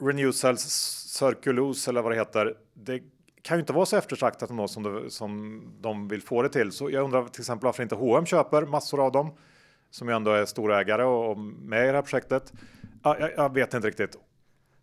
Renew 0.00 0.12
Renewcells 0.12 0.62
Circulose 1.18 1.90
eller 1.90 2.02
vad 2.02 2.12
det 2.12 2.16
heter. 2.16 2.56
Det 2.74 3.02
kan 3.42 3.56
ju 3.56 3.60
inte 3.60 3.72
vara 3.72 3.86
så 3.86 3.96
eftertraktat 3.96 4.50
ändå 4.50 4.68
som, 4.68 4.82
det, 4.82 5.10
som 5.10 5.62
de 5.80 6.08
vill 6.08 6.22
få 6.22 6.42
det 6.42 6.48
till. 6.48 6.72
Så 6.72 6.90
jag 6.90 7.04
undrar 7.04 7.28
till 7.28 7.40
exempel 7.40 7.64
varför 7.66 7.82
inte 7.82 7.94
H&M 7.94 8.26
köper 8.26 8.66
massor 8.66 9.06
av 9.06 9.12
dem 9.12 9.30
som 9.90 10.08
ju 10.08 10.14
ändå 10.14 10.30
är 10.30 10.44
storägare 10.44 11.04
och, 11.04 11.30
och 11.30 11.38
med 11.38 11.84
i 11.84 11.86
det 11.86 11.92
här 11.92 12.02
projektet. 12.02 12.52
Ja, 13.02 13.16
jag, 13.20 13.30
jag 13.36 13.54
vet 13.54 13.74
inte 13.74 13.88
riktigt. 13.88 14.16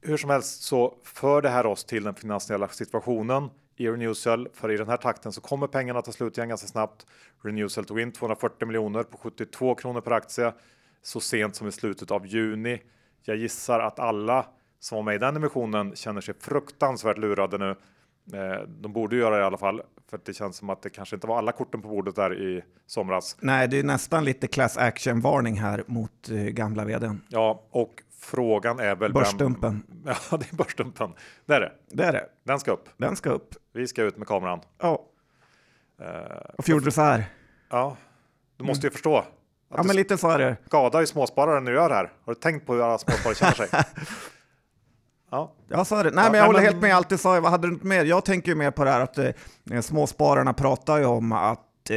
Hur 0.01 0.17
som 0.17 0.29
helst 0.29 0.61
så 0.61 0.97
för 1.03 1.41
det 1.41 1.49
här 1.49 1.65
oss 1.65 1.85
till 1.85 2.03
den 2.03 2.15
finansiella 2.15 2.67
situationen 2.67 3.49
i 3.75 3.87
Renewcell. 3.87 4.47
För 4.53 4.71
i 4.71 4.77
den 4.77 4.89
här 4.89 4.97
takten 4.97 5.31
så 5.31 5.41
kommer 5.41 5.67
pengarna 5.67 6.01
ta 6.01 6.11
slut 6.11 6.37
igen 6.37 6.49
ganska 6.49 6.67
snabbt. 6.67 7.05
Renewcell 7.43 7.85
tog 7.85 7.99
in 7.99 8.11
240 8.11 8.67
miljoner 8.67 9.03
på 9.03 9.17
72 9.17 9.75
kronor 9.75 10.01
per 10.01 10.11
aktie 10.11 10.53
så 11.01 11.19
sent 11.19 11.55
som 11.55 11.67
i 11.67 11.71
slutet 11.71 12.11
av 12.11 12.27
juni. 12.27 12.81
Jag 13.21 13.37
gissar 13.37 13.79
att 13.79 13.99
alla 13.99 14.45
som 14.85 14.95
var 14.95 15.03
med 15.03 15.15
i 15.15 15.17
den 15.17 15.35
emissionen 15.35 15.95
känner 15.95 16.21
sig 16.21 16.33
fruktansvärt 16.39 17.17
lurade 17.17 17.57
nu. 17.57 17.69
Eh, 18.39 18.61
De 18.67 18.93
borde 18.93 19.15
göra 19.15 19.35
det 19.35 19.41
i 19.41 19.45
alla 19.45 19.57
fall, 19.57 19.81
för 20.09 20.19
det 20.25 20.33
känns 20.33 20.57
som 20.57 20.69
att 20.69 20.81
det 20.81 20.89
kanske 20.89 21.15
inte 21.15 21.27
var 21.27 21.37
alla 21.37 21.51
korten 21.51 21.81
på 21.81 21.87
bordet 21.87 22.15
där 22.15 22.33
i 22.41 22.63
somras. 22.85 23.37
Nej, 23.39 23.67
det 23.67 23.79
är 23.79 23.83
nästan 23.83 24.23
lite 24.25 24.47
class 24.47 24.77
action-varning 24.77 25.59
här 25.59 25.83
mot 25.87 26.29
eh, 26.29 26.35
gamla 26.37 26.85
vdn. 26.85 27.21
Ja, 27.29 27.63
och 27.69 28.03
frågan 28.19 28.79
är 28.79 28.95
väl... 28.95 28.97
vem- 28.97 29.13
Börsdumpen. 29.13 29.83
Ja, 30.31 30.37
det 30.37 30.51
är 30.51 30.55
börsdumpen. 30.55 31.13
Det 31.45 31.53
är 31.53 31.59
det. 31.61 31.71
Det 31.89 32.03
är 32.03 32.13
det. 32.13 32.25
Den 32.43 32.59
ska 32.59 32.71
upp. 32.71 32.89
Den 32.97 33.15
ska 33.15 33.29
upp. 33.29 33.55
Vi 33.73 33.87
ska 33.87 34.03
ut 34.03 34.17
med 34.17 34.27
kameran. 34.27 34.59
Ja. 34.81 35.05
Eh, 36.01 36.05
Varför 36.57 36.71
gjorde 36.71 36.85
du 36.85 36.91
så 36.91 37.01
här? 37.01 37.25
Ja, 37.69 37.97
du 38.57 38.63
måste 38.63 38.87
ju 38.87 38.91
förstå. 38.91 39.17
Att 39.17 39.25
Ja, 39.77 39.83
men 39.83 39.95
lite 39.95 40.17
så 40.17 40.29
är 40.29 40.39
det. 40.39 40.49
du 40.49 40.55
skadar 40.65 40.99
ju 40.99 41.07
småsparare 41.07 41.59
när 41.59 41.71
du 41.71 41.77
gör 41.77 41.89
det 41.89 41.95
här. 41.95 42.11
Har 42.25 42.33
du 42.33 42.39
tänkt 42.39 42.65
på 42.67 42.73
hur 42.73 42.81
alla 42.81 42.97
småsparare 42.97 43.35
känner 43.35 43.53
sig? 43.53 43.67
Ja, 45.35 45.51
Ja, 45.69 45.85
så 45.85 45.95
är 45.95 46.03
det. 46.03 46.11
Nej, 46.11 46.23
Ja, 46.25 46.31
men 46.31 46.39
jag 46.39 46.45
håller 46.45 46.59
men- 46.59 46.65
helt 46.65 46.81
med 46.81 46.95
allt 46.95 47.09
du 47.09 47.17
sa. 47.17 47.39
Vad 47.39 47.51
hade 47.51 47.67
du 47.67 47.73
inte 47.73 47.85
mer? 47.87 48.05
Jag 48.05 48.25
tänker 48.25 48.49
ju 48.51 48.55
mer 48.55 48.71
på 48.71 48.83
det 48.83 48.91
här 48.91 49.01
att 49.01 49.17
eh, 49.17 49.81
småspararna 49.81 50.53
pratar 50.53 50.97
ju 50.97 51.05
om 51.05 51.31
att 51.31 51.89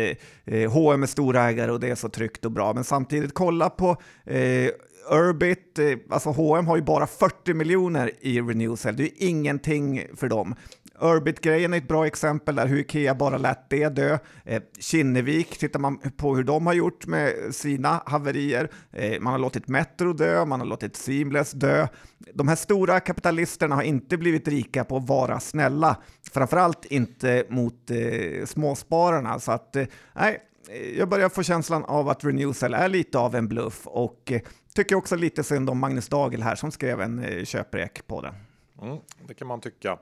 eh, 0.44 0.70
H&M 0.70 1.02
är 1.02 1.06
storägare 1.06 1.72
och 1.72 1.80
det 1.80 1.90
är 1.90 1.94
så 1.94 2.08
tryggt 2.08 2.44
och 2.44 2.52
bra. 2.52 2.72
Men 2.72 2.84
samtidigt, 2.84 3.34
kolla 3.34 3.70
på 3.70 3.90
eh, 4.26 4.68
Urbit, 5.10 5.78
eh, 5.78 5.86
alltså 6.10 6.30
H&M 6.30 6.66
har 6.66 6.76
ju 6.76 6.82
bara 6.82 7.06
40 7.06 7.54
miljoner 7.54 8.10
i 8.20 8.40
Renewcell. 8.40 8.96
Det 8.96 9.02
är 9.02 9.04
ju 9.22 9.28
ingenting 9.28 10.02
för 10.16 10.28
dem. 10.28 10.54
Urbit-grejen 11.00 11.72
är 11.72 11.78
ett 11.78 11.88
bra 11.88 12.06
exempel 12.06 12.54
där 12.54 12.66
hur 12.66 12.78
Ikea 12.78 13.14
bara 13.14 13.38
lät 13.38 13.70
det 13.70 13.88
dö. 13.88 14.18
Eh, 14.44 14.62
Kinnevik, 14.78 15.58
tittar 15.58 15.80
man 15.80 15.98
på 16.16 16.36
hur 16.36 16.44
de 16.44 16.66
har 16.66 16.74
gjort 16.74 17.06
med 17.06 17.54
sina 17.54 18.02
haverier. 18.06 18.70
Eh, 18.92 19.20
man 19.20 19.32
har 19.32 19.38
låtit 19.38 19.68
Metro 19.68 20.12
dö, 20.12 20.44
man 20.44 20.60
har 20.60 20.66
låtit 20.66 20.96
Seamless 20.96 21.52
dö. 21.52 21.88
De 22.34 22.48
här 22.48 22.56
stora 22.56 23.00
kapitalisterna 23.00 23.74
har 23.74 23.82
inte 23.82 24.16
blivit 24.16 24.48
rika 24.48 24.84
på 24.84 24.96
att 24.96 25.08
vara 25.08 25.40
snälla, 25.40 25.96
framförallt 26.32 26.84
inte 26.84 27.44
mot 27.48 27.90
eh, 27.90 28.46
småspararna. 28.46 29.40
Så 29.40 29.52
att, 29.52 29.76
eh, 29.76 29.86
nej, 30.14 30.42
eh, 30.68 30.98
jag 30.98 31.08
börjar 31.08 31.28
få 31.28 31.42
känslan 31.42 31.84
av 31.84 32.08
att 32.08 32.24
Renewcell 32.24 32.74
är 32.74 32.88
lite 32.88 33.18
av 33.18 33.34
en 33.34 33.48
bluff 33.48 33.86
och 33.86 34.32
eh, 34.32 34.40
tycker 34.74 34.96
också 34.96 35.16
lite 35.16 35.44
synd 35.44 35.70
om 35.70 35.78
Magnus 35.78 36.08
Dagel 36.08 36.42
här 36.42 36.54
som 36.54 36.70
skrev 36.70 37.00
en 37.00 37.18
eh, 37.24 37.44
köprek 37.44 38.06
på 38.06 38.20
den. 38.20 38.34
mm, 38.82 38.98
det 39.26 39.34
kan 39.34 39.48
man 39.48 39.60
tycka. 39.60 39.98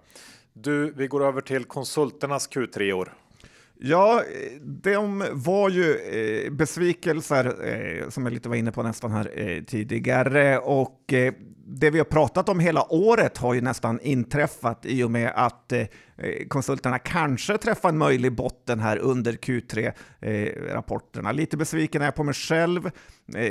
Du, 0.58 0.92
vi 0.96 1.06
går 1.06 1.24
över 1.24 1.40
till 1.40 1.64
konsulternas 1.64 2.48
Q3-år. 2.50 3.14
Ja, 3.78 4.22
de 4.60 5.24
var 5.32 5.68
ju 5.68 5.96
eh, 5.96 6.52
besvikelser, 6.52 7.44
eh, 7.68 8.08
som 8.08 8.26
jag 8.26 8.32
lite 8.32 8.48
var 8.48 8.56
inne 8.56 8.72
på 8.72 8.82
nästan 8.82 9.10
här 9.10 9.30
eh, 9.34 9.62
tidigare, 9.62 10.58
och 10.58 11.12
eh, 11.12 11.32
det 11.66 11.90
vi 11.90 11.98
har 11.98 12.04
pratat 12.04 12.48
om 12.48 12.60
hela 12.60 12.92
året 12.92 13.38
har 13.38 13.54
ju 13.54 13.60
nästan 13.60 14.00
inträffat 14.00 14.86
i 14.86 15.02
och 15.02 15.10
med 15.10 15.32
att 15.34 15.72
eh, 15.72 15.86
konsulterna 16.48 16.98
kanske 16.98 17.58
träffar 17.58 17.88
en 17.88 17.98
möjlig 17.98 18.32
botten 18.32 18.80
här 18.80 18.98
under 18.98 19.32
Q3-rapporterna. 19.32 21.30
Eh, 21.30 21.34
lite 21.34 21.56
besviken 21.56 22.02
är 22.02 22.06
jag 22.06 22.14
på 22.14 22.24
mig 22.24 22.34
själv 22.34 22.90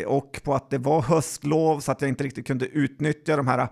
och 0.06 0.42
på 0.44 0.54
att 0.54 0.70
det 0.70 0.78
var 0.78 1.02
höstlov 1.02 1.80
så 1.80 1.92
att 1.92 2.02
jag 2.02 2.10
inte 2.10 2.24
riktigt 2.24 2.48
kunde 2.48 2.66
utnyttja 2.66 3.38
de 3.38 3.48
här 3.48 3.68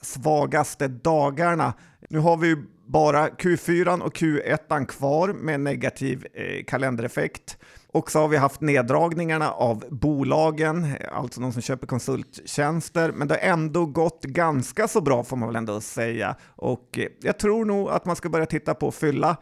svagaste 0.00 0.88
dagarna. 0.88 1.74
Nu 2.10 2.18
har 2.18 2.36
vi 2.36 2.48
ju 2.48 2.56
bara 2.88 3.28
Q4 3.28 4.00
och 4.00 4.16
Q1 4.16 4.86
kvar 4.86 5.28
med 5.28 5.60
negativ 5.60 6.26
eh, 6.34 6.64
kalendereffekt. 6.64 7.56
Och 7.92 8.10
så 8.10 8.18
har 8.18 8.28
vi 8.28 8.36
haft 8.36 8.60
neddragningarna 8.60 9.50
av 9.50 9.84
bolagen, 9.90 10.94
alltså 11.12 11.40
de 11.40 11.52
som 11.52 11.62
köper 11.62 11.86
konsulttjänster, 11.86 13.12
men 13.12 13.28
det 13.28 13.34
har 13.34 13.52
ändå 13.52 13.86
gått 13.86 14.24
ganska 14.24 14.88
så 14.88 15.00
bra 15.00 15.24
får 15.24 15.36
man 15.36 15.48
väl 15.48 15.56
ändå 15.56 15.80
säga. 15.80 16.36
Och 16.46 16.98
eh, 16.98 17.08
jag 17.20 17.38
tror 17.38 17.64
nog 17.64 17.88
att 17.88 18.04
man 18.04 18.16
ska 18.16 18.28
börja 18.28 18.46
titta 18.46 18.74
på 18.74 18.88
att 18.88 18.94
fylla 18.94 19.36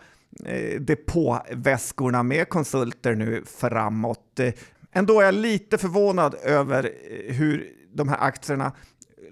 eh, 0.45 0.81
depåväskorna 0.81 2.23
med 2.23 2.49
konsulter 2.49 3.15
nu 3.15 3.45
framåt. 3.47 4.41
Eh, 4.41 4.53
ändå 4.93 5.21
är 5.21 5.25
jag 5.25 5.35
lite 5.35 5.79
förvånad 5.79 6.35
över 6.43 6.85
eh, 6.85 7.35
hur 7.35 7.73
de 7.93 8.09
här 8.09 8.19
aktierna 8.21 8.73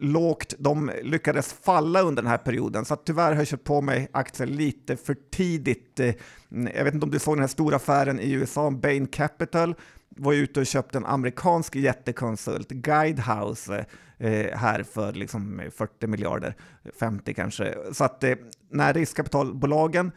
lågt 0.05 0.55
de 0.59 0.91
lyckades 1.03 1.53
falla 1.53 2.01
under 2.01 2.23
den 2.23 2.31
här 2.31 2.39
perioden. 2.39 2.85
Så 2.85 2.95
att 2.95 3.07
tyvärr 3.07 3.33
har 3.33 3.37
jag 3.37 3.47
köpt 3.47 3.65
på 3.65 3.81
mig 3.81 4.09
aktier 4.13 4.47
lite 4.47 4.97
för 4.97 5.17
tidigt. 5.31 6.01
Eh, 6.01 6.15
jag 6.49 6.85
vet 6.85 6.95
inte 6.95 7.05
om 7.05 7.11
du 7.11 7.19
såg 7.19 7.35
den 7.35 7.41
här 7.41 7.49
stora 7.49 7.77
affären 7.77 8.21
i 8.21 8.33
USA, 8.33 8.71
Bain 8.71 9.07
Capital 9.07 9.75
var 10.17 10.33
ute 10.33 10.61
och 10.61 10.67
köpte 10.67 10.99
en 10.99 11.07
amerikansk 11.07 11.77
jättekonsult, 11.77 12.69
Guidehouse, 12.69 13.87
eh, 14.19 14.59
här 14.59 14.83
för 14.83 15.13
liksom 15.13 15.63
40 15.77 16.07
miljarder, 16.07 16.55
50 17.01 17.35
kanske. 17.35 17.75
Så 17.93 18.05
att 18.05 18.25
eh, 18.25 18.35
när 18.71 18.95
riskkapitalbolagen 18.95 20.13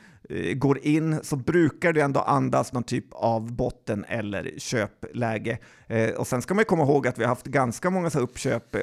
går 0.56 0.80
in 0.80 1.20
så 1.24 1.36
brukar 1.36 1.94
det 1.94 2.02
ändå 2.02 2.20
andas 2.20 2.74
någon 2.74 2.84
typ 2.84 3.06
av 3.12 3.52
botten 3.56 4.06
eller 4.08 4.52
köpläge. 4.58 5.58
Och 6.18 6.28
sen 6.28 6.42
ska 6.42 6.54
man 6.54 6.66
komma 6.66 6.84
ihåg 6.84 7.08
att 7.08 7.20
vi 7.20 7.24
har 7.24 7.30
haft 7.30 7.46
ganska 7.46 7.90
många 7.90 8.10
så 8.10 8.20
uppköp 8.20 8.76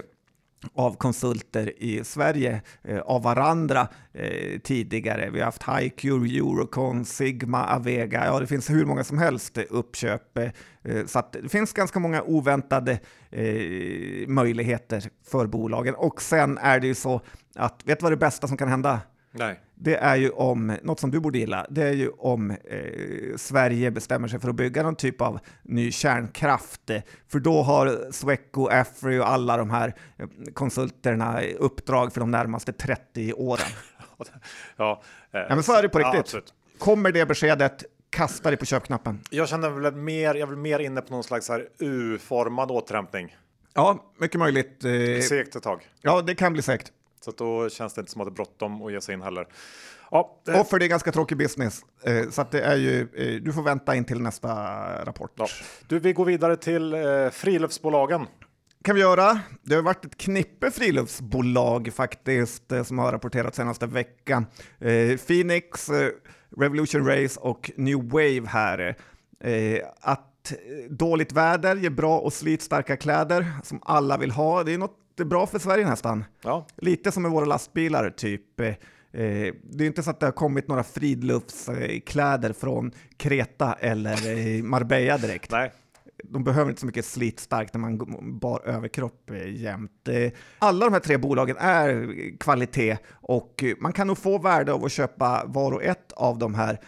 av 0.74 0.96
konsulter 0.96 1.82
i 1.82 2.04
Sverige 2.04 2.62
eh, 2.82 3.00
av 3.00 3.22
varandra 3.22 3.88
eh, 4.12 4.60
tidigare. 4.60 5.30
Vi 5.30 5.38
har 5.38 5.44
haft 5.44 5.62
HiQ, 5.62 6.04
Eurocon, 6.04 7.04
Sigma, 7.04 7.66
Avega, 7.66 8.26
ja 8.26 8.40
det 8.40 8.46
finns 8.46 8.70
hur 8.70 8.84
många 8.84 9.04
som 9.04 9.18
helst 9.18 9.58
uppköp. 9.70 10.38
Eh, 10.38 10.50
eh, 10.82 11.06
så 11.06 11.18
att 11.18 11.32
det 11.32 11.48
finns 11.48 11.72
ganska 11.72 11.98
många 11.98 12.22
oväntade 12.22 12.98
eh, 13.30 14.28
möjligheter 14.28 15.10
för 15.30 15.46
bolagen. 15.46 15.94
Och 15.94 16.22
sen 16.22 16.58
är 16.58 16.80
det 16.80 16.86
ju 16.86 16.94
så 16.94 17.20
att, 17.54 17.82
vet 17.84 17.98
du 17.98 18.02
vad 18.02 18.12
det 18.12 18.16
bästa 18.16 18.48
som 18.48 18.56
kan 18.56 18.68
hända? 18.68 19.00
Nej. 19.36 19.60
det 19.74 19.96
är 19.96 20.16
ju 20.16 20.30
om, 20.30 20.76
något 20.82 21.00
som 21.00 21.10
du 21.10 21.20
borde 21.20 21.38
gilla, 21.38 21.66
det 21.70 21.82
är 21.82 21.92
ju 21.92 22.08
om 22.08 22.50
eh, 22.50 23.36
Sverige 23.36 23.90
bestämmer 23.90 24.28
sig 24.28 24.40
för 24.40 24.48
att 24.48 24.54
bygga 24.54 24.82
någon 24.82 24.96
typ 24.96 25.20
av 25.20 25.38
ny 25.62 25.92
kärnkraft. 25.92 26.90
För 27.28 27.38
då 27.38 27.62
har 27.62 28.12
Sweco, 28.12 28.68
Afry 28.68 29.18
och 29.18 29.28
alla 29.28 29.56
de 29.56 29.70
här 29.70 29.94
eh, 30.18 30.26
konsulterna 30.54 31.40
uppdrag 31.58 32.12
för 32.12 32.20
de 32.20 32.30
närmaste 32.30 32.72
30 32.72 33.32
åren. 33.32 33.66
ja, 34.76 35.02
eh, 35.32 35.40
ja, 35.40 35.54
men 35.54 35.62
så 35.62 35.72
är 35.72 35.82
det 35.82 35.88
på 35.88 35.98
riktigt. 35.98 36.34
Ja, 36.34 36.40
Kommer 36.78 37.12
det 37.12 37.26
beskedet, 37.26 37.84
kasta 38.10 38.50
dig 38.50 38.56
på 38.56 38.64
köpknappen. 38.64 39.20
Jag 39.30 39.48
känner 39.48 39.70
väl 39.70 39.94
mer, 39.94 40.34
jag 40.34 40.46
vill 40.46 40.58
mer 40.58 40.78
inne 40.78 41.00
på 41.00 41.12
någon 41.12 41.24
slags 41.24 41.50
U-formad 41.78 42.70
återhämtning. 42.70 43.36
Ja, 43.74 44.12
mycket 44.18 44.38
möjligt. 44.38 44.84
Eh, 44.84 45.20
segt 45.20 45.56
ett 45.56 45.62
tag. 45.62 45.88
Ja, 46.00 46.22
det 46.22 46.34
kan 46.34 46.52
bli 46.52 46.62
segt. 46.62 46.92
Så 47.24 47.30
då 47.30 47.68
känns 47.68 47.94
det 47.94 48.00
inte 48.00 48.12
som 48.12 48.20
att 48.20 48.26
det 48.26 48.32
är 48.32 48.34
bråttom 48.34 48.82
att 48.82 48.92
ge 48.92 49.00
sig 49.00 49.14
in 49.14 49.22
heller. 49.22 49.46
Ja, 50.10 50.40
det... 50.44 50.60
Och 50.60 50.68
för 50.68 50.78
det 50.78 50.84
är 50.84 50.88
ganska 50.88 51.12
tråkig 51.12 51.38
business, 51.38 51.80
eh, 52.02 52.30
så 52.30 52.40
att 52.40 52.50
det 52.50 52.60
är 52.60 52.76
ju, 52.76 53.00
eh, 53.00 53.42
du 53.42 53.52
får 53.52 53.62
vänta 53.62 53.94
in 53.94 54.04
till 54.04 54.20
nästa 54.20 54.48
rapport. 55.04 55.32
Ja. 55.34 55.46
Du, 55.88 55.98
vi 55.98 56.12
går 56.12 56.24
vidare 56.24 56.56
till 56.56 56.94
eh, 56.94 57.30
friluftsbolagen. 57.32 58.26
kan 58.84 58.94
vi 58.94 59.00
göra. 59.00 59.40
Det 59.62 59.74
har 59.74 59.82
varit 59.82 60.04
ett 60.04 60.16
knippe 60.16 60.70
friluftsbolag 60.70 61.92
faktiskt 61.94 62.72
som 62.84 62.98
har 62.98 63.12
rapporterat 63.12 63.54
senaste 63.54 63.86
veckan. 63.86 64.46
Eh, 64.78 65.18
Phoenix, 65.26 65.88
eh, 65.88 66.10
Revolution 66.58 67.06
Race 67.06 67.40
och 67.40 67.70
New 67.76 68.08
Wave 68.08 68.46
här. 68.46 68.96
att 70.00 70.30
dåligt 70.88 71.32
väder 71.32 71.76
ger 71.76 71.90
bra 71.90 72.18
och 72.18 72.32
slitstarka 72.32 72.96
kläder 72.96 73.46
som 73.62 73.80
alla 73.82 74.16
vill 74.16 74.30
ha. 74.30 74.62
Det 74.62 74.74
är 74.74 74.78
något 74.78 75.03
bra 75.16 75.46
för 75.46 75.58
Sverige 75.58 75.88
nästan. 75.88 76.24
Ja. 76.42 76.66
Lite 76.76 77.12
som 77.12 77.22
med 77.22 77.32
våra 77.32 77.44
lastbilar, 77.44 78.10
typ. 78.10 78.60
Eh, 78.60 79.54
det 79.62 79.84
är 79.84 79.86
inte 79.86 80.02
så 80.02 80.10
att 80.10 80.20
det 80.20 80.26
har 80.26 80.32
kommit 80.32 80.68
några 80.68 80.82
fridluftskläder 80.82 82.52
från 82.52 82.92
Kreta 83.16 83.72
eller 83.72 84.28
eh, 84.28 84.62
Marbella 84.62 85.18
direkt. 85.18 85.50
Nej. 85.50 85.72
De 86.24 86.44
behöver 86.44 86.70
inte 86.70 86.80
så 86.80 86.86
mycket 86.86 87.04
slitstarkt 87.04 87.74
när 87.74 87.80
man 87.80 87.98
bar 88.38 88.62
överkropp 88.64 89.30
eh, 89.30 89.54
jämt. 89.54 90.08
Alla 90.58 90.84
de 90.84 90.92
här 90.92 91.00
tre 91.00 91.16
bolagen 91.16 91.56
är 91.56 92.08
kvalitet 92.38 92.96
och 93.10 93.64
man 93.78 93.92
kan 93.92 94.06
nog 94.06 94.18
få 94.18 94.38
värde 94.38 94.72
av 94.72 94.84
att 94.84 94.92
köpa 94.92 95.44
var 95.46 95.72
och 95.72 95.82
ett 95.82 96.12
av 96.12 96.38
de 96.38 96.54
här. 96.54 96.80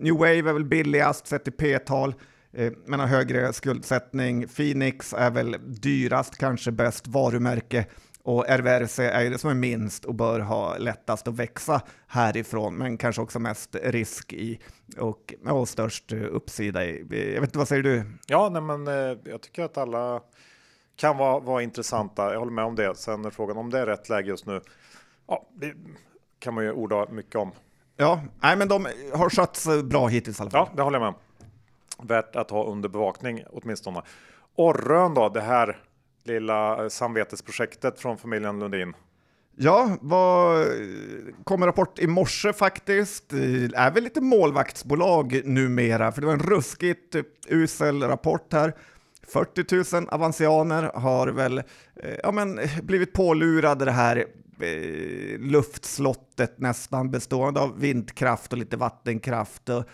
New 0.00 0.14
Wave 0.14 0.38
är 0.38 0.52
väl 0.52 0.64
billigast 0.64 1.26
sett 1.26 1.48
i 1.48 1.50
P-tal 1.50 2.14
eh, 2.54 2.72
men 2.86 3.00
har 3.00 3.06
högre 3.06 3.52
skuldsättning. 3.52 4.48
Phoenix 4.48 5.12
är 5.12 5.30
väl 5.30 5.56
dyrast, 5.66 6.38
kanske 6.38 6.72
bäst 6.72 7.06
varumärke 7.06 7.86
och 8.24 8.48
RVRC 8.48 8.98
är 8.98 9.30
det 9.30 9.38
som 9.38 9.50
är 9.50 9.54
minst 9.54 10.04
och 10.04 10.14
bör 10.14 10.40
ha 10.40 10.76
lättast 10.78 11.28
att 11.28 11.34
växa 11.34 11.80
härifrån, 12.06 12.76
men 12.76 12.98
kanske 12.98 13.22
också 13.22 13.38
mest 13.38 13.76
risk 13.82 14.32
i 14.32 14.60
och, 14.98 15.34
och 15.46 15.68
störst 15.68 16.12
uppsida 16.12 16.84
i. 16.84 16.98
Jag 17.34 17.40
vet 17.40 17.48
inte, 17.48 17.58
vad 17.58 17.68
säger 17.68 17.82
du? 17.82 18.02
Ja, 18.26 18.48
nej, 18.48 18.62
men 18.62 18.88
eh, 18.88 19.18
jag 19.24 19.40
tycker 19.40 19.64
att 19.64 19.78
alla 19.78 20.20
kan 20.96 21.16
vara, 21.16 21.40
vara 21.40 21.62
intressanta. 21.62 22.32
Jag 22.32 22.38
håller 22.38 22.52
med 22.52 22.64
om 22.64 22.74
det. 22.74 22.96
Sen 22.96 23.24
är 23.24 23.30
frågan 23.30 23.56
om 23.56 23.70
det 23.70 23.78
är 23.78 23.86
rätt 23.86 24.08
läge 24.08 24.28
just 24.28 24.46
nu. 24.46 24.60
Ja, 25.26 25.48
det 25.54 25.74
kan 26.38 26.54
man 26.54 26.64
ju 26.64 26.72
orda 26.72 27.06
mycket 27.10 27.34
om. 27.34 27.52
Ja, 27.96 28.20
nej, 28.40 28.56
men 28.56 28.68
de 28.68 28.86
har 29.12 29.30
skötts 29.30 29.68
bra 29.84 30.06
hittills 30.06 30.38
i 30.38 30.42
alla 30.42 30.50
fall. 30.50 30.68
Ja, 30.70 30.76
det 30.76 30.82
håller 30.82 30.98
jag 30.98 31.02
med 31.02 31.08
om 31.08 31.23
värt 32.02 32.36
att 32.36 32.50
ha 32.50 32.64
under 32.64 32.88
bevakning 32.88 33.44
åtminstone. 33.50 34.02
Orrön 34.56 35.14
då, 35.14 35.28
det 35.28 35.40
här 35.40 35.78
lilla 36.24 36.82
eh, 36.82 36.88
samvetesprojektet 36.88 38.00
från 38.00 38.18
familjen 38.18 38.60
Lundin. 38.60 38.94
Ja, 39.56 39.96
vad 40.00 40.66
kom 41.44 41.64
rapport 41.64 41.98
i 41.98 42.06
morse 42.06 42.52
faktiskt. 42.52 43.28
Det 43.28 43.74
är 43.74 43.90
väl 43.90 44.04
lite 44.04 44.20
målvaktsbolag 44.20 45.40
numera, 45.44 46.12
för 46.12 46.20
det 46.20 46.26
var 46.26 46.34
en 46.34 46.40
ruskigt 46.40 47.14
eh, 47.14 47.22
usel 47.48 48.02
rapport 48.02 48.52
här. 48.52 48.74
40 49.32 50.00
000 50.00 50.08
avansianer 50.08 50.82
har 50.82 51.28
väl 51.28 51.58
eh, 51.58 52.14
ja, 52.22 52.32
men, 52.32 52.60
blivit 52.82 53.12
pålurade 53.12 53.84
det 53.84 53.90
här 53.90 54.16
eh, 54.60 55.38
luftslottet 55.38 56.58
nästan 56.58 57.10
bestående 57.10 57.60
av 57.60 57.80
vindkraft 57.80 58.52
och 58.52 58.58
lite 58.58 58.76
vattenkraft 58.76 59.68
och 59.68 59.84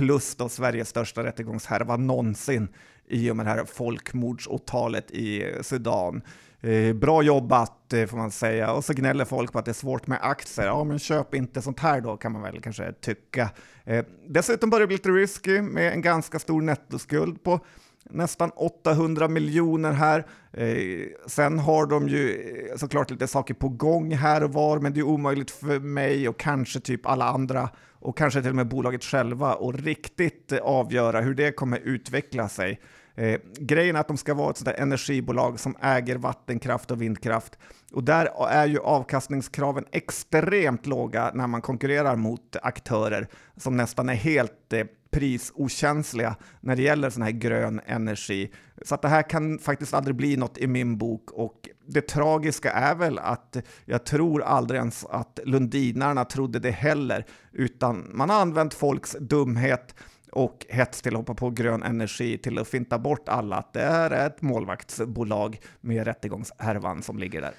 plus 0.00 0.34
då 0.34 0.48
Sveriges 0.48 0.88
största 0.88 1.24
rättegångshärva 1.24 1.96
någonsin 1.96 2.68
i 3.08 3.30
och 3.30 3.36
med 3.36 3.46
det 3.46 3.50
här 3.50 3.64
folkmordsåtalet 3.64 5.10
i 5.10 5.54
Sudan. 5.62 6.22
Eh, 6.60 6.94
bra 6.94 7.22
jobbat 7.22 7.92
eh, 7.92 8.06
får 8.06 8.16
man 8.16 8.30
säga. 8.30 8.72
Och 8.72 8.84
så 8.84 8.92
gnäller 8.92 9.24
folk 9.24 9.52
på 9.52 9.58
att 9.58 9.64
det 9.64 9.70
är 9.70 9.72
svårt 9.72 10.06
med 10.06 10.18
aktier. 10.22 10.66
Ja, 10.66 10.84
men 10.84 10.98
köp 10.98 11.34
inte 11.34 11.62
sånt 11.62 11.80
här 11.80 12.00
då 12.00 12.16
kan 12.16 12.32
man 12.32 12.42
väl 12.42 12.60
kanske 12.60 12.92
tycka. 12.92 13.50
Eh, 13.84 14.04
dessutom 14.28 14.70
börjar 14.70 14.80
det 14.80 14.86
bli 14.86 14.96
lite 14.96 15.08
risky 15.08 15.62
med 15.62 15.92
en 15.92 16.02
ganska 16.02 16.38
stor 16.38 16.62
nettoskuld 16.62 17.42
på 17.42 17.60
nästan 18.04 18.50
800 18.50 19.28
miljoner 19.28 19.92
här. 19.92 20.26
Eh, 20.52 21.06
sen 21.26 21.58
har 21.58 21.86
de 21.86 22.08
ju 22.08 22.52
eh, 22.70 22.76
såklart 22.76 23.10
lite 23.10 23.26
saker 23.26 23.54
på 23.54 23.68
gång 23.68 24.14
här 24.14 24.42
och 24.42 24.52
var, 24.52 24.78
men 24.78 24.92
det 24.92 25.00
är 25.00 25.04
omöjligt 25.04 25.50
för 25.50 25.78
mig 25.80 26.28
och 26.28 26.38
kanske 26.38 26.80
typ 26.80 27.06
alla 27.06 27.24
andra 27.24 27.68
och 28.00 28.18
kanske 28.18 28.40
till 28.40 28.50
och 28.50 28.56
med 28.56 28.68
bolaget 28.68 29.04
själva 29.04 29.52
att 29.52 29.74
riktigt 29.74 30.52
eh, 30.52 30.58
avgöra 30.58 31.20
hur 31.20 31.34
det 31.34 31.52
kommer 31.52 31.78
utveckla 31.78 32.48
sig. 32.48 32.80
Eh, 33.14 33.40
grejen 33.58 33.96
är 33.96 34.00
att 34.00 34.08
de 34.08 34.16
ska 34.16 34.34
vara 34.34 34.50
ett 34.50 34.56
sådant 34.56 34.78
energibolag 34.78 35.60
som 35.60 35.76
äger 35.80 36.16
vattenkraft 36.16 36.90
och 36.90 37.02
vindkraft. 37.02 37.58
Och 37.92 38.04
där 38.04 38.28
är 38.48 38.66
ju 38.66 38.78
avkastningskraven 38.78 39.84
extremt 39.92 40.86
låga 40.86 41.30
när 41.34 41.46
man 41.46 41.62
konkurrerar 41.62 42.16
mot 42.16 42.56
aktörer 42.62 43.28
som 43.56 43.76
nästan 43.76 44.08
är 44.08 44.14
helt 44.14 44.72
eh, 44.72 44.84
prisokänsliga 45.10 46.36
när 46.60 46.76
det 46.76 46.82
gäller 46.82 47.10
sån 47.10 47.22
här 47.22 47.30
grön 47.30 47.80
energi. 47.86 48.50
Så 48.82 48.94
att 48.94 49.02
det 49.02 49.08
här 49.08 49.22
kan 49.22 49.58
faktiskt 49.58 49.94
aldrig 49.94 50.16
bli 50.16 50.36
något 50.36 50.58
i 50.58 50.66
min 50.66 50.98
bok 50.98 51.30
och 51.30 51.68
det 51.86 52.00
tragiska 52.00 52.72
är 52.72 52.94
väl 52.94 53.18
att 53.18 53.56
jag 53.84 54.06
tror 54.06 54.42
aldrig 54.42 54.78
ens 54.78 55.04
att 55.04 55.40
lundinarna 55.44 56.24
trodde 56.24 56.58
det 56.58 56.70
heller, 56.70 57.26
utan 57.52 58.10
man 58.14 58.30
har 58.30 58.40
använt 58.40 58.74
folks 58.74 59.16
dumhet 59.20 59.94
och 60.32 60.66
hets 60.68 61.02
till 61.02 61.12
att 61.12 61.18
hoppa 61.18 61.34
på 61.34 61.50
grön 61.50 61.82
energi 61.82 62.38
till 62.38 62.58
att 62.58 62.68
finta 62.68 62.98
bort 62.98 63.28
alla 63.28 63.56
att 63.56 63.72
det 63.72 63.82
är 63.82 64.26
ett 64.26 64.42
målvaktsbolag 64.42 65.60
med 65.80 66.04
rättegångshärvan 66.04 67.02
som 67.02 67.18
ligger 67.18 67.40
där. 67.40 67.52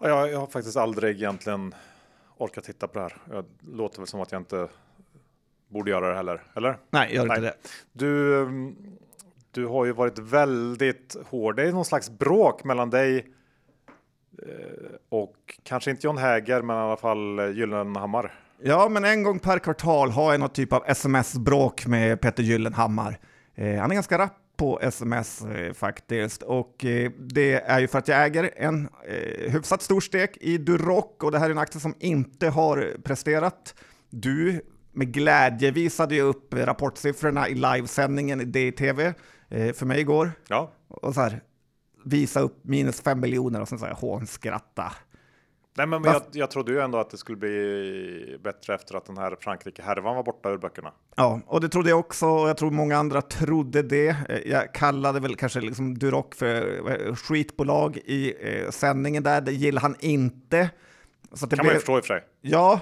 Jag, 0.00 0.30
jag 0.30 0.40
har 0.40 0.46
faktiskt 0.46 0.76
aldrig 0.76 1.16
egentligen 1.16 1.74
orkat 2.36 2.64
titta 2.64 2.88
på 2.88 2.98
det 2.98 3.00
här. 3.00 3.42
Det 3.42 3.76
låter 3.76 3.98
väl 3.98 4.06
som 4.06 4.20
att 4.20 4.32
jag 4.32 4.40
inte 4.40 4.68
borde 5.68 5.90
göra 5.90 6.08
det 6.08 6.16
heller, 6.16 6.42
eller? 6.56 6.78
Nej, 6.90 7.14
gör 7.14 7.22
inte 7.22 7.40
det. 7.40 7.54
Du, 7.92 8.48
du 9.50 9.66
har 9.66 9.84
ju 9.84 9.92
varit 9.92 10.18
väldigt 10.18 11.16
hård. 11.26 11.56
Det 11.56 11.62
är 11.62 11.72
någon 11.72 11.84
slags 11.84 12.10
bråk 12.10 12.64
mellan 12.64 12.90
dig 12.90 13.26
eh, 14.42 14.48
och 15.08 15.34
kanske 15.62 15.90
inte 15.90 16.06
John 16.06 16.18
Häger, 16.18 16.62
men 16.62 16.76
i 16.76 16.80
alla 16.80 16.96
fall 16.96 17.40
Gyllenhammar. 17.54 18.34
Ja, 18.62 18.88
men 18.88 19.04
en 19.04 19.22
gång 19.22 19.38
per 19.38 19.58
kvartal 19.58 20.10
har 20.10 20.32
jag 20.32 20.40
något 20.40 20.54
typ 20.54 20.72
av 20.72 20.84
sms-bråk 20.86 21.86
med 21.86 22.20
Peter 22.20 22.42
Gyllenhammar. 22.42 23.18
Eh, 23.54 23.80
han 23.80 23.90
är 23.90 23.94
ganska 23.94 24.18
rapp 24.18 24.36
på 24.58 24.80
sms 24.82 25.44
eh, 25.44 25.72
faktiskt 25.72 26.42
och 26.42 26.84
eh, 26.84 27.10
det 27.18 27.54
är 27.54 27.78
ju 27.80 27.88
för 27.88 27.98
att 27.98 28.08
jag 28.08 28.24
äger 28.24 28.50
en 28.56 28.88
eh, 29.06 29.52
hyfsat 29.52 29.82
stor 29.82 30.00
stek 30.00 30.36
i 30.40 30.58
Duroc 30.58 31.04
och 31.22 31.32
det 31.32 31.38
här 31.38 31.46
är 31.46 31.50
en 31.50 31.58
aktie 31.58 31.80
som 31.80 31.94
inte 31.98 32.48
har 32.48 32.96
presterat. 33.02 33.74
Du 34.10 34.60
med 34.98 35.12
glädje 35.12 35.70
visade 35.70 36.14
ju 36.14 36.20
upp 36.20 36.54
rapportsiffrorna 36.54 37.48
i 37.48 37.54
livesändningen 37.54 38.40
i 38.40 38.44
DTV 38.44 39.12
eh, 39.48 39.72
för 39.72 39.86
mig 39.86 40.00
igår. 40.00 40.32
Ja. 40.48 40.72
Och 40.88 41.14
så 41.14 41.20
här, 41.20 41.40
visa 42.04 42.40
upp 42.40 42.64
minus 42.64 43.00
fem 43.00 43.20
miljoner 43.20 43.60
och 43.60 43.68
sen 43.68 43.78
så 43.78 43.86
här 43.86 43.94
hånskratta. 43.94 44.92
Nej, 45.76 45.86
men 45.86 46.04
jag, 46.04 46.22
jag 46.32 46.50
trodde 46.50 46.72
ju 46.72 46.80
ändå 46.80 46.98
att 46.98 47.10
det 47.10 47.16
skulle 47.16 47.38
bli 47.38 48.38
bättre 48.44 48.74
efter 48.74 48.94
att 48.94 49.06
den 49.06 49.18
här 49.18 49.36
Frankrike-härvan 49.40 50.16
var 50.16 50.22
borta 50.22 50.50
ur 50.50 50.58
böckerna. 50.58 50.92
Ja, 51.16 51.40
och 51.46 51.60
det 51.60 51.68
trodde 51.68 51.90
jag 51.90 51.98
också 51.98 52.26
och 52.26 52.48
jag 52.48 52.56
tror 52.56 52.70
många 52.70 52.96
andra 52.96 53.22
trodde 53.22 53.82
det. 53.82 54.16
Eh, 54.28 54.50
jag 54.50 54.74
kallade 54.74 55.20
väl 55.20 55.36
kanske 55.36 55.60
liksom 55.60 55.98
Duroc 55.98 56.26
för 56.36 57.14
skitbolag 57.14 57.96
i 57.96 58.34
eh, 58.40 58.70
sändningen 58.70 59.22
där, 59.22 59.40
det 59.40 59.52
gillar 59.52 59.82
han 59.82 59.96
inte. 60.00 60.70
Så 61.32 61.46
det 61.46 61.56
kan 61.56 61.62
blev... 61.62 61.66
man 61.66 61.74
ju 61.74 61.78
förstå 61.78 61.96
i 61.96 62.00
och 62.00 62.04
för 62.04 62.14
sig. 62.14 62.24
Ja, 62.40 62.80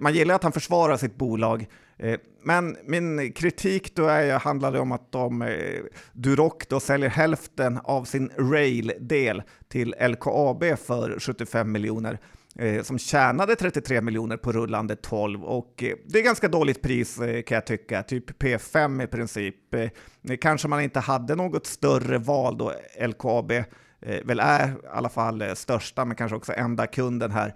man 0.00 0.14
gillar 0.14 0.34
att 0.34 0.42
han 0.42 0.52
försvarar 0.52 0.96
sitt 0.96 1.16
bolag. 1.16 1.66
Eh, 2.02 2.18
men 2.42 2.76
min 2.84 3.32
kritik 3.32 3.94
då 3.94 4.06
är, 4.06 4.38
handlade 4.38 4.80
om 4.80 4.92
att 4.92 5.12
de, 5.12 5.42
eh, 5.42 5.80
Duroc 6.12 6.52
då 6.68 6.80
säljer 6.80 7.08
hälften 7.08 7.78
av 7.84 8.04
sin 8.04 8.30
rail-del 8.36 9.42
till 9.68 9.94
LKAB 10.00 10.64
för 10.78 11.20
75 11.20 11.72
miljoner 11.72 12.18
eh, 12.58 12.82
som 12.82 12.98
tjänade 12.98 13.56
33 13.56 14.00
miljoner 14.00 14.36
på 14.36 14.52
rullande 14.52 14.96
12 14.96 15.44
och 15.44 15.84
det 16.06 16.18
är 16.18 16.22
ganska 16.22 16.48
dåligt 16.48 16.82
pris 16.82 17.16
kan 17.16 17.54
jag 17.54 17.66
tycka, 17.66 18.02
typ 18.02 18.42
P5 18.42 19.04
i 19.04 19.06
princip. 19.06 19.56
Kanske 20.40 20.68
man 20.68 20.80
inte 20.80 21.00
hade 21.00 21.34
något 21.34 21.66
större 21.66 22.18
val 22.18 22.58
då 22.58 22.72
LKAB 23.00 23.52
väl 24.24 24.40
är 24.40 24.68
i 24.68 24.72
alla 24.90 25.08
fall 25.08 25.56
största, 25.56 26.04
men 26.04 26.16
kanske 26.16 26.36
också 26.36 26.52
enda 26.52 26.86
kunden 26.86 27.30
här. 27.30 27.54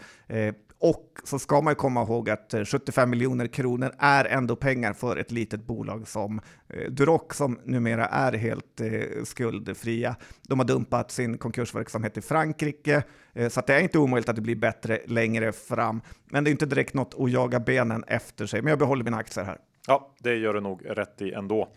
Och 0.78 1.18
så 1.24 1.38
ska 1.38 1.60
man 1.60 1.74
komma 1.74 2.02
ihåg 2.02 2.30
att 2.30 2.54
eh, 2.54 2.64
75 2.64 3.10
miljoner 3.10 3.46
kronor 3.46 3.92
är 3.98 4.24
ändå 4.24 4.56
pengar 4.56 4.92
för 4.92 5.16
ett 5.16 5.30
litet 5.30 5.66
bolag 5.66 6.08
som 6.08 6.40
eh, 6.68 6.90
Duroc 6.90 7.22
som 7.32 7.58
numera 7.64 8.06
är 8.06 8.32
helt 8.32 8.80
eh, 8.80 9.24
skuldfria. 9.24 10.16
De 10.48 10.58
har 10.58 10.66
dumpat 10.66 11.10
sin 11.10 11.38
konkursverksamhet 11.38 12.16
i 12.16 12.20
Frankrike, 12.20 13.02
så 13.50 13.60
det 13.66 13.74
är 13.74 13.80
inte 13.80 13.98
omöjligt 13.98 14.28
att 14.28 14.36
det 14.36 14.42
blir 14.42 14.56
bättre 14.56 15.00
längre 15.06 15.52
fram. 15.52 16.00
Men 16.24 16.44
det 16.44 16.50
är 16.50 16.52
inte 16.52 16.66
direkt 16.66 16.94
något 16.94 17.14
att 17.18 17.30
jaga 17.30 17.60
benen 17.60 18.04
efter 18.06 18.46
sig, 18.46 18.62
men 18.62 18.70
jag 18.70 18.78
behåller 18.78 19.04
mina 19.04 19.16
aktier 19.16 19.44
här. 19.44 19.58
Ja, 19.86 20.14
det 20.18 20.34
gör 20.34 20.54
du 20.54 20.60
nog 20.60 20.82
rätt 20.84 21.22
i 21.22 21.32
ändå. 21.32 21.68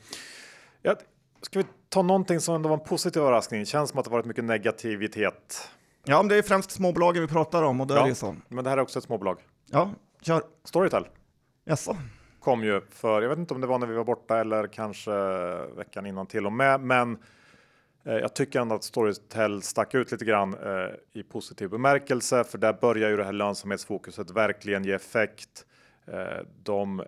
Ja, 0.82 0.96
ska 1.42 1.60
vi 1.60 1.66
ta 1.90 2.02
någonting 2.02 2.40
som 2.40 2.56
ändå 2.56 2.70
var 2.70 2.78
en 2.78 2.84
positiv 2.84 3.22
överraskning? 3.22 3.66
Känns 3.66 3.90
som 3.90 4.00
att 4.00 4.06
det 4.06 4.12
varit 4.12 4.26
mycket 4.26 4.44
negativitet. 4.44 5.70
Ja, 6.04 6.22
men 6.22 6.28
det 6.28 6.36
är 6.36 6.42
främst 6.42 6.72
småbolagen 6.72 7.22
vi 7.22 7.28
pratar 7.28 7.64
om 7.64 7.82
och 7.82 7.88
då 7.88 7.96
ja, 7.96 8.06
är 8.06 8.10
det 8.10 8.16
så. 8.16 8.36
Men 8.48 8.64
det 8.64 8.70
här 8.70 8.78
är 8.78 8.82
också 8.82 9.00
ett 9.00 9.06
småbolag. 9.06 9.38
Ja, 9.72 9.92
kör. 10.22 10.42
Storytel. 10.64 11.08
Jaså? 11.66 11.98
Kom 12.40 12.64
ju 12.64 12.82
för, 12.90 13.22
jag 13.22 13.30
vet 13.30 13.38
inte 13.38 13.54
om 13.54 13.62
det 13.62 13.68
var 13.68 13.80
när 13.80 13.88
vi 13.88 13.96
var 13.96 14.04
borta 14.04 14.40
eller 14.40 14.68
kanske 14.68 15.12
veckan 15.78 16.06
innan 16.06 16.28
till 16.28 16.46
och 16.46 16.54
med, 16.54 16.82
men 16.82 17.18
eh, 18.04 18.14
jag 18.14 18.36
tycker 18.36 18.60
ändå 18.60 18.76
att 18.76 18.84
Storytel 18.84 19.62
stack 19.62 19.94
ut 19.94 20.12
lite 20.12 20.26
grann 20.26 20.54
eh, 20.54 21.20
i 21.20 21.24
positiv 21.24 21.70
bemärkelse, 21.70 22.44
för 22.44 22.58
där 22.58 22.74
börjar 22.74 23.10
ju 23.10 23.18
det 23.18 23.24
här 23.24 23.32
lönsamhetsfokuset 23.32 24.32
verkligen 24.32 24.84
ge 24.84 24.94
effekt. 24.94 25.66
Eh, 26.08 26.46
de 26.64 27.00
eh, 27.00 27.06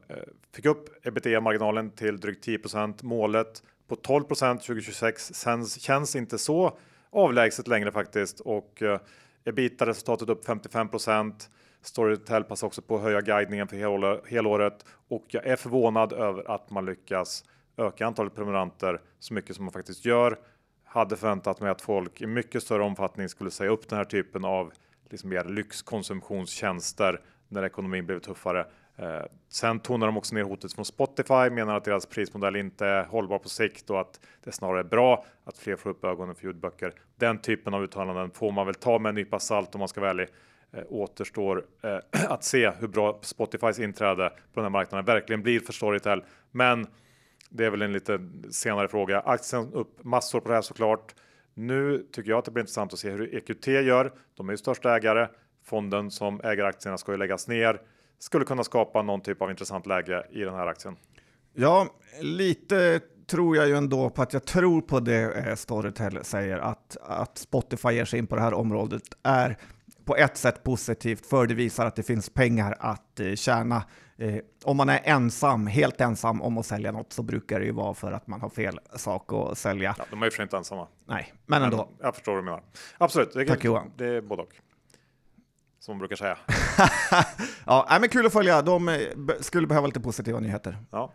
fick 0.56 0.66
upp 0.66 1.06
ebitda-marginalen 1.06 1.92
till 1.92 2.20
drygt 2.20 2.48
10% 2.48 3.06
Målet 3.06 3.64
på 3.88 3.96
12% 3.96 4.58
2026 4.58 5.46
känns 5.80 6.16
inte 6.16 6.38
så 6.38 6.78
avlägset 7.12 7.68
längre 7.68 7.92
faktiskt 7.92 8.40
och 8.40 8.82
eh, 8.82 9.00
ebitda-resultatet 9.46 10.30
upp 10.30 10.46
55% 10.46 11.34
Storytel 11.82 12.44
passar 12.44 12.68
också 12.68 12.82
på 12.82 12.96
att 12.96 13.02
höja 13.02 13.22
guidningen 13.22 13.68
för 13.68 14.30
helåret 14.30 14.86
och 15.10 15.26
jag 15.28 15.46
är 15.46 15.56
förvånad 15.56 16.14
över 16.14 16.52
att 16.52 16.70
man 16.70 16.86
lyckas 16.86 17.46
öka 17.78 18.08
antalet 18.08 18.36
prenumeranter 18.36 19.02
så 19.20 19.34
mycket 19.34 19.56
som 19.56 19.66
man 19.66 19.72
faktiskt 19.72 20.06
gör. 20.06 20.40
Hade 20.84 21.18
förväntat 21.18 21.60
mig 21.60 21.70
att 21.70 21.82
folk 21.82 22.22
i 22.22 22.28
mycket 22.28 22.64
större 22.64 22.84
omfattning 22.84 23.30
skulle 23.30 23.52
säga 23.52 23.70
upp 23.70 23.90
den 23.90 23.98
här 23.98 24.06
typen 24.06 24.46
av 24.46 24.74
liksom 25.10 25.30
mer 25.30 25.44
lyxkonsumtionstjänster 25.44 27.22
när 27.48 27.64
ekonomin 27.64 28.06
blev 28.06 28.20
tuffare. 28.20 28.66
Eh, 29.02 29.26
sen 29.50 29.80
tonar 29.80 30.08
de 30.08 30.18
också 30.18 30.36
ner 30.36 30.44
hotet 30.44 30.74
från 30.74 30.86
Spotify, 30.86 31.50
menar 31.50 31.78
att 31.78 31.84
deras 31.84 32.06
prismodell 32.06 32.56
inte 32.56 32.86
är 32.86 33.04
hållbar 33.04 33.40
på 33.40 33.50
sikt 33.50 33.90
och 33.90 34.02
att 34.02 34.20
det 34.44 34.52
snarare 34.52 34.80
är 34.80 34.84
bra 34.84 35.26
att 35.44 35.58
fler 35.58 35.76
får 35.76 35.90
upp 35.90 36.06
ögonen 36.06 36.36
för 36.36 36.44
ljudböcker. 36.44 36.94
Den 37.16 37.38
typen 37.38 37.74
av 37.74 37.84
uttalanden 37.84 38.32
får 38.32 38.52
man 38.52 38.66
väl 38.66 38.76
ta 38.76 39.00
med 39.00 39.10
en 39.10 39.16
nypa 39.16 39.40
salt 39.40 39.76
om 39.76 39.80
man 39.80 39.88
ska 39.88 40.02
vara 40.02 40.10
ärlig. 40.12 40.28
Eh, 40.72 40.84
återstår 40.90 41.66
eh, 41.84 41.98
att 42.30 42.44
se 42.44 42.72
hur 42.80 42.88
bra 42.88 43.20
Spotifys 43.22 43.80
inträde 43.80 44.30
på 44.30 44.36
den 44.60 44.64
här 44.64 44.70
marknaden 44.70 45.06
verkligen 45.06 45.42
blir 45.42 45.60
för 45.60 45.74
Storytel. 45.74 46.24
Men 46.52 46.88
det 47.50 47.66
är 47.66 47.70
väl 47.70 47.82
en 47.82 47.94
lite 47.94 48.20
senare 48.52 48.88
fråga. 48.88 49.20
Aktien 49.20 49.74
upp 49.74 50.04
massor 50.04 50.40
på 50.40 50.48
det 50.48 50.56
här 50.56 50.62
såklart. 50.62 51.16
Nu 51.54 52.08
tycker 52.12 52.30
jag 52.30 52.40
att 52.40 52.46
det 52.46 52.52
blir 52.52 52.62
intressant 52.62 52.94
att 52.94 53.00
se 53.00 53.10
hur 53.10 53.36
EQT 53.36 53.68
gör. 53.68 54.12
De 54.36 54.50
är 54.50 54.54
ju 54.54 54.58
största 54.58 54.96
ägare. 54.96 55.28
Fonden 55.66 56.12
som 56.12 56.42
äger 56.44 56.64
aktierna 56.64 56.98
ska 56.98 57.12
ju 57.12 57.18
läggas 57.18 57.48
ner 57.48 57.82
skulle 58.22 58.46
kunna 58.46 58.64
skapa 58.64 59.02
någon 59.02 59.22
typ 59.22 59.42
av 59.42 59.50
intressant 59.50 59.86
läge 59.86 60.24
i 60.32 60.40
den 60.40 60.54
här 60.54 60.68
aktien. 60.68 60.96
Ja, 61.54 61.88
lite 62.22 63.00
tror 63.28 63.58
jag 63.58 63.68
ju 63.68 63.76
ändå 63.76 64.10
på 64.10 64.22
att 64.22 64.34
jag 64.34 64.46
tror 64.46 64.82
på 64.82 65.00
det 65.00 65.48
eh, 65.48 65.56
Storytel 65.56 66.24
säger 66.24 66.58
att, 66.58 66.98
att 67.02 67.38
Spotify 67.38 67.92
ger 67.92 68.06
sig 68.06 68.20
in 68.20 68.28
på 68.28 68.36
det 68.36 68.42
här 68.42 68.54
området 68.54 69.04
är 69.24 69.58
på 70.06 70.16
ett 70.16 70.38
sätt 70.38 70.64
positivt 70.64 71.26
för 71.26 71.48
det 71.48 71.54
visar 71.54 71.86
att 71.86 71.96
det 71.96 72.04
finns 72.04 72.30
pengar 72.30 72.76
att 72.80 73.20
eh, 73.20 73.34
tjäna. 73.36 73.84
Eh, 74.18 74.36
om 74.64 74.78
man 74.78 74.90
är 74.90 75.00
ensam, 75.04 75.68
helt 75.68 76.02
ensam 76.02 76.42
om 76.42 76.58
att 76.58 76.66
sälja 76.66 76.92
något 76.92 77.14
så 77.14 77.24
brukar 77.24 77.60
det 77.60 77.66
ju 77.66 77.72
vara 77.72 77.94
för 77.94 78.12
att 78.12 78.28
man 78.28 78.42
har 78.42 78.50
fel 78.50 78.80
sak 78.96 79.34
att 79.34 79.58
sälja. 79.58 79.96
Ja, 79.98 80.06
de 80.10 80.22
är 80.22 80.26
ju 80.26 80.32
för 80.32 80.44
inte 80.44 80.58
ensamma. 80.58 80.88
Nej, 81.06 81.34
men 81.46 81.64
ändå. 81.64 81.78
Men 81.78 82.06
jag 82.06 82.16
förstår 82.16 82.32
vad 82.32 82.42
du 82.42 82.46
menar. 82.46 82.64
Absolut. 82.98 83.34
Det, 83.34 83.46
Tack 83.46 83.64
Johan. 83.64 83.92
Det 83.98 84.06
är 84.06 84.22
både 84.22 84.42
och 84.42 84.56
som 85.82 85.94
man 85.94 86.00
brukar 86.00 86.16
säga. 86.16 86.38
ja, 87.66 87.98
men 88.00 88.10
kul 88.10 88.26
att 88.26 88.34
följa. 88.34 88.62
De 88.62 88.90
eh, 88.90 89.00
skulle 89.40 89.68
behöva 89.68 89.88
lite 89.88 90.00
positiva 90.00 90.40
nyheter. 90.40 90.78
Ja. 90.92 91.14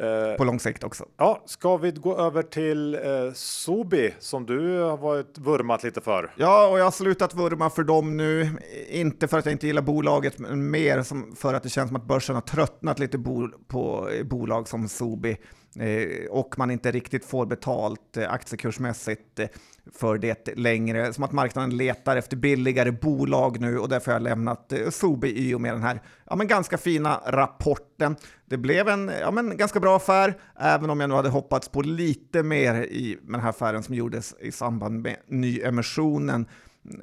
Eh, 0.00 0.36
på 0.36 0.44
lång 0.44 0.60
sikt 0.60 0.84
också. 0.84 1.04
Ja, 1.16 1.42
ska 1.46 1.76
vi 1.76 1.90
gå 1.90 2.16
över 2.16 2.42
till 2.42 2.94
eh, 2.94 3.00
Sobi 3.34 4.14
som 4.18 4.46
du 4.46 4.80
har 4.80 4.96
varit 4.96 5.38
vurmat 5.38 5.82
lite 5.82 6.00
för? 6.00 6.30
Ja, 6.36 6.68
och 6.68 6.78
jag 6.78 6.84
har 6.84 6.90
slutat 6.90 7.34
vurma 7.34 7.70
för 7.70 7.84
dem 7.84 8.16
nu. 8.16 8.58
Inte 8.88 9.28
för 9.28 9.38
att 9.38 9.44
jag 9.44 9.52
inte 9.52 9.66
gillar 9.66 9.82
bolaget, 9.82 10.38
men 10.38 10.70
mer 10.70 11.02
som 11.02 11.36
för 11.36 11.54
att 11.54 11.62
det 11.62 11.68
känns 11.68 11.88
som 11.88 11.96
att 11.96 12.06
börsen 12.06 12.34
har 12.34 12.42
tröttnat 12.42 12.98
lite 12.98 13.18
bo 13.18 13.48
på 13.48 14.10
bolag 14.24 14.68
som 14.68 14.88
Sobi. 14.88 15.36
Eh, 15.76 16.26
och 16.30 16.58
man 16.58 16.70
inte 16.70 16.90
riktigt 16.90 17.24
får 17.24 17.46
betalt 17.46 18.16
eh, 18.16 18.32
aktiekursmässigt 18.32 19.38
eh, 19.38 19.48
för 19.94 20.18
det 20.18 20.56
längre. 20.56 21.12
Som 21.12 21.24
att 21.24 21.32
marknaden 21.32 21.76
letar 21.76 22.16
efter 22.16 22.36
billigare 22.36 22.90
bolag 22.90 23.60
nu 23.60 23.78
och 23.78 23.88
därför 23.88 24.10
har 24.10 24.16
jag 24.16 24.22
lämnat 24.22 24.72
Sobi 24.90 25.48
i 25.48 25.54
och 25.54 25.60
med 25.60 25.74
den 25.74 25.82
här 25.82 26.02
ja, 26.24 26.36
men 26.36 26.46
ganska 26.46 26.78
fina 26.78 27.20
rapporten. 27.26 28.16
Det 28.46 28.56
blev 28.56 28.88
en 28.88 29.10
ja, 29.20 29.30
men 29.30 29.56
ganska 29.56 29.80
bra 29.80 29.96
affär, 29.96 30.38
även 30.56 30.90
om 30.90 31.00
jag 31.00 31.10
nu 31.10 31.16
hade 31.16 31.28
hoppats 31.28 31.68
på 31.68 31.82
lite 31.82 32.42
mer 32.42 32.74
i 32.74 33.18
den 33.22 33.40
här 33.40 33.50
affären 33.50 33.82
som 33.82 33.94
gjordes 33.94 34.34
i 34.40 34.52
samband 34.52 35.02
med 35.02 35.16
nyemissionen. 35.26 36.46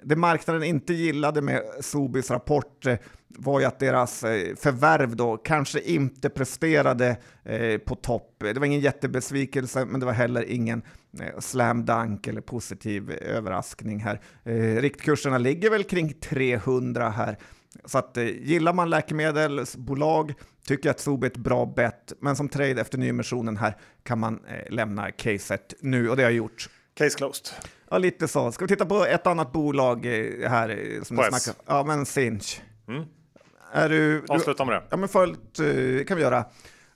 Det 0.03 0.16
marknaden 0.16 0.63
inte 0.63 0.93
gillade 0.93 1.41
med 1.41 1.61
Sobis 1.80 2.32
rapport 2.32 2.86
var 3.38 3.59
ju 3.59 3.65
att 3.65 3.79
deras 3.79 4.23
eh, 4.23 4.55
förvärv 4.55 5.15
då 5.15 5.38
kanske 5.38 5.79
inte 5.79 6.29
presterade 6.29 7.17
eh, 7.43 7.77
på 7.77 7.95
topp. 7.95 8.36
Det 8.38 8.59
var 8.59 8.65
ingen 8.65 8.79
jättebesvikelse, 8.79 9.86
men 9.86 9.99
det 9.99 10.05
var 10.05 10.13
heller 10.13 10.51
ingen 10.51 10.81
eh, 11.19 11.39
slam 11.39 11.86
dunk 11.86 12.27
eller 12.27 12.41
positiv 12.41 13.11
överraskning 13.11 13.99
här. 13.99 14.21
Riktkurserna 14.81 15.38
ligger 15.38 15.69
väl 15.69 15.83
kring 15.83 16.13
300 16.13 17.09
här. 17.09 17.38
Så 17.86 17.97
att 17.97 18.17
gillar 18.41 18.73
man 18.73 18.89
läkemedelsbolag, 18.89 20.33
tycker 20.67 20.89
att 20.89 20.99
Sobi 20.99 21.27
är 21.27 21.31
ett 21.31 21.38
bra 21.38 21.65
bett, 21.65 22.13
men 22.19 22.36
som 22.36 22.49
trade 22.49 22.81
efter 22.81 22.97
nyemissionen 22.97 23.57
här 23.57 23.77
kan 24.03 24.19
man 24.19 24.39
lämna 24.69 25.11
caset 25.11 25.73
nu 25.79 26.09
och 26.09 26.15
det 26.15 26.23
har 26.23 26.29
jag 26.29 26.38
gjort. 26.38 26.69
Case 26.93 27.17
closed. 27.17 27.47
Ja, 27.89 27.97
lite 27.97 28.27
så. 28.27 28.51
Ska 28.51 28.65
vi 28.65 28.69
titta 28.69 28.86
på 28.86 29.05
ett 29.05 29.27
annat 29.27 29.51
bolag 29.51 30.05
här 30.47 30.99
som 31.03 31.17
du 31.17 31.23
snackar 31.23 31.61
Ja, 31.65 31.83
men 31.83 32.05
Sinch. 32.05 32.61
Mm. 32.88 33.05
Är 33.72 33.89
du, 33.89 34.24
Avsluta 34.30 34.66
med 34.66 34.76
det. 34.76 34.84
Ja, 34.89 34.97
men 34.97 35.09
följt 35.09 35.59
eh, 35.59 36.05
kan 36.05 36.18
vi 36.18 36.24
göra. 36.24 36.45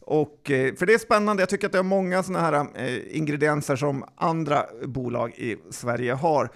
Och, 0.10 0.52
eh, 0.52 0.76
för 0.76 0.86
det 0.86 0.94
är 0.94 0.98
spännande, 0.98 1.42
jag 1.42 1.50
tycker 1.50 1.66
att 1.66 1.72
det 1.72 1.80
är 1.80 1.84
många 1.84 2.24
sådana 2.24 2.46
här 2.46 2.68
eh, 2.76 3.18
ingredienser 3.18 3.76
som 3.76 4.04
andra 4.16 4.66
bolag 4.86 5.34
i 5.36 5.58
Sverige 5.72 6.14
har. 6.14 6.50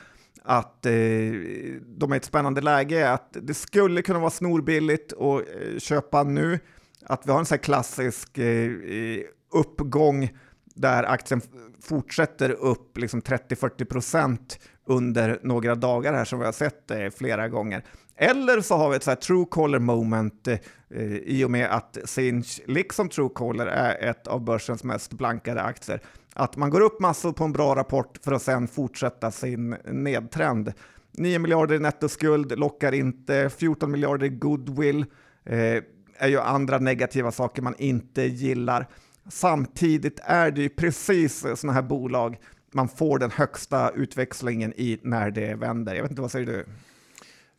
Att 0.43 0.85
eh, 0.85 0.91
de 1.85 2.11
är 2.11 2.15
ett 2.15 2.25
spännande 2.25 2.61
läge, 2.61 3.11
att 3.11 3.37
det 3.41 3.53
skulle 3.53 4.01
kunna 4.01 4.19
vara 4.19 4.29
snorbilligt 4.29 5.13
att 5.13 5.21
eh, 5.21 5.79
köpa 5.79 6.23
nu. 6.23 6.59
Att 7.05 7.21
vi 7.25 7.31
har 7.31 7.39
en 7.39 7.45
sån 7.45 7.55
här 7.55 7.63
klassisk 7.63 8.39
uppgång 9.53 10.29
där 10.75 11.03
aktien 11.03 11.41
fortsätter 11.81 12.51
upp 12.51 12.97
liksom 12.97 13.21
30-40 13.21 13.85
procent 13.85 14.59
under 14.87 15.39
några 15.43 15.75
dagar 15.75 16.13
här 16.13 16.25
som 16.25 16.39
vi 16.39 16.45
har 16.45 16.51
sett 16.51 16.91
flera 17.17 17.49
gånger. 17.49 17.83
Eller 18.15 18.61
så 18.61 18.75
har 18.75 18.89
vi 18.89 18.95
ett 18.95 19.03
så 19.03 19.11
här 19.11 19.15
true 19.15 19.45
caller 19.51 19.79
moment 19.79 20.47
eh, 20.47 20.57
i 21.13 21.43
och 21.43 21.51
med 21.51 21.69
att 21.71 21.97
Sinch, 22.05 22.61
liksom 22.65 23.09
Truecaller, 23.09 23.67
är 23.67 24.09
ett 24.09 24.27
av 24.27 24.43
börsens 24.43 24.83
mest 24.83 25.13
blankade 25.13 25.61
aktier. 25.61 26.01
Att 26.33 26.57
man 26.57 26.69
går 26.69 26.81
upp 26.81 26.99
massor 26.99 27.33
på 27.33 27.43
en 27.43 27.51
bra 27.51 27.75
rapport 27.75 28.19
för 28.23 28.31
att 28.31 28.41
sedan 28.41 28.67
fortsätta 28.67 29.31
sin 29.31 29.69
nedtrend. 29.85 30.73
9 31.11 31.39
miljarder 31.39 31.75
i 31.75 31.79
nettoskuld 31.79 32.59
lockar 32.59 32.91
inte, 32.91 33.49
14 33.57 33.91
miljarder 33.91 34.25
i 34.25 34.29
goodwill 34.29 35.05
eh, 35.45 35.83
är 36.17 36.27
ju 36.27 36.39
andra 36.39 36.79
negativa 36.79 37.31
saker 37.31 37.61
man 37.61 37.75
inte 37.77 38.21
gillar. 38.21 38.87
Samtidigt 39.29 40.19
är 40.23 40.51
det 40.51 40.61
ju 40.61 40.69
precis 40.69 41.39
sådana 41.55 41.73
här 41.73 41.81
bolag 41.81 42.37
man 42.71 42.89
får 42.89 43.19
den 43.19 43.31
högsta 43.31 43.89
utväxlingen 43.89 44.73
i 44.73 44.99
när 45.03 45.31
det 45.31 45.55
vänder. 45.55 45.95
Jag 45.95 46.01
vet 46.01 46.11
inte, 46.11 46.21
vad 46.21 46.31
säger 46.31 46.45
du? 46.45 46.65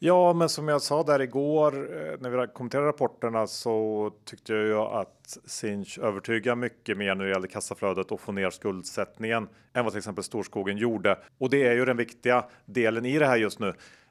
Ja, 0.07 0.33
men 0.33 0.49
som 0.49 0.69
jag 0.69 0.83
sa 0.83 1.03
där 1.03 1.23
igår 1.23 1.73
eh, 1.73 2.21
när 2.21 2.31
vi 2.31 2.47
kommenterade 2.53 2.89
rapporterna 2.89 3.47
så 3.47 4.11
tyckte 4.25 4.53
jag 4.53 4.67
ju 4.67 4.79
att 4.79 5.39
Sinch 5.45 5.99
övertygar 6.03 6.57
mycket 6.57 6.99
mer 6.99 7.15
när 7.15 7.25
det 7.25 7.31
gäller 7.31 7.49
kassaflödet 7.49 8.13
och 8.13 8.21
få 8.21 8.33
ner 8.33 8.51
skuldsättningen 8.51 9.49
än 9.75 9.85
vad 9.85 9.93
till 9.93 9.99
exempel 9.99 10.25
Storskogen 10.25 10.77
gjorde. 10.77 11.19
Och 11.39 11.51
det 11.51 11.67
är 11.67 11.75
ju 11.75 11.85
den 11.85 11.97
viktiga 11.97 12.45
delen 12.65 13.05
i 13.05 13.19
det 13.19 13.27
här 13.27 13.37
just 13.37 13.59
nu. 13.59 13.69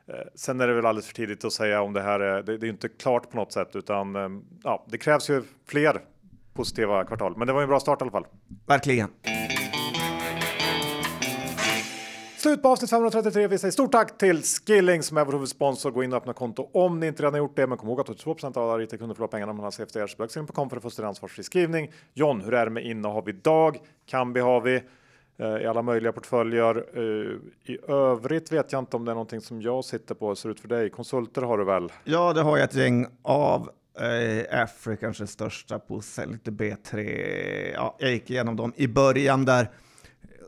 Eh, 0.08 0.16
sen 0.36 0.62
är 0.62 0.68
det 0.68 0.74
väl 0.74 0.86
alldeles 0.86 1.08
för 1.08 1.16
tidigt 1.16 1.46
att 1.46 1.54
säga 1.54 1.82
om 1.82 1.94
det 1.94 2.02
här 2.02 2.20
är. 2.20 2.44
Det, 2.44 2.54
är 2.54 2.66
inte 2.66 2.89
klart 2.89 3.30
på 3.30 3.38
något 3.38 3.52
sätt, 3.52 3.76
utan 3.76 4.16
eh, 4.16 4.30
ja, 4.64 4.86
det 4.89 4.98
krävs 4.98 5.30
ju 5.30 5.44
fler 5.66 6.02
positiva 6.54 7.04
kvartal. 7.04 7.34
Men 7.38 7.48
det 7.48 7.54
var 7.54 7.62
en 7.62 7.70
bra 7.70 7.80
start 7.80 8.02
i 8.02 8.04
alla 8.04 8.12
fall. 8.12 8.26
Verkligen. 8.66 9.10
Slut 12.44 12.62
på 12.62 12.70
avsnitt 12.70 12.89
533. 12.89 13.48
Vi 13.48 13.58
säger 13.58 13.72
stort 13.72 13.91
tack 13.91 14.18
till 14.18 14.41
Skilling 14.44 15.04
som 15.04 15.18
är 15.18 15.26
vår 15.26 15.34
huvudsponsor. 15.34 15.91
Gå 15.91 16.04
in 16.04 16.14
och 16.14 16.18
öppna 16.18 16.34
konto 16.34 16.70
om 16.74 17.00
ni 17.00 17.08
inte 17.08 17.24
redan 17.24 17.34
har 17.34 17.38
gjort 17.38 17.56
det. 17.56 17.68
Men 17.68 17.78
kom 17.78 17.89
ihåg 17.89 18.00
att 18.00 18.08
82% 18.08 18.58
av 18.58 18.70
alla 18.70 18.78
rita 18.78 18.98
kunder 18.98 19.16
förlorar 19.16 19.32
pengarna 19.32 19.50
om 19.52 19.58
man 19.58 19.64
har 19.64 19.72
CFDR. 19.72 20.08
Så 20.08 20.18
besök 20.18 20.48
på 20.48 20.70
för 20.70 20.78
att 20.78 20.84
få 20.84 20.89
sin 20.89 21.06
ansvarsfri 21.06 21.44
skrivning. 21.44 21.91
John, 22.14 22.41
hur 22.41 22.54
är 22.54 22.66
det 22.66 22.72
med 22.72 22.86
innehav 22.86 23.30
idag? 23.30 23.78
Kambi 24.06 24.39
har 24.39 24.62
vi 24.62 24.82
eh, 25.38 25.48
i 25.48 25.66
alla 25.66 25.82
möjliga 25.82 26.12
portföljer. 26.12 26.86
Eh, 26.94 27.74
I 27.74 27.78
övrigt 27.88 28.52
vet 28.52 28.72
jag 28.72 28.80
inte 28.80 28.98
om 28.98 29.06
det 29.06 29.12
är 29.12 29.16
någonting 29.16 29.41
som 29.41 29.62
jag 29.62 29.86
sitter 29.86 30.16
på. 30.16 30.28
Hur 30.28 30.36
Ser 30.36 30.50
ut 30.50 30.60
för 30.60 30.68
dig? 30.68 30.89
Konsulter 30.89 31.41
har 31.41 31.58
du 31.58 31.66
väl? 31.66 31.91
Ja, 32.04 32.34
det 32.34 32.41
har 32.41 32.58
jag 32.58 32.64
ett 32.64 32.76
gäng 32.76 33.08
av. 33.22 33.70
Eh, 34.00 34.62
Afri 34.62 34.98
kanske 34.98 35.28
största 35.28 35.80
på 35.80 36.02
lite 36.26 36.52
B3. 36.52 37.72
Ja, 37.74 37.96
jag 38.00 38.12
gick 38.12 38.30
igenom 38.30 38.56
dem 38.56 38.74
i 38.76 38.88
början 38.88 39.46
där. 39.46 39.70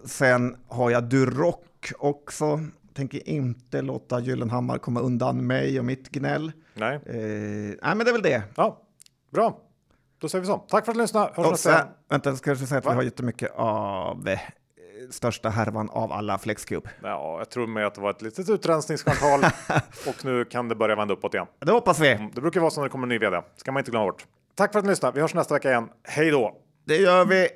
Sen 0.06 0.58
har 0.68 0.92
jag 0.92 1.04
Duroc 1.04 1.56
också. 1.98 2.60
Tänker 2.94 3.30
inte 3.30 3.82
låta 3.82 4.20
Gyllenhammar 4.20 4.78
komma 4.78 5.00
undan 5.00 5.48
mig 5.48 5.80
och 5.80 5.86
mitt 5.86 6.10
gnäll. 6.10 6.52
Nej. 6.74 6.96
Eh, 6.96 7.16
nej, 7.16 7.78
men 7.82 7.98
det 7.98 8.10
är 8.10 8.12
väl 8.12 8.22
det. 8.22 8.44
Ja, 8.56 8.82
bra. 9.32 9.60
Då 10.20 10.30
säger 10.30 10.42
vi 10.42 10.48
så. 10.48 10.58
Tack 10.58 10.86
för 10.86 10.92
att 10.92 10.98
du 10.98 11.02
lyssnade. 11.02 11.32
Hörs 11.36 11.48
Och 11.48 11.60
sen, 11.60 11.88
vänta, 12.10 12.30
jag 12.30 12.38
ska 12.38 12.56
säga 12.56 12.78
att 12.78 12.86
Va? 12.86 12.92
vi 12.92 12.96
har 12.96 13.04
jättemycket 13.04 13.52
av 13.56 14.28
eh, 14.28 14.40
största 15.12 15.50
härvan 15.50 15.90
av 15.90 16.12
alla 16.12 16.38
Flexcube. 16.38 16.90
Ja, 17.04 17.38
jag 17.38 17.50
tror 17.50 17.68
med 17.68 17.88
att 17.88 17.96
det 17.96 18.02
var 18.02 18.10
ett 18.10 18.22
litet 18.22 18.50
utrensningskvartal 18.50 19.40
och 20.08 20.26
nu 20.26 20.46
kan 20.46 20.70
det 20.70 20.76
börja 20.76 20.96
vända 20.96 21.14
uppåt 21.14 21.34
igen. 21.34 21.48
Det 21.60 21.72
hoppas 21.72 22.00
vi. 22.00 22.30
Det 22.34 22.42
brukar 22.42 22.60
vara 22.62 22.72
så 22.72 22.80
när 22.80 22.86
det 22.86 22.92
kommer 22.92 23.06
en 23.06 23.10
ny 23.10 23.18
vd. 23.20 23.42
ska 23.56 23.72
man 23.72 23.82
inte 23.82 23.92
glömma 23.92 24.06
bort. 24.06 24.26
Tack 24.56 24.72
för 24.72 24.80
att 24.80 24.86
ni 24.86 24.92
lyssnade. 24.92 25.16
Vi 25.16 25.22
hörs 25.22 25.34
nästa 25.34 25.54
vecka 25.54 25.70
igen. 25.70 25.90
Hej 26.04 26.32
då! 26.32 26.58
Det 26.86 26.98
gör 26.98 27.26
vi. 27.26 27.48